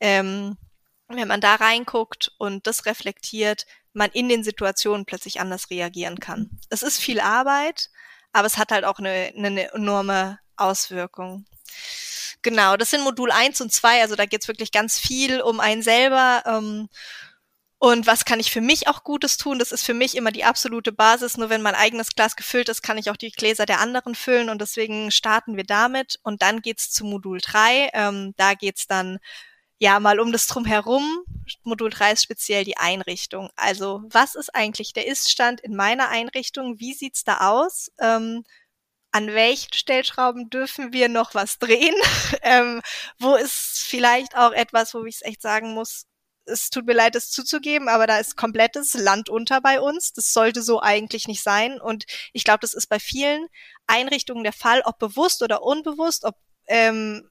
ähm, 0.00 0.56
wenn 1.08 1.28
man 1.28 1.40
da 1.40 1.56
reinguckt 1.56 2.32
und 2.38 2.66
das 2.66 2.86
reflektiert, 2.86 3.66
man 3.92 4.10
in 4.10 4.28
den 4.28 4.44
Situationen 4.44 5.06
plötzlich 5.06 5.40
anders 5.40 5.70
reagieren 5.70 6.20
kann. 6.20 6.50
Es 6.68 6.82
ist 6.82 6.98
viel 6.98 7.20
Arbeit, 7.20 7.90
aber 8.32 8.46
es 8.46 8.58
hat 8.58 8.70
halt 8.70 8.84
auch 8.84 8.98
eine, 8.98 9.32
eine 9.36 9.72
enorme 9.72 10.38
Auswirkung. 10.56 11.46
Genau, 12.42 12.76
das 12.76 12.90
sind 12.90 13.02
Modul 13.02 13.32
1 13.32 13.60
und 13.60 13.72
2, 13.72 14.02
also 14.02 14.14
da 14.14 14.26
geht 14.26 14.42
es 14.42 14.48
wirklich 14.48 14.70
ganz 14.70 14.98
viel 14.98 15.40
um 15.40 15.60
einen 15.60 15.82
selber. 15.82 16.42
Ähm, 16.46 16.88
und 17.80 18.08
was 18.08 18.24
kann 18.24 18.40
ich 18.40 18.50
für 18.50 18.60
mich 18.60 18.88
auch 18.88 19.04
Gutes 19.04 19.36
tun? 19.36 19.60
Das 19.60 19.70
ist 19.70 19.86
für 19.86 19.94
mich 19.94 20.16
immer 20.16 20.32
die 20.32 20.42
absolute 20.42 20.90
Basis. 20.90 21.36
Nur 21.36 21.48
wenn 21.48 21.62
mein 21.62 21.76
eigenes 21.76 22.10
Glas 22.10 22.34
gefüllt 22.34 22.68
ist, 22.68 22.82
kann 22.82 22.98
ich 22.98 23.08
auch 23.08 23.16
die 23.16 23.30
Gläser 23.30 23.66
der 23.66 23.78
anderen 23.80 24.16
füllen. 24.16 24.48
Und 24.48 24.60
deswegen 24.60 25.12
starten 25.12 25.56
wir 25.56 25.64
damit. 25.64 26.18
Und 26.24 26.42
dann 26.42 26.60
geht's 26.60 26.90
zu 26.90 27.04
Modul 27.04 27.38
3. 27.40 27.90
Ähm, 27.92 28.34
da 28.36 28.54
geht's 28.54 28.88
dann 28.88 29.18
ja 29.78 30.00
mal 30.00 30.18
um 30.18 30.32
das 30.32 30.48
drumherum. 30.48 31.22
Modul 31.62 31.90
3 31.90 32.12
ist 32.12 32.24
speziell 32.24 32.64
die 32.64 32.76
Einrichtung. 32.76 33.50
Also 33.54 34.02
was 34.10 34.34
ist 34.34 34.54
eigentlich 34.54 34.92
der 34.92 35.06
Iststand 35.06 35.60
in 35.60 35.76
meiner 35.76 36.08
Einrichtung? 36.08 36.80
Wie 36.80 36.94
sieht's 36.94 37.22
da 37.22 37.48
aus? 37.48 37.92
Ähm, 38.00 38.42
an 39.12 39.28
welchen 39.28 39.72
Stellschrauben 39.72 40.50
dürfen 40.50 40.92
wir 40.92 41.08
noch 41.08 41.34
was 41.34 41.58
drehen? 41.58 41.94
ähm, 42.42 42.82
wo 43.20 43.36
ist 43.36 43.84
vielleicht 43.86 44.36
auch 44.36 44.52
etwas, 44.52 44.94
wo 44.94 45.04
ich 45.04 45.16
es 45.16 45.22
echt 45.22 45.42
sagen 45.42 45.74
muss, 45.74 46.06
es 46.48 46.70
tut 46.70 46.86
mir 46.86 46.94
leid, 46.94 47.14
das 47.14 47.30
zuzugeben, 47.30 47.88
aber 47.88 48.06
da 48.06 48.18
ist 48.18 48.36
komplettes 48.36 48.94
Land 48.94 49.28
unter 49.28 49.60
bei 49.60 49.80
uns. 49.80 50.12
Das 50.12 50.32
sollte 50.32 50.62
so 50.62 50.80
eigentlich 50.80 51.28
nicht 51.28 51.42
sein. 51.42 51.80
Und 51.80 52.04
ich 52.32 52.44
glaube, 52.44 52.60
das 52.60 52.74
ist 52.74 52.88
bei 52.88 52.98
vielen 52.98 53.46
Einrichtungen 53.86 54.44
der 54.44 54.52
Fall, 54.52 54.82
ob 54.84 54.98
bewusst 54.98 55.42
oder 55.42 55.62
unbewusst, 55.62 56.24
ob 56.24 56.36
ähm, 56.66 57.30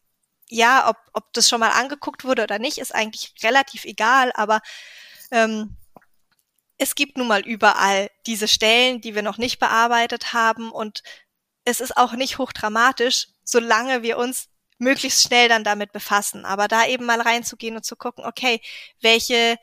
ja, 0.50 0.90
ob, 0.90 0.98
ob 1.14 1.34
das 1.34 1.50
schon 1.50 1.60
mal 1.60 1.72
angeguckt 1.72 2.24
wurde 2.24 2.44
oder 2.44 2.60
nicht, 2.60 2.78
ist 2.78 2.96
eigentlich 2.96 3.34
relativ 3.44 3.86
egal, 3.86 4.32
aber 4.34 4.62
ähm, 5.32 5.76
es 6.78 6.96
gibt 6.96 7.18
nun 7.18 7.28
mal 7.28 7.42
überall 7.42 8.10
diese 8.26 8.48
Stellen, 8.48 9.02
die 9.02 9.16
wir 9.16 9.24
noch 9.24 9.38
nicht 9.38 9.60
bearbeitet 9.60 10.34
haben 10.34 10.72
und 10.72 11.04
es 11.66 11.82
ist 11.82 11.98
auch 11.98 12.14
nicht 12.14 12.38
hochdramatisch, 12.38 13.28
solange 13.44 14.04
wir 14.04 14.18
uns 14.18 14.48
möglichst 14.78 15.24
schnell 15.24 15.50
dann 15.50 15.64
damit 15.64 15.92
befassen. 15.92 16.46
Aber 16.46 16.68
da 16.68 16.86
eben 16.86 17.06
mal 17.06 17.22
reinzugehen 17.22 17.76
und 17.76 17.86
zu 17.86 17.96
gucken, 17.96 18.26
okay, 18.26 18.62
welche 19.02 19.58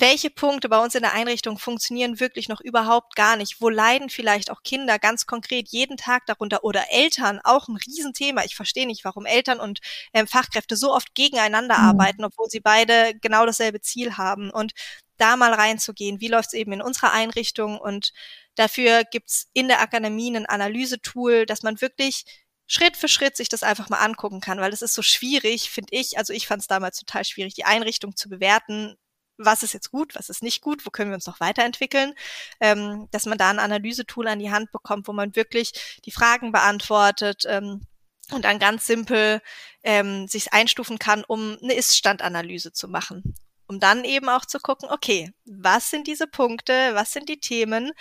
welche 0.00 0.30
Punkte 0.30 0.68
bei 0.68 0.78
uns 0.78 0.94
in 0.94 1.02
der 1.02 1.14
Einrichtung 1.14 1.58
funktionieren 1.58 2.20
wirklich 2.20 2.48
noch 2.48 2.60
überhaupt 2.60 3.16
gar 3.16 3.36
nicht? 3.36 3.60
Wo 3.60 3.68
leiden 3.68 4.10
vielleicht 4.10 4.50
auch 4.50 4.62
Kinder 4.62 4.98
ganz 4.98 5.26
konkret 5.26 5.68
jeden 5.68 5.96
Tag 5.96 6.26
darunter 6.26 6.62
oder 6.62 6.84
Eltern 6.90 7.40
auch 7.42 7.68
ein 7.68 7.76
Riesenthema. 7.76 8.44
Ich 8.44 8.54
verstehe 8.54 8.86
nicht, 8.86 9.04
warum 9.04 9.26
Eltern 9.26 9.60
und 9.60 9.80
ähm, 10.12 10.26
Fachkräfte 10.26 10.76
so 10.76 10.92
oft 10.94 11.14
gegeneinander 11.14 11.78
mhm. 11.78 11.84
arbeiten, 11.84 12.24
obwohl 12.24 12.48
sie 12.48 12.60
beide 12.60 13.14
genau 13.20 13.46
dasselbe 13.46 13.80
Ziel 13.80 14.16
haben. 14.16 14.50
Und 14.50 14.72
da 15.16 15.36
mal 15.36 15.52
reinzugehen, 15.52 16.20
wie 16.20 16.28
läuft 16.28 16.48
es 16.48 16.54
eben 16.54 16.72
in 16.72 16.82
unserer 16.82 17.12
Einrichtung 17.12 17.78
und 17.78 18.12
dafür 18.54 19.02
gibt's 19.04 19.48
in 19.52 19.66
der 19.68 19.80
Akademie 19.80 20.34
ein 20.36 20.46
Analysetool, 20.46 21.44
dass 21.44 21.62
man 21.62 21.80
wirklich 21.80 22.24
Schritt 22.68 22.96
für 22.96 23.08
Schritt 23.08 23.36
sich 23.36 23.48
das 23.48 23.64
einfach 23.64 23.88
mal 23.88 23.98
angucken 23.98 24.40
kann, 24.40 24.60
weil 24.60 24.72
es 24.72 24.82
ist 24.82 24.94
so 24.94 25.02
schwierig, 25.02 25.70
finde 25.70 25.96
ich. 25.96 26.18
Also 26.18 26.32
ich 26.32 26.46
fand 26.46 26.60
es 26.62 26.68
damals 26.68 26.98
total 27.00 27.24
schwierig, 27.24 27.54
die 27.54 27.64
Einrichtung 27.64 28.14
zu 28.14 28.28
bewerten 28.28 28.96
was 29.38 29.62
ist 29.62 29.72
jetzt 29.72 29.90
gut, 29.90 30.14
was 30.14 30.28
ist 30.28 30.42
nicht 30.42 30.60
gut, 30.60 30.84
wo 30.84 30.90
können 30.90 31.10
wir 31.10 31.14
uns 31.14 31.26
noch 31.26 31.40
weiterentwickeln, 31.40 32.14
ähm, 32.60 33.08
dass 33.12 33.24
man 33.24 33.38
da 33.38 33.50
ein 33.50 33.60
Analysetool 33.60 34.26
an 34.26 34.40
die 34.40 34.50
Hand 34.50 34.72
bekommt, 34.72 35.08
wo 35.08 35.12
man 35.12 35.36
wirklich 35.36 35.72
die 36.04 36.10
Fragen 36.10 36.52
beantwortet 36.52 37.44
ähm, 37.46 37.82
und 38.32 38.44
dann 38.44 38.58
ganz 38.58 38.86
simpel 38.86 39.40
ähm, 39.82 40.26
sich 40.28 40.52
einstufen 40.52 40.98
kann, 40.98 41.24
um 41.24 41.56
eine 41.62 41.74
Ist-Stand-Analyse 41.74 42.72
zu 42.72 42.88
machen. 42.88 43.34
Um 43.68 43.80
dann 43.80 44.04
eben 44.04 44.28
auch 44.28 44.44
zu 44.44 44.58
gucken, 44.58 44.88
okay, 44.90 45.30
was 45.44 45.90
sind 45.90 46.06
diese 46.06 46.26
Punkte, 46.26 46.94
was 46.94 47.12
sind 47.12 47.28
die 47.28 47.40
Themen, 47.40 47.92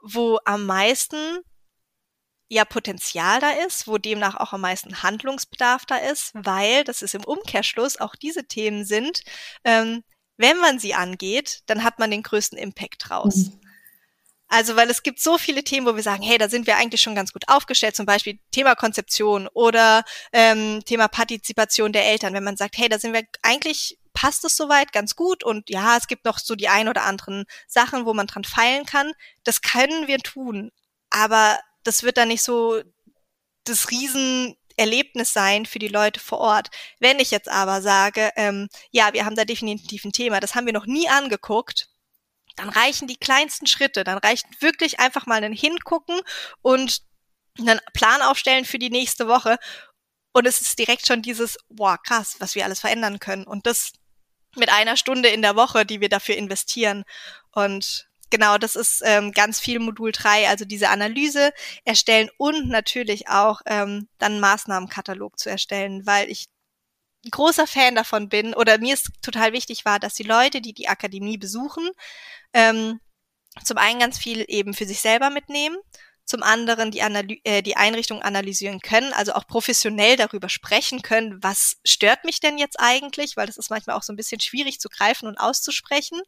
wo 0.00 0.38
am 0.44 0.64
meisten 0.64 1.40
ja 2.48 2.64
Potenzial 2.64 3.40
da 3.40 3.50
ist, 3.50 3.86
wo 3.86 3.98
demnach 3.98 4.36
auch 4.36 4.52
am 4.52 4.62
meisten 4.62 5.02
Handlungsbedarf 5.02 5.86
da 5.86 5.96
ist, 5.96 6.30
weil, 6.34 6.84
das 6.84 7.02
ist 7.02 7.14
im 7.14 7.24
Umkehrschluss, 7.24 8.00
auch 8.00 8.16
diese 8.16 8.44
Themen 8.44 8.84
sind, 8.84 9.22
ähm, 9.64 10.02
wenn 10.36 10.58
man 10.58 10.78
sie 10.78 10.94
angeht, 10.94 11.62
dann 11.66 11.84
hat 11.84 11.98
man 11.98 12.10
den 12.10 12.22
größten 12.22 12.58
Impact 12.58 13.08
draus. 13.08 13.36
Mhm. 13.36 13.60
Also, 14.50 14.76
weil 14.76 14.88
es 14.88 15.02
gibt 15.02 15.20
so 15.20 15.36
viele 15.36 15.62
Themen, 15.62 15.86
wo 15.86 15.94
wir 15.94 16.02
sagen, 16.02 16.22
hey, 16.22 16.38
da 16.38 16.48
sind 16.48 16.66
wir 16.66 16.76
eigentlich 16.76 17.02
schon 17.02 17.14
ganz 17.14 17.34
gut 17.34 17.44
aufgestellt, 17.48 17.94
zum 17.94 18.06
Beispiel 18.06 18.38
Thema 18.50 18.74
Konzeption 18.74 19.46
oder 19.52 20.04
ähm, 20.32 20.82
Thema 20.86 21.08
Partizipation 21.08 21.92
der 21.92 22.06
Eltern. 22.06 22.32
Wenn 22.32 22.44
man 22.44 22.56
sagt, 22.56 22.78
hey, 22.78 22.88
da 22.88 22.98
sind 22.98 23.12
wir 23.12 23.24
eigentlich 23.42 23.98
passt 24.14 24.44
es 24.44 24.56
soweit 24.56 24.92
ganz 24.92 25.14
gut 25.14 25.44
und 25.44 25.70
ja, 25.70 25.96
es 25.96 26.08
gibt 26.08 26.24
noch 26.24 26.40
so 26.40 26.56
die 26.56 26.68
ein 26.68 26.88
oder 26.88 27.04
anderen 27.04 27.44
Sachen, 27.68 28.04
wo 28.04 28.14
man 28.14 28.26
dran 28.26 28.42
feilen 28.42 28.84
kann. 28.84 29.12
Das 29.44 29.62
können 29.62 30.08
wir 30.08 30.18
tun, 30.18 30.72
aber 31.10 31.60
das 31.88 32.02
wird 32.02 32.18
dann 32.18 32.28
nicht 32.28 32.42
so 32.42 32.82
das 33.64 33.90
riesen 33.90 34.56
Erlebnis 34.76 35.32
sein 35.32 35.66
für 35.66 35.78
die 35.78 35.88
Leute 35.88 36.20
vor 36.20 36.38
Ort. 36.38 36.68
Wenn 37.00 37.18
ich 37.18 37.30
jetzt 37.30 37.48
aber 37.48 37.82
sage, 37.82 38.30
ähm, 38.36 38.68
ja, 38.90 39.12
wir 39.12 39.24
haben 39.24 39.36
da 39.36 39.44
definitiv 39.44 40.04
ein 40.04 40.12
Thema, 40.12 40.38
das 40.38 40.54
haben 40.54 40.66
wir 40.66 40.72
noch 40.72 40.86
nie 40.86 41.08
angeguckt, 41.08 41.88
dann 42.56 42.68
reichen 42.68 43.08
die 43.08 43.16
kleinsten 43.16 43.66
Schritte, 43.66 44.04
dann 44.04 44.18
reicht 44.18 44.60
wirklich 44.60 45.00
einfach 45.00 45.26
mal 45.26 45.42
ein 45.42 45.52
Hingucken 45.52 46.20
und 46.62 47.02
einen 47.58 47.80
Plan 47.92 48.22
aufstellen 48.22 48.64
für 48.64 48.78
die 48.78 48.90
nächste 48.90 49.28
Woche. 49.28 49.58
Und 50.32 50.46
es 50.46 50.60
ist 50.60 50.78
direkt 50.78 51.06
schon 51.06 51.22
dieses, 51.22 51.56
boah, 51.68 51.98
krass, 52.02 52.36
was 52.38 52.54
wir 52.54 52.64
alles 52.64 52.80
verändern 52.80 53.18
können. 53.18 53.44
Und 53.44 53.66
das 53.66 53.92
mit 54.56 54.70
einer 54.70 54.96
Stunde 54.96 55.28
in 55.28 55.42
der 55.42 55.56
Woche, 55.56 55.86
die 55.86 56.00
wir 56.00 56.08
dafür 56.08 56.36
investieren. 56.36 57.04
Und 57.52 58.07
genau, 58.30 58.58
das 58.58 58.76
ist 58.76 59.02
ähm, 59.04 59.32
ganz 59.32 59.60
viel 59.60 59.78
Modul 59.78 60.12
3, 60.12 60.48
also 60.48 60.64
diese 60.64 60.88
Analyse 60.90 61.52
erstellen 61.84 62.30
und 62.38 62.68
natürlich 62.68 63.28
auch 63.28 63.60
ähm, 63.66 64.08
dann 64.18 64.40
Maßnahmenkatalog 64.40 65.38
zu 65.38 65.50
erstellen, 65.50 66.06
weil 66.06 66.30
ich 66.30 66.46
großer 67.30 67.66
Fan 67.66 67.94
davon 67.94 68.28
bin 68.28 68.54
oder 68.54 68.78
mir 68.78 68.94
ist 68.94 69.10
total 69.22 69.52
wichtig 69.52 69.84
war, 69.84 69.98
dass 69.98 70.14
die 70.14 70.22
Leute, 70.22 70.60
die 70.60 70.72
die 70.72 70.88
Akademie 70.88 71.38
besuchen, 71.38 71.88
ähm, 72.52 73.00
zum 73.64 73.78
einen 73.78 74.00
ganz 74.00 74.18
viel 74.18 74.44
eben 74.48 74.74
für 74.74 74.86
sich 74.86 75.00
selber 75.00 75.30
mitnehmen 75.30 75.76
zum 76.28 76.42
anderen 76.42 76.90
die, 76.90 77.00
Analy 77.00 77.40
äh, 77.44 77.62
die 77.62 77.76
Einrichtung 77.76 78.20
analysieren 78.20 78.80
können, 78.80 79.14
also 79.14 79.32
auch 79.32 79.46
professionell 79.46 80.16
darüber 80.16 80.50
sprechen 80.50 81.00
können, 81.00 81.42
was 81.42 81.78
stört 81.86 82.24
mich 82.24 82.38
denn 82.38 82.58
jetzt 82.58 82.78
eigentlich, 82.78 83.36
weil 83.38 83.46
das 83.46 83.56
ist 83.56 83.70
manchmal 83.70 83.96
auch 83.96 84.02
so 84.02 84.12
ein 84.12 84.16
bisschen 84.16 84.38
schwierig 84.38 84.78
zu 84.78 84.90
greifen 84.90 85.26
und 85.26 85.38
auszusprechen. 85.38 86.20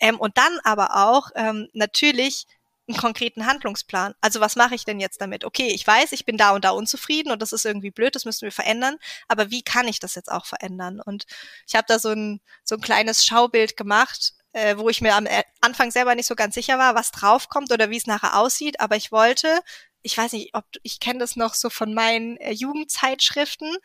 Ähm, 0.00 0.18
und 0.18 0.36
dann 0.36 0.58
aber 0.64 0.96
auch 0.96 1.30
ähm, 1.36 1.68
natürlich 1.74 2.46
einen 2.88 2.96
konkreten 2.96 3.46
Handlungsplan. 3.46 4.14
Also 4.20 4.40
was 4.40 4.56
mache 4.56 4.74
ich 4.74 4.84
denn 4.84 4.98
jetzt 4.98 5.20
damit? 5.20 5.44
Okay, 5.44 5.68
ich 5.68 5.86
weiß, 5.86 6.10
ich 6.10 6.24
bin 6.24 6.36
da 6.36 6.50
und 6.50 6.64
da 6.64 6.70
unzufrieden 6.70 7.30
und 7.30 7.40
das 7.40 7.52
ist 7.52 7.64
irgendwie 7.66 7.92
blöd, 7.92 8.16
das 8.16 8.24
müssen 8.24 8.42
wir 8.42 8.52
verändern, 8.52 8.96
aber 9.28 9.50
wie 9.50 9.62
kann 9.62 9.86
ich 9.86 10.00
das 10.00 10.16
jetzt 10.16 10.30
auch 10.30 10.46
verändern? 10.46 11.00
Und 11.00 11.24
ich 11.68 11.76
habe 11.76 11.86
da 11.86 12.00
so 12.00 12.10
ein, 12.10 12.40
so 12.64 12.74
ein 12.74 12.80
kleines 12.80 13.24
Schaubild 13.24 13.76
gemacht, 13.76 14.34
äh, 14.56 14.78
wo 14.78 14.88
ich 14.88 15.02
mir 15.02 15.14
am 15.14 15.26
äh, 15.26 15.44
Anfang 15.60 15.90
selber 15.90 16.14
nicht 16.14 16.26
so 16.26 16.34
ganz 16.34 16.54
sicher 16.54 16.78
war, 16.78 16.94
was 16.94 17.10
draufkommt 17.10 17.70
oder 17.72 17.90
wie 17.90 17.98
es 17.98 18.06
nachher 18.06 18.38
aussieht. 18.38 18.80
Aber 18.80 18.96
ich 18.96 19.12
wollte, 19.12 19.60
ich 20.00 20.16
weiß 20.16 20.32
nicht, 20.32 20.54
ob 20.54 20.64
ich 20.82 20.98
kenne 20.98 21.18
das 21.18 21.36
noch 21.36 21.52
so 21.52 21.68
von 21.68 21.92
meinen 21.92 22.38
äh, 22.38 22.52
Jugendzeitschriften, 22.52 23.76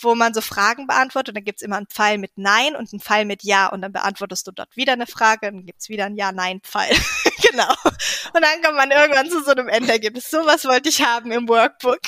wo 0.00 0.16
man 0.16 0.34
so 0.34 0.40
Fragen 0.40 0.88
beantwortet. 0.88 1.28
Und 1.28 1.34
dann 1.36 1.44
gibt's 1.44 1.62
immer 1.62 1.76
einen 1.76 1.86
Pfeil 1.86 2.18
mit 2.18 2.32
Nein 2.34 2.74
und 2.74 2.92
einen 2.92 3.00
Pfeil 3.00 3.24
mit 3.24 3.44
Ja. 3.44 3.68
Und 3.68 3.82
dann 3.82 3.92
beantwortest 3.92 4.48
du 4.48 4.50
dort 4.50 4.76
wieder 4.76 4.94
eine 4.94 5.06
Frage, 5.06 5.46
dann 5.46 5.64
gibt's 5.64 5.88
wieder 5.88 6.06
einen 6.06 6.16
Ja-Nein-Pfeil. 6.16 6.96
genau. 7.48 7.72
Und 7.84 8.42
dann 8.42 8.62
kommt 8.62 8.76
man 8.76 8.90
irgendwann 8.90 9.30
zu 9.30 9.44
so 9.44 9.52
einem 9.52 9.68
Endergebnis. 9.68 10.28
Sowas 10.28 10.64
wollte 10.64 10.88
ich 10.88 11.02
haben 11.02 11.30
im 11.30 11.48
Workbook. 11.48 12.02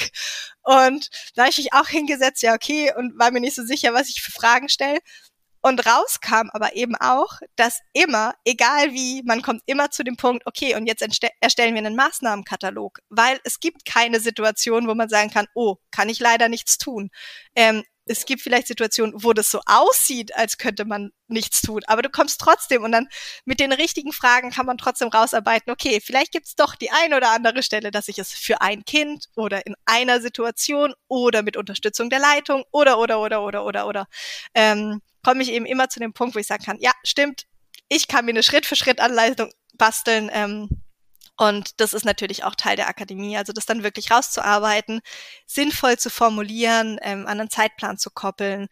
Und 0.62 1.08
da 1.36 1.42
habe 1.42 1.50
ich 1.50 1.58
mich 1.58 1.72
auch 1.72 1.86
hingesetzt, 1.86 2.42
ja, 2.42 2.52
okay, 2.52 2.92
und 2.96 3.16
war 3.16 3.30
mir 3.30 3.40
nicht 3.40 3.54
so 3.54 3.64
sicher, 3.64 3.94
was 3.94 4.08
ich 4.08 4.20
für 4.20 4.32
Fragen 4.32 4.68
stelle. 4.68 4.98
Und 5.60 5.84
rauskam 5.86 6.50
aber 6.52 6.76
eben 6.76 6.94
auch, 6.96 7.40
dass 7.56 7.80
immer, 7.92 8.34
egal 8.44 8.92
wie, 8.92 9.22
man 9.24 9.42
kommt 9.42 9.62
immer 9.66 9.90
zu 9.90 10.04
dem 10.04 10.16
Punkt, 10.16 10.46
okay, 10.46 10.76
und 10.76 10.86
jetzt 10.86 11.02
erstellen 11.40 11.74
wir 11.74 11.84
einen 11.84 11.96
Maßnahmenkatalog, 11.96 13.00
weil 13.08 13.40
es 13.44 13.60
gibt 13.60 13.84
keine 13.84 14.20
Situation, 14.20 14.86
wo 14.86 14.94
man 14.94 15.08
sagen 15.08 15.30
kann, 15.30 15.46
oh, 15.54 15.76
kann 15.90 16.08
ich 16.08 16.20
leider 16.20 16.48
nichts 16.48 16.78
tun. 16.78 17.10
Ähm, 17.56 17.82
es 18.08 18.24
gibt 18.24 18.42
vielleicht 18.42 18.66
Situationen, 18.66 19.14
wo 19.22 19.32
das 19.32 19.50
so 19.50 19.60
aussieht, 19.66 20.34
als 20.34 20.58
könnte 20.58 20.84
man 20.84 21.10
nichts 21.28 21.60
tun, 21.60 21.80
aber 21.86 22.02
du 22.02 22.08
kommst 22.08 22.40
trotzdem 22.40 22.82
und 22.82 22.92
dann 22.92 23.08
mit 23.44 23.60
den 23.60 23.72
richtigen 23.72 24.12
Fragen 24.12 24.50
kann 24.50 24.66
man 24.66 24.78
trotzdem 24.78 25.08
rausarbeiten, 25.08 25.70
okay, 25.70 26.00
vielleicht 26.02 26.32
gibt's 26.32 26.56
doch 26.56 26.74
die 26.74 26.90
ein 26.90 27.14
oder 27.14 27.30
andere 27.30 27.62
Stelle, 27.62 27.90
dass 27.90 28.08
ich 28.08 28.18
es 28.18 28.32
für 28.32 28.60
ein 28.60 28.84
Kind 28.84 29.26
oder 29.36 29.66
in 29.66 29.74
einer 29.84 30.20
Situation 30.20 30.94
oder 31.08 31.42
mit 31.42 31.56
Unterstützung 31.56 32.10
der 32.10 32.20
Leitung 32.20 32.64
oder 32.70 32.98
oder 32.98 33.20
oder 33.20 33.42
oder 33.42 33.64
oder 33.64 33.86
oder. 33.86 34.06
Ähm, 34.54 35.00
komme 35.28 35.42
ich 35.42 35.52
eben 35.52 35.66
immer 35.66 35.90
zu 35.90 36.00
dem 36.00 36.14
Punkt, 36.14 36.34
wo 36.34 36.38
ich 36.38 36.46
sagen 36.46 36.64
kann, 36.64 36.78
ja, 36.80 36.90
stimmt, 37.04 37.44
ich 37.90 38.08
kann 38.08 38.24
mir 38.24 38.30
eine 38.30 38.42
Schritt-für-Schritt-Anleitung 38.42 39.52
basteln. 39.74 40.30
Ähm, 40.32 40.70
und 41.36 41.78
das 41.82 41.92
ist 41.92 42.06
natürlich 42.06 42.44
auch 42.44 42.54
Teil 42.54 42.76
der 42.76 42.88
Akademie, 42.88 43.36
also 43.36 43.52
das 43.52 43.66
dann 43.66 43.82
wirklich 43.82 44.10
rauszuarbeiten, 44.10 45.02
sinnvoll 45.46 45.98
zu 45.98 46.08
formulieren, 46.08 46.98
ähm, 47.02 47.26
an 47.26 47.40
einen 47.40 47.50
Zeitplan 47.50 47.98
zu 47.98 48.08
koppeln 48.10 48.68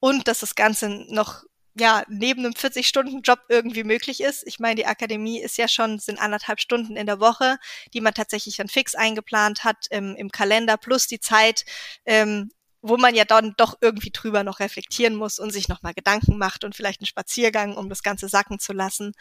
und 0.00 0.26
dass 0.26 0.40
das 0.40 0.54
Ganze 0.54 0.88
noch 0.88 1.42
ja, 1.74 2.04
neben 2.08 2.46
einem 2.46 2.54
40-Stunden-Job 2.54 3.40
irgendwie 3.50 3.84
möglich 3.84 4.22
ist. 4.22 4.42
Ich 4.46 4.58
meine, 4.58 4.76
die 4.76 4.86
Akademie 4.86 5.42
ist 5.42 5.58
ja 5.58 5.68
schon, 5.68 5.98
sind 5.98 6.18
anderthalb 6.18 6.60
Stunden 6.60 6.96
in 6.96 7.04
der 7.06 7.20
Woche, 7.20 7.58
die 7.92 8.00
man 8.00 8.14
tatsächlich 8.14 8.56
dann 8.56 8.68
fix 8.68 8.94
eingeplant 8.94 9.64
hat 9.64 9.86
ähm, 9.90 10.14
im 10.16 10.30
Kalender, 10.30 10.78
plus 10.78 11.08
die 11.08 11.20
Zeit, 11.20 11.66
ähm, 12.06 12.50
wo 12.86 12.98
man 12.98 13.14
ja 13.14 13.24
dann 13.24 13.54
doch 13.56 13.78
irgendwie 13.80 14.10
drüber 14.10 14.44
noch 14.44 14.60
reflektieren 14.60 15.14
muss 15.14 15.38
und 15.38 15.50
sich 15.50 15.68
nochmal 15.68 15.94
Gedanken 15.94 16.36
macht 16.36 16.64
und 16.64 16.76
vielleicht 16.76 17.00
einen 17.00 17.06
Spaziergang, 17.06 17.76
um 17.78 17.88
das 17.88 18.02
Ganze 18.02 18.28
sacken 18.28 18.58
zu 18.58 18.74
lassen. 18.74 19.14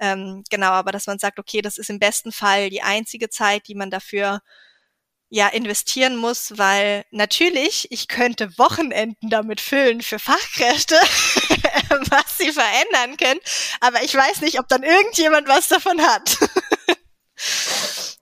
Ähm, 0.00 0.42
genau, 0.50 0.70
aber 0.70 0.90
dass 0.90 1.06
man 1.06 1.20
sagt, 1.20 1.38
okay, 1.38 1.62
das 1.62 1.78
ist 1.78 1.88
im 1.88 2.00
besten 2.00 2.32
Fall 2.32 2.68
die 2.68 2.82
einzige 2.82 3.28
Zeit, 3.30 3.68
die 3.68 3.76
man 3.76 3.90
dafür 3.90 4.40
ja 5.28 5.46
investieren 5.48 6.16
muss, 6.16 6.58
weil 6.58 7.04
natürlich, 7.12 7.92
ich 7.92 8.08
könnte 8.08 8.58
Wochenenden 8.58 9.30
damit 9.30 9.60
füllen 9.60 10.02
für 10.02 10.18
Fachkräfte, 10.18 10.96
was 12.10 12.38
sie 12.38 12.52
verändern 12.52 13.16
können, 13.16 13.40
aber 13.80 14.02
ich 14.02 14.14
weiß 14.14 14.40
nicht, 14.40 14.58
ob 14.58 14.66
dann 14.66 14.82
irgendjemand 14.82 15.46
was 15.46 15.68
davon 15.68 16.00
hat. 16.00 16.38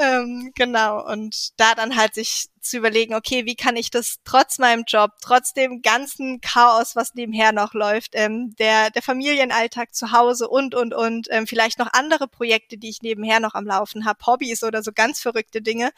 Ähm, 0.00 0.52
genau. 0.54 1.06
Und 1.06 1.50
da 1.58 1.74
dann 1.74 1.94
halt 1.94 2.14
sich 2.14 2.46
zu 2.62 2.78
überlegen, 2.78 3.14
okay, 3.14 3.44
wie 3.44 3.54
kann 3.54 3.76
ich 3.76 3.90
das 3.90 4.16
trotz 4.24 4.58
meinem 4.58 4.84
Job, 4.86 5.10
trotz 5.20 5.52
dem 5.52 5.82
ganzen 5.82 6.40
Chaos, 6.40 6.96
was 6.96 7.14
nebenher 7.14 7.52
noch 7.52 7.74
läuft, 7.74 8.12
ähm, 8.14 8.54
der, 8.56 8.90
der 8.90 9.02
Familienalltag 9.02 9.94
zu 9.94 10.12
Hause 10.12 10.48
und, 10.48 10.74
und, 10.74 10.94
und, 10.94 11.28
ähm, 11.30 11.46
vielleicht 11.46 11.78
noch 11.78 11.92
andere 11.92 12.28
Projekte, 12.28 12.78
die 12.78 12.88
ich 12.88 13.02
nebenher 13.02 13.40
noch 13.40 13.54
am 13.54 13.66
Laufen 13.66 14.06
habe, 14.06 14.24
Hobbys 14.26 14.62
oder 14.62 14.82
so 14.82 14.92
ganz 14.94 15.20
verrückte 15.20 15.60
Dinge. 15.60 15.90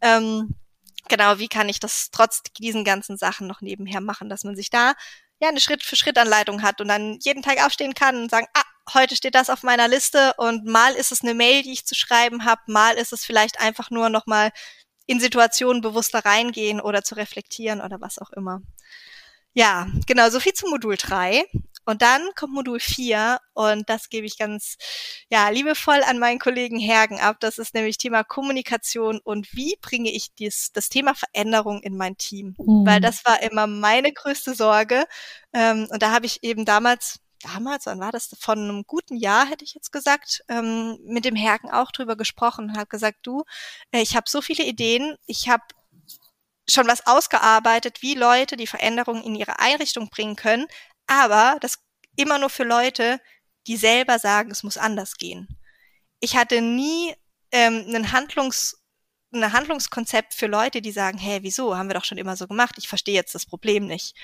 Ähm, 0.00 0.54
genau, 1.08 1.38
wie 1.38 1.48
kann 1.48 1.68
ich 1.68 1.80
das 1.80 2.10
trotz 2.12 2.42
diesen 2.58 2.84
ganzen 2.84 3.16
Sachen 3.16 3.48
noch 3.48 3.62
nebenher 3.62 4.00
machen, 4.00 4.28
dass 4.28 4.44
man 4.44 4.54
sich 4.54 4.70
da 4.70 4.94
ja 5.40 5.48
eine 5.48 5.60
Schritt-für-Schritt-Anleitung 5.60 6.62
hat 6.62 6.80
und 6.80 6.86
dann 6.88 7.18
jeden 7.20 7.42
Tag 7.42 7.64
aufstehen 7.64 7.94
kann 7.94 8.16
und 8.22 8.30
sagen, 8.30 8.46
ah, 8.54 8.62
heute 8.94 9.16
steht 9.16 9.34
das 9.34 9.50
auf 9.50 9.62
meiner 9.62 9.88
Liste 9.88 10.32
und 10.36 10.66
mal 10.66 10.94
ist 10.94 11.12
es 11.12 11.22
eine 11.22 11.34
Mail, 11.34 11.62
die 11.62 11.72
ich 11.72 11.86
zu 11.86 11.94
schreiben 11.94 12.44
habe, 12.44 12.60
mal 12.66 12.94
ist 12.94 13.12
es 13.12 13.24
vielleicht 13.24 13.60
einfach 13.60 13.90
nur 13.90 14.08
nochmal 14.08 14.50
in 15.06 15.20
Situationen 15.20 15.82
bewusster 15.82 16.24
reingehen 16.24 16.80
oder 16.80 17.02
zu 17.02 17.16
reflektieren 17.16 17.80
oder 17.80 18.00
was 18.00 18.18
auch 18.18 18.30
immer. 18.30 18.62
Ja, 19.52 19.88
genau, 20.06 20.30
so 20.30 20.38
viel 20.38 20.52
zu 20.52 20.68
Modul 20.68 20.96
3. 20.96 21.44
Und 21.86 22.02
dann 22.02 22.22
kommt 22.36 22.52
Modul 22.52 22.78
4 22.78 23.40
und 23.54 23.88
das 23.88 24.10
gebe 24.10 24.26
ich 24.26 24.38
ganz 24.38 24.76
ja, 25.28 25.48
liebevoll 25.48 26.02
an 26.04 26.18
meinen 26.18 26.38
Kollegen 26.38 26.78
Hergen 26.78 27.18
ab. 27.18 27.38
Das 27.40 27.58
ist 27.58 27.74
nämlich 27.74 27.98
Thema 27.98 28.22
Kommunikation 28.22 29.18
und 29.24 29.52
wie 29.54 29.76
bringe 29.80 30.12
ich 30.12 30.32
dies, 30.34 30.70
das 30.72 30.88
Thema 30.88 31.14
Veränderung 31.14 31.82
in 31.82 31.96
mein 31.96 32.16
Team. 32.16 32.54
Mhm. 32.58 32.86
Weil 32.86 33.00
das 33.00 33.24
war 33.24 33.42
immer 33.42 33.66
meine 33.66 34.12
größte 34.12 34.54
Sorge. 34.54 35.04
Ähm, 35.52 35.88
und 35.90 36.02
da 36.02 36.12
habe 36.12 36.26
ich 36.26 36.44
eben 36.44 36.64
damals 36.64 37.18
damals, 37.42 37.86
wann 37.86 38.00
war 38.00 38.12
das, 38.12 38.34
von 38.38 38.58
einem 38.58 38.84
guten 38.86 39.16
Jahr, 39.16 39.46
hätte 39.46 39.64
ich 39.64 39.74
jetzt 39.74 39.92
gesagt, 39.92 40.42
ähm, 40.48 40.98
mit 41.04 41.24
dem 41.24 41.36
Herken 41.36 41.70
auch 41.70 41.92
drüber 41.92 42.16
gesprochen 42.16 42.70
und 42.70 42.76
habe 42.76 42.86
gesagt, 42.86 43.18
du, 43.22 43.44
äh, 43.92 44.00
ich 44.00 44.16
habe 44.16 44.28
so 44.28 44.42
viele 44.42 44.64
Ideen, 44.64 45.16
ich 45.26 45.48
habe 45.48 45.64
schon 46.68 46.86
was 46.86 47.06
ausgearbeitet, 47.06 48.02
wie 48.02 48.14
Leute 48.14 48.56
die 48.56 48.66
Veränderungen 48.66 49.24
in 49.24 49.34
ihre 49.34 49.58
Einrichtung 49.58 50.08
bringen 50.10 50.36
können, 50.36 50.66
aber 51.06 51.58
das 51.60 51.78
immer 52.16 52.38
nur 52.38 52.50
für 52.50 52.64
Leute, 52.64 53.20
die 53.66 53.76
selber 53.76 54.18
sagen, 54.18 54.50
es 54.50 54.62
muss 54.62 54.76
anders 54.76 55.16
gehen. 55.16 55.48
Ich 56.20 56.36
hatte 56.36 56.60
nie 56.60 57.14
ähm, 57.52 57.84
einen 57.88 58.12
Handlungs 58.12 58.76
ein 59.32 59.52
Handlungskonzept 59.52 60.34
für 60.34 60.46
Leute, 60.46 60.82
die 60.82 60.92
sagen, 60.92 61.18
hey, 61.18 61.42
wieso, 61.42 61.76
haben 61.76 61.88
wir 61.88 61.94
doch 61.94 62.04
schon 62.04 62.18
immer 62.18 62.36
so 62.36 62.46
gemacht, 62.48 62.74
ich 62.78 62.88
verstehe 62.88 63.14
jetzt 63.14 63.34
das 63.34 63.46
Problem 63.46 63.86
nicht. 63.86 64.16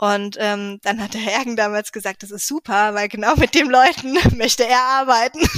Und 0.00 0.36
ähm, 0.38 0.78
dann 0.82 1.02
hat 1.02 1.14
der 1.14 1.20
Hergen 1.20 1.56
damals 1.56 1.90
gesagt, 1.90 2.22
das 2.22 2.30
ist 2.30 2.46
super, 2.46 2.94
weil 2.94 3.08
genau 3.08 3.34
mit 3.34 3.56
dem 3.56 3.68
Leuten 3.68 4.12
möchte 4.36 4.64
er 4.64 4.80
arbeiten. 4.80 5.40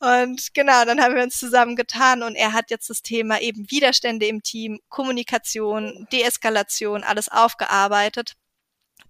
und 0.00 0.54
genau, 0.54 0.84
dann 0.84 1.00
haben 1.00 1.14
wir 1.14 1.22
uns 1.22 1.38
zusammengetan 1.38 2.24
und 2.24 2.34
er 2.34 2.52
hat 2.52 2.70
jetzt 2.70 2.90
das 2.90 3.02
Thema 3.02 3.40
eben 3.40 3.70
Widerstände 3.70 4.26
im 4.26 4.42
Team, 4.42 4.80
Kommunikation, 4.88 6.08
Deeskalation, 6.10 7.04
alles 7.04 7.28
aufgearbeitet, 7.28 8.32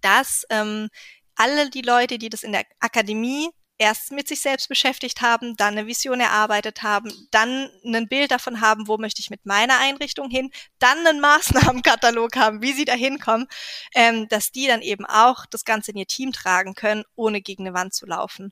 dass 0.01 0.45
ähm, 0.51 0.89
alle 1.33 1.71
die 1.71 1.81
Leute, 1.81 2.19
die 2.19 2.29
das 2.29 2.43
in 2.43 2.51
der 2.51 2.65
Akademie 2.79 3.49
erst 3.79 4.11
mit 4.11 4.27
sich 4.27 4.41
selbst 4.41 4.67
beschäftigt 4.67 5.21
haben, 5.21 5.55
dann 5.55 5.77
eine 5.77 5.87
Vision 5.87 6.19
erarbeitet 6.19 6.83
haben, 6.83 7.11
dann 7.31 7.69
ein 7.85 8.09
Bild 8.09 8.29
davon 8.29 8.59
haben, 8.59 8.87
wo 8.87 8.97
möchte 8.97 9.21
ich 9.21 9.29
mit 9.29 9.45
meiner 9.45 9.79
Einrichtung 9.79 10.29
hin, 10.29 10.51
dann 10.79 11.07
einen 11.07 11.21
Maßnahmenkatalog 11.21 12.35
haben, 12.35 12.61
wie 12.61 12.73
sie 12.73 12.83
da 12.83 12.93
hinkommen, 12.93 13.47
ähm, 13.95 14.27
dass 14.27 14.51
die 14.51 14.67
dann 14.67 14.81
eben 14.81 15.05
auch 15.05 15.45
das 15.45 15.63
Ganze 15.63 15.91
in 15.91 15.97
ihr 15.97 16.07
Team 16.07 16.33
tragen 16.33 16.75
können, 16.75 17.05
ohne 17.15 17.41
gegen 17.41 17.65
eine 17.65 17.73
Wand 17.73 17.93
zu 17.93 18.05
laufen. 18.05 18.51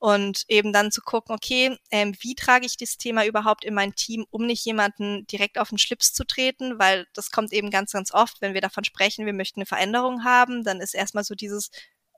Und 0.00 0.42
eben 0.48 0.72
dann 0.72 0.90
zu 0.90 1.00
gucken, 1.00 1.34
okay, 1.34 1.78
ähm, 1.90 2.14
wie 2.20 2.34
trage 2.34 2.66
ich 2.66 2.76
das 2.76 2.98
Thema 2.98 3.24
überhaupt 3.24 3.64
in 3.64 3.74
mein 3.74 3.94
Team, 3.94 4.26
um 4.30 4.44
nicht 4.44 4.64
jemanden 4.66 5.26
direkt 5.28 5.56
auf 5.56 5.68
den 5.68 5.78
Schlips 5.78 6.12
zu 6.12 6.26
treten, 6.26 6.78
weil 6.80 7.06
das 7.14 7.30
kommt 7.30 7.52
eben 7.52 7.70
ganz, 7.70 7.92
ganz 7.92 8.12
oft, 8.12 8.40
wenn 8.40 8.54
wir 8.54 8.60
davon 8.60 8.84
sprechen, 8.84 9.24
wir 9.24 9.32
möchten 9.32 9.60
eine 9.60 9.66
Veränderung 9.66 10.24
haben, 10.24 10.64
dann 10.64 10.80
ist 10.80 10.94
erstmal 10.94 11.24
so 11.24 11.34
dieses, 11.34 11.70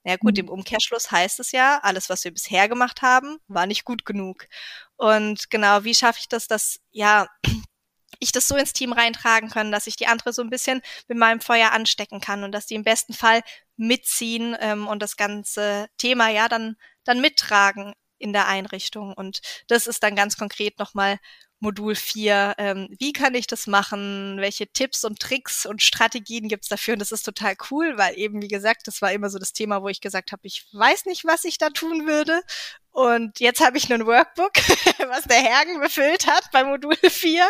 Ja 0.07 0.17
gut, 0.17 0.35
mhm. 0.35 0.45
im 0.45 0.49
Umkehrschluss 0.51 1.11
heißt 1.11 1.41
es 1.41 1.51
ja, 1.51 1.81
alles, 1.83 2.09
was 2.09 2.23
wir 2.23 2.31
bisher 2.33 2.69
gemacht 2.69 3.03
haben, 3.03 3.39
war 3.49 3.67
nicht 3.67 3.85
gut 3.85 4.05
genug. 4.05 4.47
Und 4.97 5.51
genau, 5.51 5.83
wie 5.83 5.97
schaffe 5.97 6.21
ich 6.21 6.29
das, 6.29 6.47
dass 6.47 6.79
ja 6.93 7.27
ich 8.21 8.31
das 8.31 8.47
so 8.47 8.57
ins 8.57 8.73
Team 8.73 8.93
reintragen 8.93 9.51
kann, 9.51 9.73
dass 9.73 9.89
ich 9.89 9.97
die 9.97 10.07
andere 10.07 10.33
so 10.33 10.43
ein 10.43 10.51
bisschen 10.51 10.81
mit 11.09 11.19
meinem 11.19 11.41
Feuer 11.41 11.73
anstecken 11.73 12.21
kann 12.21 12.45
und 12.45 12.53
dass 12.53 12.67
die 12.67 12.77
im 12.77 12.85
besten 12.85 13.15
Fall 13.15 13.43
mitziehen 13.77 14.57
ähm, 14.61 14.87
und 14.87 15.03
das 15.03 15.17
ganze 15.17 15.89
Thema 15.99 16.29
ja 16.29 16.49
dann 16.49 16.77
dann 17.05 17.21
mittragen 17.21 17.93
in 18.19 18.33
der 18.33 18.49
Einrichtung. 18.49 19.13
Und 19.15 19.41
das 19.69 19.87
ist 19.87 20.03
dann 20.03 20.17
ganz 20.17 20.37
konkret 20.37 20.79
nochmal 20.79 21.19
Modul 21.59 21.95
4. 21.95 22.55
Ähm, 22.59 22.89
wie 22.99 23.13
kann 23.13 23.35
ich 23.35 23.47
das 23.47 23.67
machen? 23.67 24.37
Welche 24.39 24.67
Tipps 24.67 25.05
und 25.05 25.21
Tricks 25.21 25.65
und 25.65 25.83
Strategien 25.83 26.49
gibt's 26.49 26.69
dafür? 26.69 26.95
Und 26.95 27.01
das 27.01 27.13
ist 27.13 27.23
total 27.23 27.57
cool, 27.71 27.97
weil 27.97 28.19
eben, 28.19 28.43
wie 28.43 28.49
gesagt, 28.49 28.87
das 28.87 29.01
war 29.01 29.13
immer 29.13 29.31
so 29.31 29.39
das 29.39 29.53
Thema, 29.53 29.83
wo 29.83 29.89
ich 29.89 30.01
gesagt 30.01 30.33
habe, 30.33 30.43
ich 30.45 30.67
weiß 30.73 31.07
nicht, 31.07 31.25
was 31.25 31.45
ich 31.45 31.57
da 31.59 31.71
tun 31.71 32.07
würde. 32.07 32.41
Und 32.93 33.41
jetzt 33.41 33.61
habe 33.61 33.77
ich 33.79 33.93
ein 33.93 34.07
Workbook, 34.07 34.53
was 35.09 35.25
der 35.25 35.37
Hergen 35.37 35.81
befüllt 35.81 36.27
hat 36.27 36.51
bei 36.53 36.65
Modul 36.65 36.97
4 37.11 37.47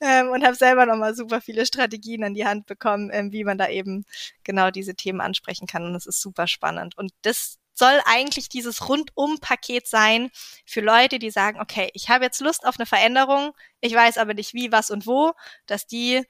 ähm, 0.00 0.28
und 0.28 0.44
habe 0.44 0.54
selber 0.54 0.86
nochmal 0.86 1.14
super 1.14 1.40
viele 1.40 1.66
Strategien 1.66 2.24
an 2.24 2.34
die 2.34 2.46
Hand 2.46 2.66
bekommen, 2.66 3.10
ähm, 3.12 3.32
wie 3.32 3.44
man 3.44 3.58
da 3.58 3.68
eben 3.68 4.04
genau 4.44 4.70
diese 4.70 4.94
Themen 4.94 5.20
ansprechen 5.20 5.66
kann. 5.66 5.84
Und 5.84 5.94
das 5.94 6.06
ist 6.06 6.20
super 6.20 6.46
spannend. 6.46 6.96
Und 6.96 7.12
das 7.22 7.57
soll 7.78 8.00
eigentlich 8.04 8.48
dieses 8.48 8.88
Rundum-Paket 8.88 9.86
sein 9.86 10.30
für 10.66 10.80
Leute, 10.80 11.18
die 11.18 11.30
sagen, 11.30 11.60
okay, 11.60 11.90
ich 11.94 12.08
habe 12.08 12.24
jetzt 12.24 12.40
Lust 12.40 12.66
auf 12.66 12.78
eine 12.78 12.86
Veränderung, 12.86 13.52
ich 13.80 13.94
weiß 13.94 14.18
aber 14.18 14.34
nicht 14.34 14.54
wie, 14.54 14.72
was 14.72 14.90
und 14.90 15.06
wo, 15.06 15.32
dass 15.66 15.86
die 15.86 16.24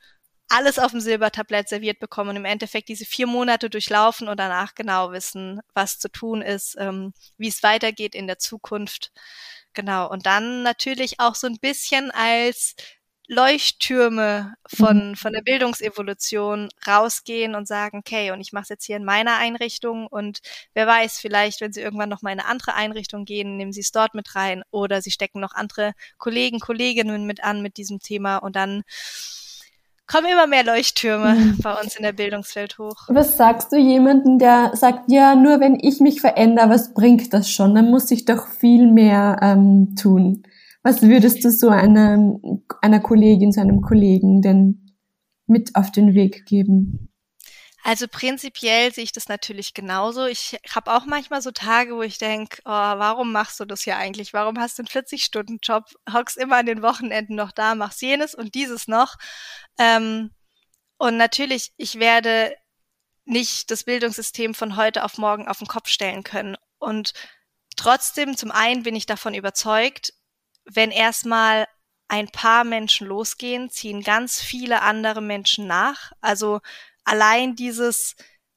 alles 0.48 0.78
auf 0.78 0.92
dem 0.92 1.00
Silbertablett 1.00 1.68
serviert 1.68 1.98
bekommen 1.98 2.30
und 2.30 2.36
im 2.36 2.44
Endeffekt 2.44 2.88
diese 2.88 3.04
vier 3.04 3.26
Monate 3.26 3.68
durchlaufen 3.68 4.28
und 4.28 4.40
danach 4.40 4.74
genau 4.74 5.12
wissen, 5.12 5.60
was 5.74 5.98
zu 5.98 6.10
tun 6.10 6.40
ist, 6.42 6.76
ähm, 6.78 7.12
wie 7.36 7.48
es 7.48 7.62
weitergeht 7.62 8.14
in 8.14 8.26
der 8.26 8.38
Zukunft. 8.38 9.12
Genau. 9.74 10.10
Und 10.10 10.26
dann 10.26 10.62
natürlich 10.62 11.20
auch 11.20 11.34
so 11.34 11.46
ein 11.46 11.58
bisschen 11.60 12.10
als 12.10 12.74
Leuchttürme 13.28 14.54
von, 14.66 15.10
mhm. 15.10 15.16
von 15.16 15.34
der 15.34 15.42
Bildungsevolution 15.42 16.70
rausgehen 16.86 17.54
und 17.54 17.68
sagen, 17.68 17.98
okay, 17.98 18.30
und 18.30 18.40
ich 18.40 18.54
mache 18.54 18.62
es 18.62 18.68
jetzt 18.70 18.86
hier 18.86 18.96
in 18.96 19.04
meiner 19.04 19.36
Einrichtung 19.36 20.06
und 20.06 20.40
wer 20.72 20.86
weiß, 20.86 21.18
vielleicht, 21.18 21.60
wenn 21.60 21.72
Sie 21.72 21.82
irgendwann 21.82 22.08
noch 22.08 22.22
mal 22.22 22.32
in 22.32 22.40
eine 22.40 22.48
andere 22.48 22.74
Einrichtung 22.74 23.26
gehen, 23.26 23.58
nehmen 23.58 23.72
Sie 23.72 23.80
es 23.80 23.92
dort 23.92 24.14
mit 24.14 24.34
rein 24.34 24.62
oder 24.70 25.02
Sie 25.02 25.10
stecken 25.10 25.40
noch 25.40 25.54
andere 25.54 25.92
Kollegen, 26.16 26.58
Kolleginnen 26.58 27.26
mit 27.26 27.44
an 27.44 27.60
mit 27.60 27.76
diesem 27.76 28.00
Thema 28.00 28.38
und 28.38 28.56
dann 28.56 28.82
kommen 30.06 30.26
immer 30.32 30.46
mehr 30.46 30.64
Leuchttürme 30.64 31.34
mhm. 31.34 31.58
bei 31.62 31.74
uns 31.74 31.96
in 31.96 32.02
der 32.02 32.12
Bildungswelt 32.12 32.78
hoch. 32.78 33.08
Was 33.08 33.36
sagst 33.36 33.72
du 33.72 33.76
jemanden, 33.76 34.38
der 34.38 34.70
sagt, 34.74 35.12
ja, 35.12 35.34
nur 35.34 35.60
wenn 35.60 35.78
ich 35.78 36.00
mich 36.00 36.22
verändere, 36.22 36.70
was 36.70 36.94
bringt 36.94 37.34
das 37.34 37.50
schon? 37.50 37.74
Dann 37.74 37.90
muss 37.90 38.10
ich 38.10 38.24
doch 38.24 38.48
viel 38.48 38.90
mehr 38.90 39.38
ähm, 39.42 39.94
tun. 40.00 40.44
Was 40.88 41.02
würdest 41.02 41.44
du 41.44 41.50
so 41.50 41.68
einer, 41.68 42.40
einer 42.80 43.00
Kollegin, 43.00 43.52
so 43.52 43.60
einem 43.60 43.82
Kollegen 43.82 44.40
denn 44.40 44.96
mit 45.46 45.76
auf 45.76 45.92
den 45.92 46.14
Weg 46.14 46.46
geben? 46.46 47.12
Also 47.84 48.06
prinzipiell 48.10 48.90
sehe 48.94 49.04
ich 49.04 49.12
das 49.12 49.28
natürlich 49.28 49.74
genauso. 49.74 50.24
Ich 50.24 50.58
habe 50.74 50.90
auch 50.96 51.04
manchmal 51.04 51.42
so 51.42 51.50
Tage, 51.50 51.94
wo 51.94 52.00
ich 52.00 52.16
denke, 52.16 52.62
oh, 52.64 52.70
warum 52.70 53.32
machst 53.32 53.60
du 53.60 53.66
das 53.66 53.82
hier 53.82 53.98
eigentlich? 53.98 54.32
Warum 54.32 54.58
hast 54.58 54.78
du 54.78 54.82
einen 54.82 54.88
40-Stunden-Job, 54.88 55.84
hockst 56.10 56.38
immer 56.38 56.56
an 56.56 56.64
den 56.64 56.80
Wochenenden 56.80 57.36
noch 57.36 57.52
da, 57.52 57.74
machst 57.74 58.00
jenes 58.00 58.34
und 58.34 58.54
dieses 58.54 58.88
noch. 58.88 59.16
Ähm, 59.78 60.30
und 60.96 61.18
natürlich, 61.18 61.74
ich 61.76 61.98
werde 61.98 62.56
nicht 63.26 63.70
das 63.70 63.84
Bildungssystem 63.84 64.54
von 64.54 64.76
heute 64.76 65.04
auf 65.04 65.18
morgen 65.18 65.48
auf 65.48 65.58
den 65.58 65.68
Kopf 65.68 65.88
stellen 65.88 66.22
können. 66.22 66.56
Und 66.78 67.12
trotzdem, 67.76 68.38
zum 68.38 68.50
einen 68.50 68.84
bin 68.84 68.96
ich 68.96 69.04
davon 69.04 69.34
überzeugt, 69.34 70.14
wenn 70.70 70.90
erstmal 70.90 71.66
ein 72.08 72.28
paar 72.28 72.64
Menschen 72.64 73.06
losgehen, 73.06 73.70
ziehen 73.70 74.02
ganz 74.02 74.40
viele 74.40 74.82
andere 74.82 75.20
Menschen 75.20 75.66
nach. 75.66 76.12
Also 76.20 76.60
allein 77.04 77.54
dieses 77.54 78.16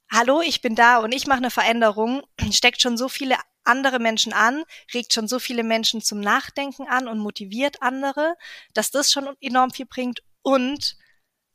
Hallo, 0.09 0.41
ich 0.41 0.61
bin 0.61 0.75
da 0.75 0.97
und 0.97 1.13
ich 1.13 1.25
mache 1.25 1.37
eine 1.37 1.51
Veränderung, 1.51 2.23
steckt 2.51 2.81
schon 2.81 2.97
so 2.97 3.07
viele 3.09 3.37
andere 3.63 3.99
Menschen 3.99 4.33
an, 4.33 4.63
regt 4.93 5.13
schon 5.13 5.27
so 5.27 5.39
viele 5.39 5.63
Menschen 5.63 6.01
zum 6.01 6.19
Nachdenken 6.19 6.87
an 6.87 7.07
und 7.07 7.19
motiviert 7.19 7.81
andere, 7.81 8.35
dass 8.73 8.91
das 8.91 9.11
schon 9.11 9.29
enorm 9.39 9.71
viel 9.71 9.85
bringt. 9.85 10.21
Und 10.41 10.97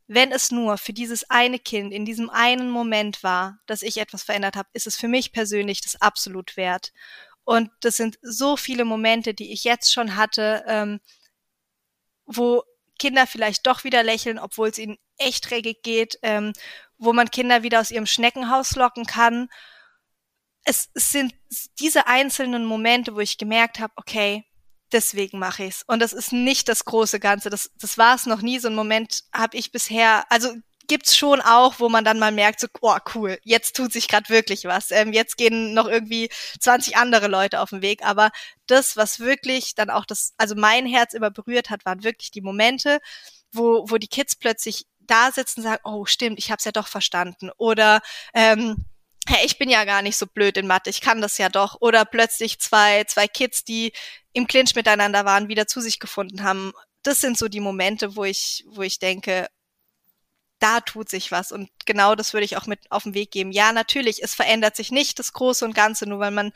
wenn 0.06 0.30
es 0.30 0.52
nur 0.52 0.78
für 0.78 0.92
dieses 0.92 1.28
eine 1.30 1.58
Kind 1.58 1.92
in 1.92 2.04
diesem 2.04 2.30
einen 2.30 2.70
Moment 2.70 3.22
war, 3.22 3.58
dass 3.66 3.82
ich 3.82 3.98
etwas 3.98 4.22
verändert 4.22 4.56
habe, 4.56 4.68
ist 4.72 4.86
es 4.86 4.96
für 4.96 5.08
mich 5.08 5.32
persönlich 5.32 5.80
das 5.80 6.00
absolut 6.00 6.56
wert. 6.56 6.92
Und 7.46 7.70
das 7.80 7.96
sind 7.96 8.18
so 8.22 8.56
viele 8.56 8.84
Momente, 8.84 9.32
die 9.32 9.52
ich 9.52 9.62
jetzt 9.62 9.92
schon 9.92 10.16
hatte, 10.16 10.64
ähm, 10.66 11.00
wo 12.26 12.64
Kinder 12.98 13.24
vielleicht 13.28 13.68
doch 13.68 13.84
wieder 13.84 14.02
lächeln, 14.02 14.40
obwohl 14.40 14.68
es 14.68 14.78
ihnen 14.78 14.98
echt 15.16 15.48
dreckig 15.48 15.82
geht, 15.82 16.18
ähm, 16.22 16.52
wo 16.98 17.12
man 17.12 17.30
Kinder 17.30 17.62
wieder 17.62 17.80
aus 17.80 17.92
ihrem 17.92 18.06
Schneckenhaus 18.06 18.74
locken 18.74 19.06
kann. 19.06 19.48
Es, 20.64 20.90
es 20.94 21.12
sind 21.12 21.36
diese 21.78 22.08
einzelnen 22.08 22.64
Momente, 22.64 23.14
wo 23.14 23.20
ich 23.20 23.38
gemerkt 23.38 23.78
habe, 23.78 23.92
okay, 23.94 24.44
deswegen 24.90 25.38
mache 25.38 25.66
ich's. 25.66 25.84
Und 25.86 26.00
das 26.00 26.12
ist 26.12 26.32
nicht 26.32 26.68
das 26.68 26.84
große 26.84 27.20
Ganze. 27.20 27.48
Das, 27.48 27.70
das 27.76 27.96
war 27.96 28.16
es 28.16 28.26
noch 28.26 28.42
nie. 28.42 28.58
So 28.58 28.66
ein 28.66 28.74
Moment 28.74 29.22
habe 29.32 29.56
ich 29.56 29.70
bisher, 29.70 30.24
also 30.32 30.52
gibt's 30.86 31.16
schon 31.16 31.40
auch, 31.40 31.78
wo 31.78 31.88
man 31.88 32.04
dann 32.04 32.18
mal 32.18 32.32
merkt, 32.32 32.60
so, 32.60 32.68
oh 32.80 32.96
cool, 33.14 33.38
jetzt 33.42 33.76
tut 33.76 33.92
sich 33.92 34.08
gerade 34.08 34.28
wirklich 34.28 34.64
was. 34.64 34.90
Ähm, 34.90 35.12
jetzt 35.12 35.36
gehen 35.36 35.74
noch 35.74 35.86
irgendwie 35.86 36.30
20 36.60 36.96
andere 36.96 37.28
Leute 37.28 37.60
auf 37.60 37.70
den 37.70 37.82
Weg. 37.82 38.04
Aber 38.04 38.30
das, 38.66 38.96
was 38.96 39.20
wirklich 39.20 39.74
dann 39.74 39.90
auch 39.90 40.04
das, 40.04 40.34
also 40.36 40.54
mein 40.54 40.86
Herz 40.86 41.14
immer 41.14 41.30
berührt 41.30 41.70
hat, 41.70 41.84
waren 41.84 42.04
wirklich 42.04 42.30
die 42.30 42.40
Momente, 42.40 43.00
wo, 43.52 43.84
wo 43.88 43.98
die 43.98 44.08
Kids 44.08 44.36
plötzlich 44.36 44.86
da 45.00 45.30
sitzen 45.32 45.60
und 45.60 45.64
sagen, 45.64 45.82
oh 45.84 46.04
stimmt, 46.06 46.38
ich 46.38 46.50
habe 46.50 46.58
es 46.58 46.64
ja 46.64 46.72
doch 46.72 46.88
verstanden. 46.88 47.50
Oder 47.58 48.00
ähm, 48.34 48.84
hey, 49.28 49.44
ich 49.44 49.58
bin 49.58 49.68
ja 49.70 49.84
gar 49.84 50.02
nicht 50.02 50.16
so 50.16 50.26
blöd 50.26 50.56
in 50.56 50.66
Mathe, 50.66 50.90
ich 50.90 51.00
kann 51.00 51.20
das 51.20 51.38
ja 51.38 51.48
doch. 51.48 51.76
Oder 51.80 52.04
plötzlich 52.04 52.60
zwei, 52.60 53.04
zwei 53.04 53.28
Kids, 53.28 53.64
die 53.64 53.92
im 54.32 54.46
Clinch 54.46 54.74
miteinander 54.74 55.24
waren, 55.24 55.48
wieder 55.48 55.66
zu 55.66 55.80
sich 55.80 55.98
gefunden 55.98 56.42
haben. 56.42 56.72
Das 57.02 57.20
sind 57.20 57.38
so 57.38 57.48
die 57.48 57.60
Momente, 57.60 58.16
wo 58.16 58.24
ich, 58.24 58.64
wo 58.68 58.82
ich 58.82 58.98
denke, 58.98 59.48
da 60.58 60.80
tut 60.80 61.08
sich 61.08 61.32
was. 61.32 61.52
Und 61.52 61.68
genau 61.84 62.14
das 62.14 62.32
würde 62.32 62.44
ich 62.44 62.56
auch 62.56 62.66
mit 62.66 62.80
auf 62.90 63.04
den 63.04 63.14
Weg 63.14 63.30
geben. 63.30 63.52
Ja, 63.52 63.72
natürlich, 63.72 64.22
es 64.22 64.34
verändert 64.34 64.76
sich 64.76 64.90
nicht 64.90 65.18
das 65.18 65.32
Große 65.32 65.64
und 65.64 65.74
Ganze, 65.74 66.08
nur 66.08 66.18
weil 66.18 66.30
man 66.30 66.52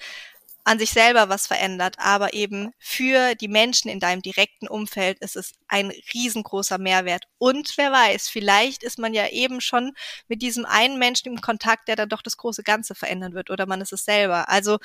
an 0.64 0.78
sich 0.78 0.90
selber 0.90 1.28
was 1.28 1.46
verändert, 1.46 1.96
aber 1.98 2.34
eben 2.34 2.72
für 2.78 3.34
die 3.34 3.48
Menschen 3.48 3.90
in 3.90 3.98
deinem 3.98 4.22
direkten 4.22 4.68
Umfeld 4.68 5.18
ist 5.20 5.34
es 5.36 5.52
ein 5.68 5.90
riesengroßer 6.12 6.78
Mehrwert. 6.78 7.24
Und 7.38 7.72
wer 7.76 7.90
weiß, 7.90 8.28
vielleicht 8.28 8.82
ist 8.82 8.98
man 8.98 9.14
ja 9.14 9.28
eben 9.28 9.60
schon 9.60 9.92
mit 10.28 10.42
diesem 10.42 10.66
einen 10.66 10.98
Menschen 10.98 11.28
im 11.28 11.40
Kontakt, 11.40 11.88
der 11.88 11.96
dann 11.96 12.10
doch 12.10 12.22
das 12.22 12.36
große 12.36 12.62
Ganze 12.62 12.94
verändern 12.94 13.32
wird, 13.34 13.50
oder 13.50 13.66
man 13.66 13.80
ist 13.80 13.92
es 13.92 14.04
selber. 14.04 14.48
Also 14.48 14.78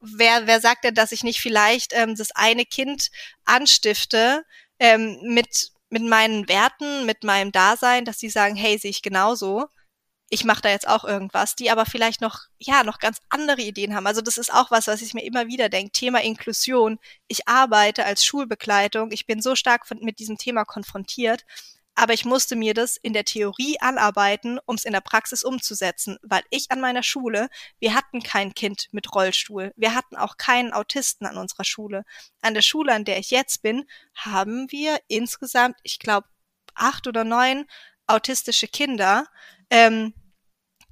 wer, 0.00 0.46
wer 0.46 0.60
sagt 0.60 0.84
denn, 0.84 0.94
dass 0.94 1.12
ich 1.12 1.24
nicht 1.24 1.40
vielleicht 1.40 1.92
ähm, 1.94 2.14
das 2.14 2.30
eine 2.32 2.64
Kind 2.64 3.10
anstifte 3.44 4.44
ähm, 4.78 5.18
mit 5.22 5.72
mit 5.90 6.02
meinen 6.02 6.48
Werten, 6.48 7.06
mit 7.06 7.24
meinem 7.24 7.52
Dasein, 7.52 8.04
dass 8.04 8.18
sie 8.18 8.30
sagen, 8.30 8.56
hey, 8.56 8.78
sehe 8.78 8.90
ich 8.90 9.02
genauso. 9.02 9.66
Ich 10.30 10.44
mache 10.44 10.60
da 10.60 10.68
jetzt 10.68 10.86
auch 10.86 11.04
irgendwas, 11.04 11.54
die 11.56 11.70
aber 11.70 11.86
vielleicht 11.86 12.20
noch, 12.20 12.40
ja, 12.58 12.84
noch 12.84 12.98
ganz 12.98 13.18
andere 13.30 13.62
Ideen 13.62 13.94
haben. 13.94 14.06
Also 14.06 14.20
das 14.20 14.36
ist 14.36 14.52
auch 14.52 14.70
was, 14.70 14.86
was 14.86 15.00
ich 15.00 15.14
mir 15.14 15.24
immer 15.24 15.46
wieder 15.46 15.70
denke. 15.70 15.92
Thema 15.92 16.22
Inklusion. 16.22 16.98
Ich 17.28 17.48
arbeite 17.48 18.04
als 18.04 18.24
Schulbegleitung. 18.24 19.10
Ich 19.12 19.26
bin 19.26 19.40
so 19.40 19.54
stark 19.54 19.86
von, 19.86 19.98
mit 20.02 20.18
diesem 20.18 20.36
Thema 20.36 20.64
konfrontiert 20.64 21.44
aber 21.98 22.14
ich 22.14 22.24
musste 22.24 22.54
mir 22.54 22.74
das 22.74 22.96
in 22.96 23.12
der 23.12 23.24
Theorie 23.24 23.80
anarbeiten, 23.80 24.60
um 24.66 24.76
es 24.76 24.84
in 24.84 24.92
der 24.92 25.00
Praxis 25.00 25.42
umzusetzen, 25.42 26.16
weil 26.22 26.44
ich 26.48 26.70
an 26.70 26.80
meiner 26.80 27.02
Schule, 27.02 27.48
wir 27.80 27.92
hatten 27.92 28.22
kein 28.22 28.54
Kind 28.54 28.86
mit 28.92 29.12
Rollstuhl, 29.12 29.72
wir 29.74 29.96
hatten 29.96 30.14
auch 30.14 30.36
keinen 30.36 30.72
Autisten 30.72 31.26
an 31.26 31.36
unserer 31.36 31.64
Schule. 31.64 32.04
An 32.40 32.54
der 32.54 32.62
Schule, 32.62 32.94
an 32.94 33.04
der 33.04 33.18
ich 33.18 33.32
jetzt 33.32 33.62
bin, 33.62 33.84
haben 34.14 34.70
wir 34.70 35.00
insgesamt, 35.08 35.76
ich 35.82 35.98
glaube, 35.98 36.28
acht 36.76 37.08
oder 37.08 37.24
neun 37.24 37.66
autistische 38.06 38.68
Kinder. 38.68 39.26
Ähm, 39.68 40.14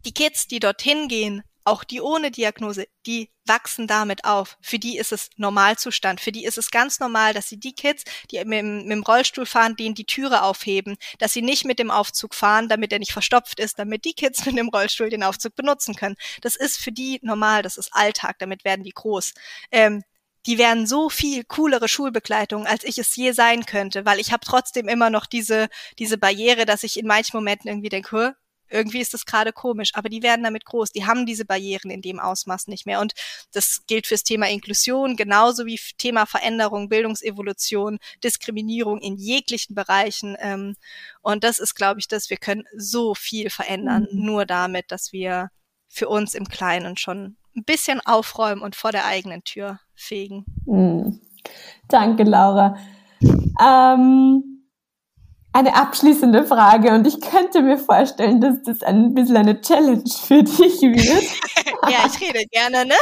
die 0.04 0.12
Kids, 0.12 0.48
die 0.48 0.59
dorthin 0.59 1.07
gehen, 1.07 1.44
auch 1.66 1.84
die 1.84 2.00
ohne 2.00 2.30
Diagnose, 2.30 2.86
die 3.06 3.30
wachsen 3.44 3.86
damit 3.86 4.24
auf. 4.24 4.56
Für 4.60 4.78
die 4.78 4.98
ist 4.98 5.12
es 5.12 5.30
Normalzustand. 5.36 6.20
Für 6.20 6.32
die 6.32 6.44
ist 6.44 6.58
es 6.58 6.70
ganz 6.70 7.00
normal, 7.00 7.34
dass 7.34 7.48
sie 7.48 7.58
die 7.58 7.74
Kids, 7.74 8.04
die 8.30 8.38
mit, 8.44 8.64
mit 8.64 8.90
dem 8.90 9.02
Rollstuhl 9.02 9.46
fahren, 9.46 9.76
denen 9.76 9.94
die 9.94 10.04
Türe 10.04 10.42
aufheben, 10.42 10.96
dass 11.18 11.32
sie 11.32 11.42
nicht 11.42 11.64
mit 11.64 11.78
dem 11.78 11.90
Aufzug 11.90 12.34
fahren, 12.34 12.68
damit 12.68 12.92
er 12.92 13.00
nicht 13.00 13.12
verstopft 13.12 13.58
ist, 13.58 13.78
damit 13.78 14.04
die 14.04 14.14
Kids 14.14 14.44
mit 14.46 14.56
dem 14.56 14.68
Rollstuhl 14.68 15.10
den 15.10 15.24
Aufzug 15.24 15.56
benutzen 15.56 15.96
können. 15.96 16.16
Das 16.40 16.56
ist 16.56 16.78
für 16.78 16.92
die 16.92 17.18
normal, 17.22 17.62
das 17.62 17.76
ist 17.76 17.92
Alltag, 17.92 18.38
damit 18.38 18.64
werden 18.64 18.84
die 18.84 18.94
groß. 18.94 19.34
Ähm, 19.72 20.04
die 20.46 20.58
wären 20.58 20.86
so 20.86 21.10
viel 21.10 21.42
coolere 21.42 21.88
Schulbegleitung, 21.88 22.66
als 22.66 22.84
ich 22.84 22.98
es 22.98 23.16
je 23.16 23.32
sein 23.32 23.66
könnte, 23.66 24.04
weil 24.04 24.20
ich 24.20 24.30
habe 24.30 24.46
trotzdem 24.46 24.86
immer 24.86 25.10
noch 25.10 25.26
diese, 25.26 25.68
diese 25.98 26.18
Barriere, 26.18 26.64
dass 26.64 26.84
ich 26.84 26.96
in 26.96 27.08
manchen 27.08 27.36
Momenten 27.36 27.68
irgendwie 27.68 27.88
denke, 27.88 28.36
irgendwie 28.68 29.00
ist 29.00 29.14
das 29.14 29.26
gerade 29.26 29.52
komisch, 29.52 29.90
aber 29.94 30.08
die 30.08 30.22
werden 30.22 30.42
damit 30.42 30.64
groß. 30.64 30.92
Die 30.92 31.06
haben 31.06 31.26
diese 31.26 31.44
Barrieren 31.44 31.90
in 31.90 32.02
dem 32.02 32.18
Ausmaß 32.18 32.66
nicht 32.68 32.86
mehr. 32.86 33.00
Und 33.00 33.14
das 33.52 33.82
gilt 33.86 34.06
fürs 34.06 34.22
Thema 34.22 34.48
Inklusion 34.48 35.16
genauso 35.16 35.66
wie 35.66 35.78
Thema 35.98 36.26
Veränderung, 36.26 36.88
Bildungsevolution, 36.88 37.98
Diskriminierung 38.24 39.00
in 39.00 39.16
jeglichen 39.16 39.74
Bereichen. 39.74 40.36
Ähm, 40.40 40.76
und 41.22 41.44
das 41.44 41.58
ist, 41.58 41.74
glaube 41.74 42.00
ich, 42.00 42.08
dass 42.08 42.30
wir 42.30 42.36
können 42.36 42.64
so 42.76 43.14
viel 43.14 43.50
verändern, 43.50 44.08
mhm. 44.10 44.24
nur 44.24 44.46
damit, 44.46 44.90
dass 44.90 45.12
wir 45.12 45.50
für 45.88 46.08
uns 46.08 46.34
im 46.34 46.48
Kleinen 46.48 46.96
schon 46.96 47.36
ein 47.56 47.64
bisschen 47.64 48.00
aufräumen 48.00 48.62
und 48.62 48.76
vor 48.76 48.92
der 48.92 49.06
eigenen 49.06 49.44
Tür 49.44 49.80
fegen. 49.94 50.44
Mhm. 50.66 51.20
Danke, 51.88 52.24
Laura. 52.24 52.76
Ähm 53.60 54.55
eine 55.57 55.74
abschließende 55.74 56.44
Frage 56.44 56.92
und 56.92 57.07
ich 57.07 57.18
könnte 57.22 57.62
mir 57.62 57.78
vorstellen, 57.78 58.42
dass 58.42 58.61
das 58.62 58.82
ein 58.82 59.14
bisschen 59.14 59.38
eine 59.38 59.59
Challenge 59.62 60.04
für 60.07 60.42
dich 60.42 60.82
wird. 60.82 61.24
ja, 61.90 62.07
ich 62.07 62.20
rede 62.20 62.44
gerne, 62.50 62.84
ne? 62.84 62.94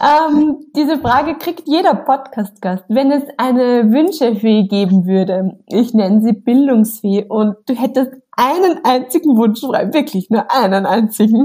ähm, 0.40 0.60
diese 0.76 1.00
Frage 1.00 1.38
kriegt 1.38 1.62
jeder 1.66 1.96
Podcast-Gast. 1.96 2.84
Wenn 2.88 3.10
es 3.10 3.24
eine 3.36 3.90
Wünschefee 3.90 4.68
geben 4.68 5.06
würde, 5.06 5.58
ich 5.66 5.92
nenne 5.92 6.22
sie 6.22 6.34
Bildungsfee, 6.34 7.24
und 7.28 7.56
du 7.66 7.74
hättest 7.74 8.12
einen 8.30 8.84
einzigen 8.84 9.36
Wunsch 9.36 9.60
frei, 9.60 9.92
wirklich 9.92 10.30
nur 10.30 10.48
einen 10.52 10.86
einzigen, 10.86 11.42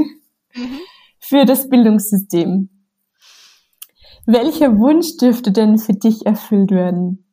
mhm. 0.54 0.80
für 1.18 1.46
das 1.46 1.68
Bildungssystem. 1.68 2.70
Welcher 4.28 4.78
Wunsch 4.78 5.18
dürfte 5.18 5.52
denn 5.52 5.80
für 5.80 5.94
dich 5.94 6.28
erfüllt 6.28 6.70
werden? 6.70 7.24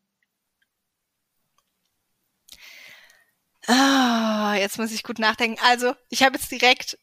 Ah, 3.66 4.54
jetzt 4.56 4.78
muss 4.78 4.92
ich 4.92 5.02
gut 5.02 5.18
nachdenken. 5.18 5.60
Also, 5.62 5.94
ich 6.08 6.22
habe 6.22 6.36
jetzt 6.36 6.50
direkt 6.50 6.98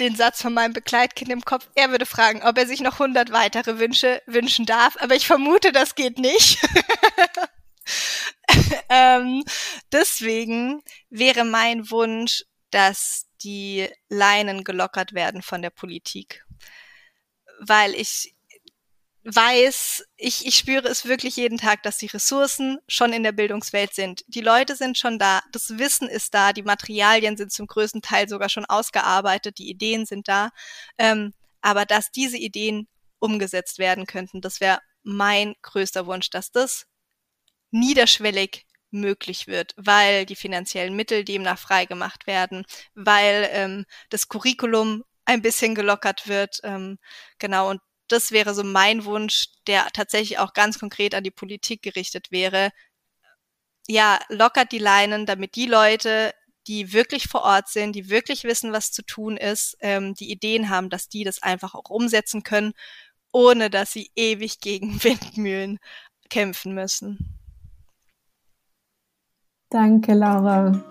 den 0.00 0.14
Satz 0.14 0.42
von 0.42 0.52
meinem 0.52 0.72
Begleitkind 0.72 1.30
im 1.30 1.44
Kopf. 1.44 1.68
Er 1.74 1.90
würde 1.90 2.06
fragen, 2.06 2.42
ob 2.42 2.58
er 2.58 2.66
sich 2.66 2.80
noch 2.80 2.94
100 2.94 3.32
weitere 3.32 3.78
Wünsche 3.78 4.22
wünschen 4.26 4.66
darf, 4.66 4.96
aber 5.00 5.14
ich 5.14 5.26
vermute, 5.26 5.72
das 5.72 5.94
geht 5.94 6.18
nicht. 6.18 6.58
ähm, 8.90 9.44
deswegen 9.92 10.82
wäre 11.08 11.44
mein 11.44 11.90
Wunsch, 11.90 12.44
dass 12.70 13.26
die 13.42 13.88
Leinen 14.08 14.64
gelockert 14.64 15.14
werden 15.14 15.42
von 15.42 15.62
der 15.62 15.70
Politik. 15.70 16.44
Weil 17.60 17.94
ich 17.94 18.35
weiß, 19.26 20.04
ich, 20.16 20.46
ich 20.46 20.56
spüre 20.56 20.86
es 20.88 21.04
wirklich 21.04 21.36
jeden 21.36 21.58
Tag, 21.58 21.82
dass 21.82 21.98
die 21.98 22.06
Ressourcen 22.06 22.78
schon 22.86 23.12
in 23.12 23.24
der 23.24 23.32
Bildungswelt 23.32 23.92
sind. 23.92 24.24
Die 24.28 24.40
Leute 24.40 24.76
sind 24.76 24.98
schon 24.98 25.18
da, 25.18 25.40
das 25.52 25.78
Wissen 25.78 26.08
ist 26.08 26.32
da, 26.32 26.52
die 26.52 26.62
Materialien 26.62 27.36
sind 27.36 27.52
zum 27.52 27.66
größten 27.66 28.02
Teil 28.02 28.28
sogar 28.28 28.48
schon 28.48 28.64
ausgearbeitet, 28.66 29.58
die 29.58 29.68
Ideen 29.68 30.06
sind 30.06 30.28
da. 30.28 30.50
Ähm, 30.96 31.32
aber 31.60 31.84
dass 31.84 32.12
diese 32.12 32.36
Ideen 32.38 32.86
umgesetzt 33.18 33.78
werden 33.80 34.06
könnten, 34.06 34.40
das 34.40 34.60
wäre 34.60 34.78
mein 35.02 35.54
größter 35.62 36.06
Wunsch, 36.06 36.30
dass 36.30 36.52
das 36.52 36.86
niederschwellig 37.72 38.66
möglich 38.90 39.48
wird, 39.48 39.74
weil 39.76 40.26
die 40.26 40.36
finanziellen 40.36 40.94
Mittel 40.94 41.24
demnach 41.24 41.58
freigemacht 41.58 42.28
werden, 42.28 42.64
weil 42.94 43.48
ähm, 43.50 43.86
das 44.10 44.28
Curriculum 44.28 45.04
ein 45.24 45.42
bisschen 45.42 45.74
gelockert 45.74 46.28
wird. 46.28 46.60
Ähm, 46.62 46.98
genau, 47.38 47.70
und 47.70 47.80
das 48.08 48.32
wäre 48.32 48.54
so 48.54 48.62
mein 48.64 49.04
Wunsch, 49.04 49.48
der 49.66 49.86
tatsächlich 49.92 50.38
auch 50.38 50.52
ganz 50.52 50.78
konkret 50.78 51.14
an 51.14 51.24
die 51.24 51.30
Politik 51.30 51.82
gerichtet 51.82 52.30
wäre. 52.30 52.70
Ja, 53.88 54.18
lockert 54.28 54.72
die 54.72 54.78
Leinen, 54.78 55.26
damit 55.26 55.56
die 55.56 55.66
Leute, 55.66 56.32
die 56.66 56.92
wirklich 56.92 57.28
vor 57.28 57.42
Ort 57.42 57.68
sind, 57.68 57.94
die 57.94 58.10
wirklich 58.10 58.44
wissen, 58.44 58.72
was 58.72 58.92
zu 58.92 59.02
tun 59.02 59.36
ist, 59.36 59.76
ähm, 59.80 60.14
die 60.14 60.30
Ideen 60.30 60.68
haben, 60.68 60.90
dass 60.90 61.08
die 61.08 61.24
das 61.24 61.42
einfach 61.42 61.74
auch 61.74 61.90
umsetzen 61.90 62.42
können, 62.42 62.72
ohne 63.32 63.70
dass 63.70 63.92
sie 63.92 64.10
ewig 64.16 64.60
gegen 64.60 65.02
Windmühlen 65.02 65.78
kämpfen 66.28 66.74
müssen. 66.74 67.38
Danke, 69.70 70.14
Laura. 70.14 70.82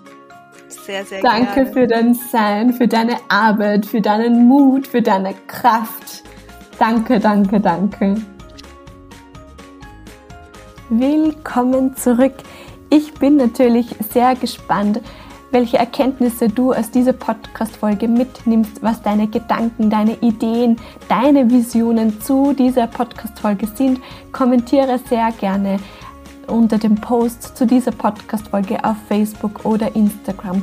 Sehr, 0.68 1.06
sehr 1.06 1.22
Danke 1.22 1.64
gerne. 1.64 1.74
für 1.74 1.88
dein 1.88 2.14
Sein, 2.14 2.74
für 2.74 2.88
deine 2.88 3.18
Arbeit, 3.30 3.86
für 3.86 4.02
deinen 4.02 4.48
Mut, 4.48 4.88
für 4.88 5.02
deine 5.02 5.34
Kraft 5.48 6.05
Danke, 6.78 7.20
danke, 7.20 7.60
danke. 7.60 8.16
Willkommen 10.90 11.96
zurück. 11.96 12.34
Ich 12.90 13.14
bin 13.14 13.38
natürlich 13.38 13.96
sehr 14.12 14.36
gespannt, 14.36 15.00
welche 15.52 15.78
Erkenntnisse 15.78 16.50
du 16.50 16.74
aus 16.74 16.92
dieser 16.92 17.14
Podcast-Folge 17.14 18.10
mitnimmst, 18.10 18.84
was 18.84 19.02
deine 19.02 19.28
Gedanken, 19.28 19.90
deine 19.90 20.16
Ideen, 20.22 20.76
deine 21.08 21.50
Visionen 21.50 22.20
zu 22.20 22.52
dieser 22.52 22.88
Podcast-Folge 22.88 23.68
sind. 23.68 24.02
Kommentiere 24.34 25.00
sehr 25.08 25.32
gerne 25.40 25.80
unter 26.48 26.78
dem 26.78 26.96
Post 26.96 27.58
zu 27.58 27.66
dieser 27.66 27.92
Podcast-Folge 27.92 28.84
auf 28.84 28.98
Facebook 29.08 29.64
oder 29.64 29.96
Instagram 29.96 30.62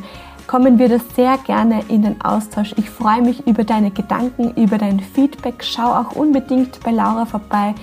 kommen 0.53 0.79
wir 0.79 0.91
das 0.91 1.01
sehr 1.17 1.39
gerne 1.39 1.83
in 1.89 2.03
den 2.03 2.21
Austausch. 2.21 2.75
Ich 2.77 2.91
freue 2.91 3.23
mich 3.23 3.47
über 3.47 3.65
deine 3.65 3.91
Gedanken, 3.91 4.51
über 4.63 4.77
dein 4.77 5.01
Feedback. 5.01 5.65
Schau 5.65 5.95
auch 5.95 6.13
unbedingt 6.13 6.79
bei 6.85 6.91
Laura 6.91 7.25
vorbei 7.25 7.75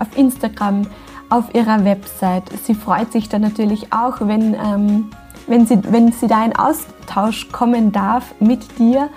auf 0.00 0.16
Instagram, 0.16 0.86
auf 1.28 1.54
ihrer 1.54 1.84
Website. 1.84 2.44
Sie 2.64 2.74
freut 2.74 3.12
sich 3.12 3.28
dann 3.28 3.42
natürlich 3.42 3.92
auch, 3.92 4.16
wenn, 4.20 4.54
ähm, 4.54 5.10
wenn, 5.46 5.66
sie, 5.66 5.78
wenn 5.92 6.10
sie 6.10 6.26
da 6.26 6.42
in 6.42 6.56
Austausch 6.56 7.52
kommen 7.52 7.92
darf 7.92 8.34
mit 8.40 8.78
dir. 8.78 9.10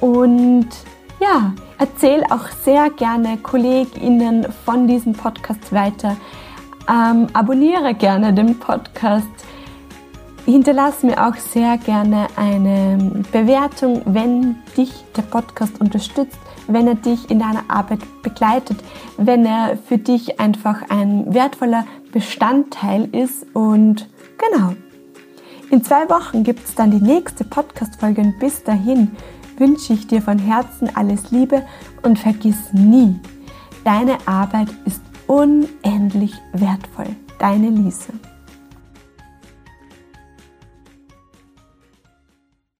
Und 0.00 0.66
ja, 1.20 1.52
erzähl 1.78 2.24
auch 2.24 2.48
sehr 2.64 2.90
gerne 2.90 3.36
KollegInnen 3.36 4.48
von 4.64 4.88
diesem 4.88 5.12
Podcast 5.12 5.72
weiter. 5.72 6.16
Ähm, 6.88 7.28
abonniere 7.34 7.94
gerne 7.94 8.34
den 8.34 8.58
Podcast 8.58 9.28
Hinterlass 10.44 11.04
mir 11.04 11.24
auch 11.24 11.36
sehr 11.36 11.78
gerne 11.78 12.26
eine 12.36 13.22
Bewertung, 13.30 14.02
wenn 14.06 14.56
dich 14.76 14.92
der 15.16 15.22
Podcast 15.22 15.80
unterstützt, 15.80 16.38
wenn 16.66 16.88
er 16.88 16.96
dich 16.96 17.30
in 17.30 17.38
deiner 17.38 17.64
Arbeit 17.68 18.00
begleitet, 18.22 18.78
wenn 19.16 19.46
er 19.46 19.76
für 19.76 19.98
dich 19.98 20.40
einfach 20.40 20.82
ein 20.88 21.32
wertvoller 21.32 21.86
Bestandteil 22.12 23.08
ist. 23.14 23.46
Und 23.54 24.08
genau, 24.36 24.74
in 25.70 25.84
zwei 25.84 26.08
Wochen 26.10 26.42
gibt 26.42 26.64
es 26.64 26.74
dann 26.74 26.90
die 26.90 27.00
nächste 27.00 27.44
Podcast-Folge 27.44 28.22
und 28.22 28.38
bis 28.40 28.64
dahin 28.64 29.12
wünsche 29.58 29.92
ich 29.92 30.08
dir 30.08 30.22
von 30.22 30.38
Herzen 30.38 30.90
alles 30.96 31.30
Liebe 31.30 31.64
und 32.02 32.18
vergiss 32.18 32.72
nie, 32.72 33.18
deine 33.84 34.18
Arbeit 34.26 34.68
ist 34.86 35.02
unendlich 35.26 36.34
wertvoll. 36.52 37.14
Deine 37.38 37.70
Lise. 37.70 38.12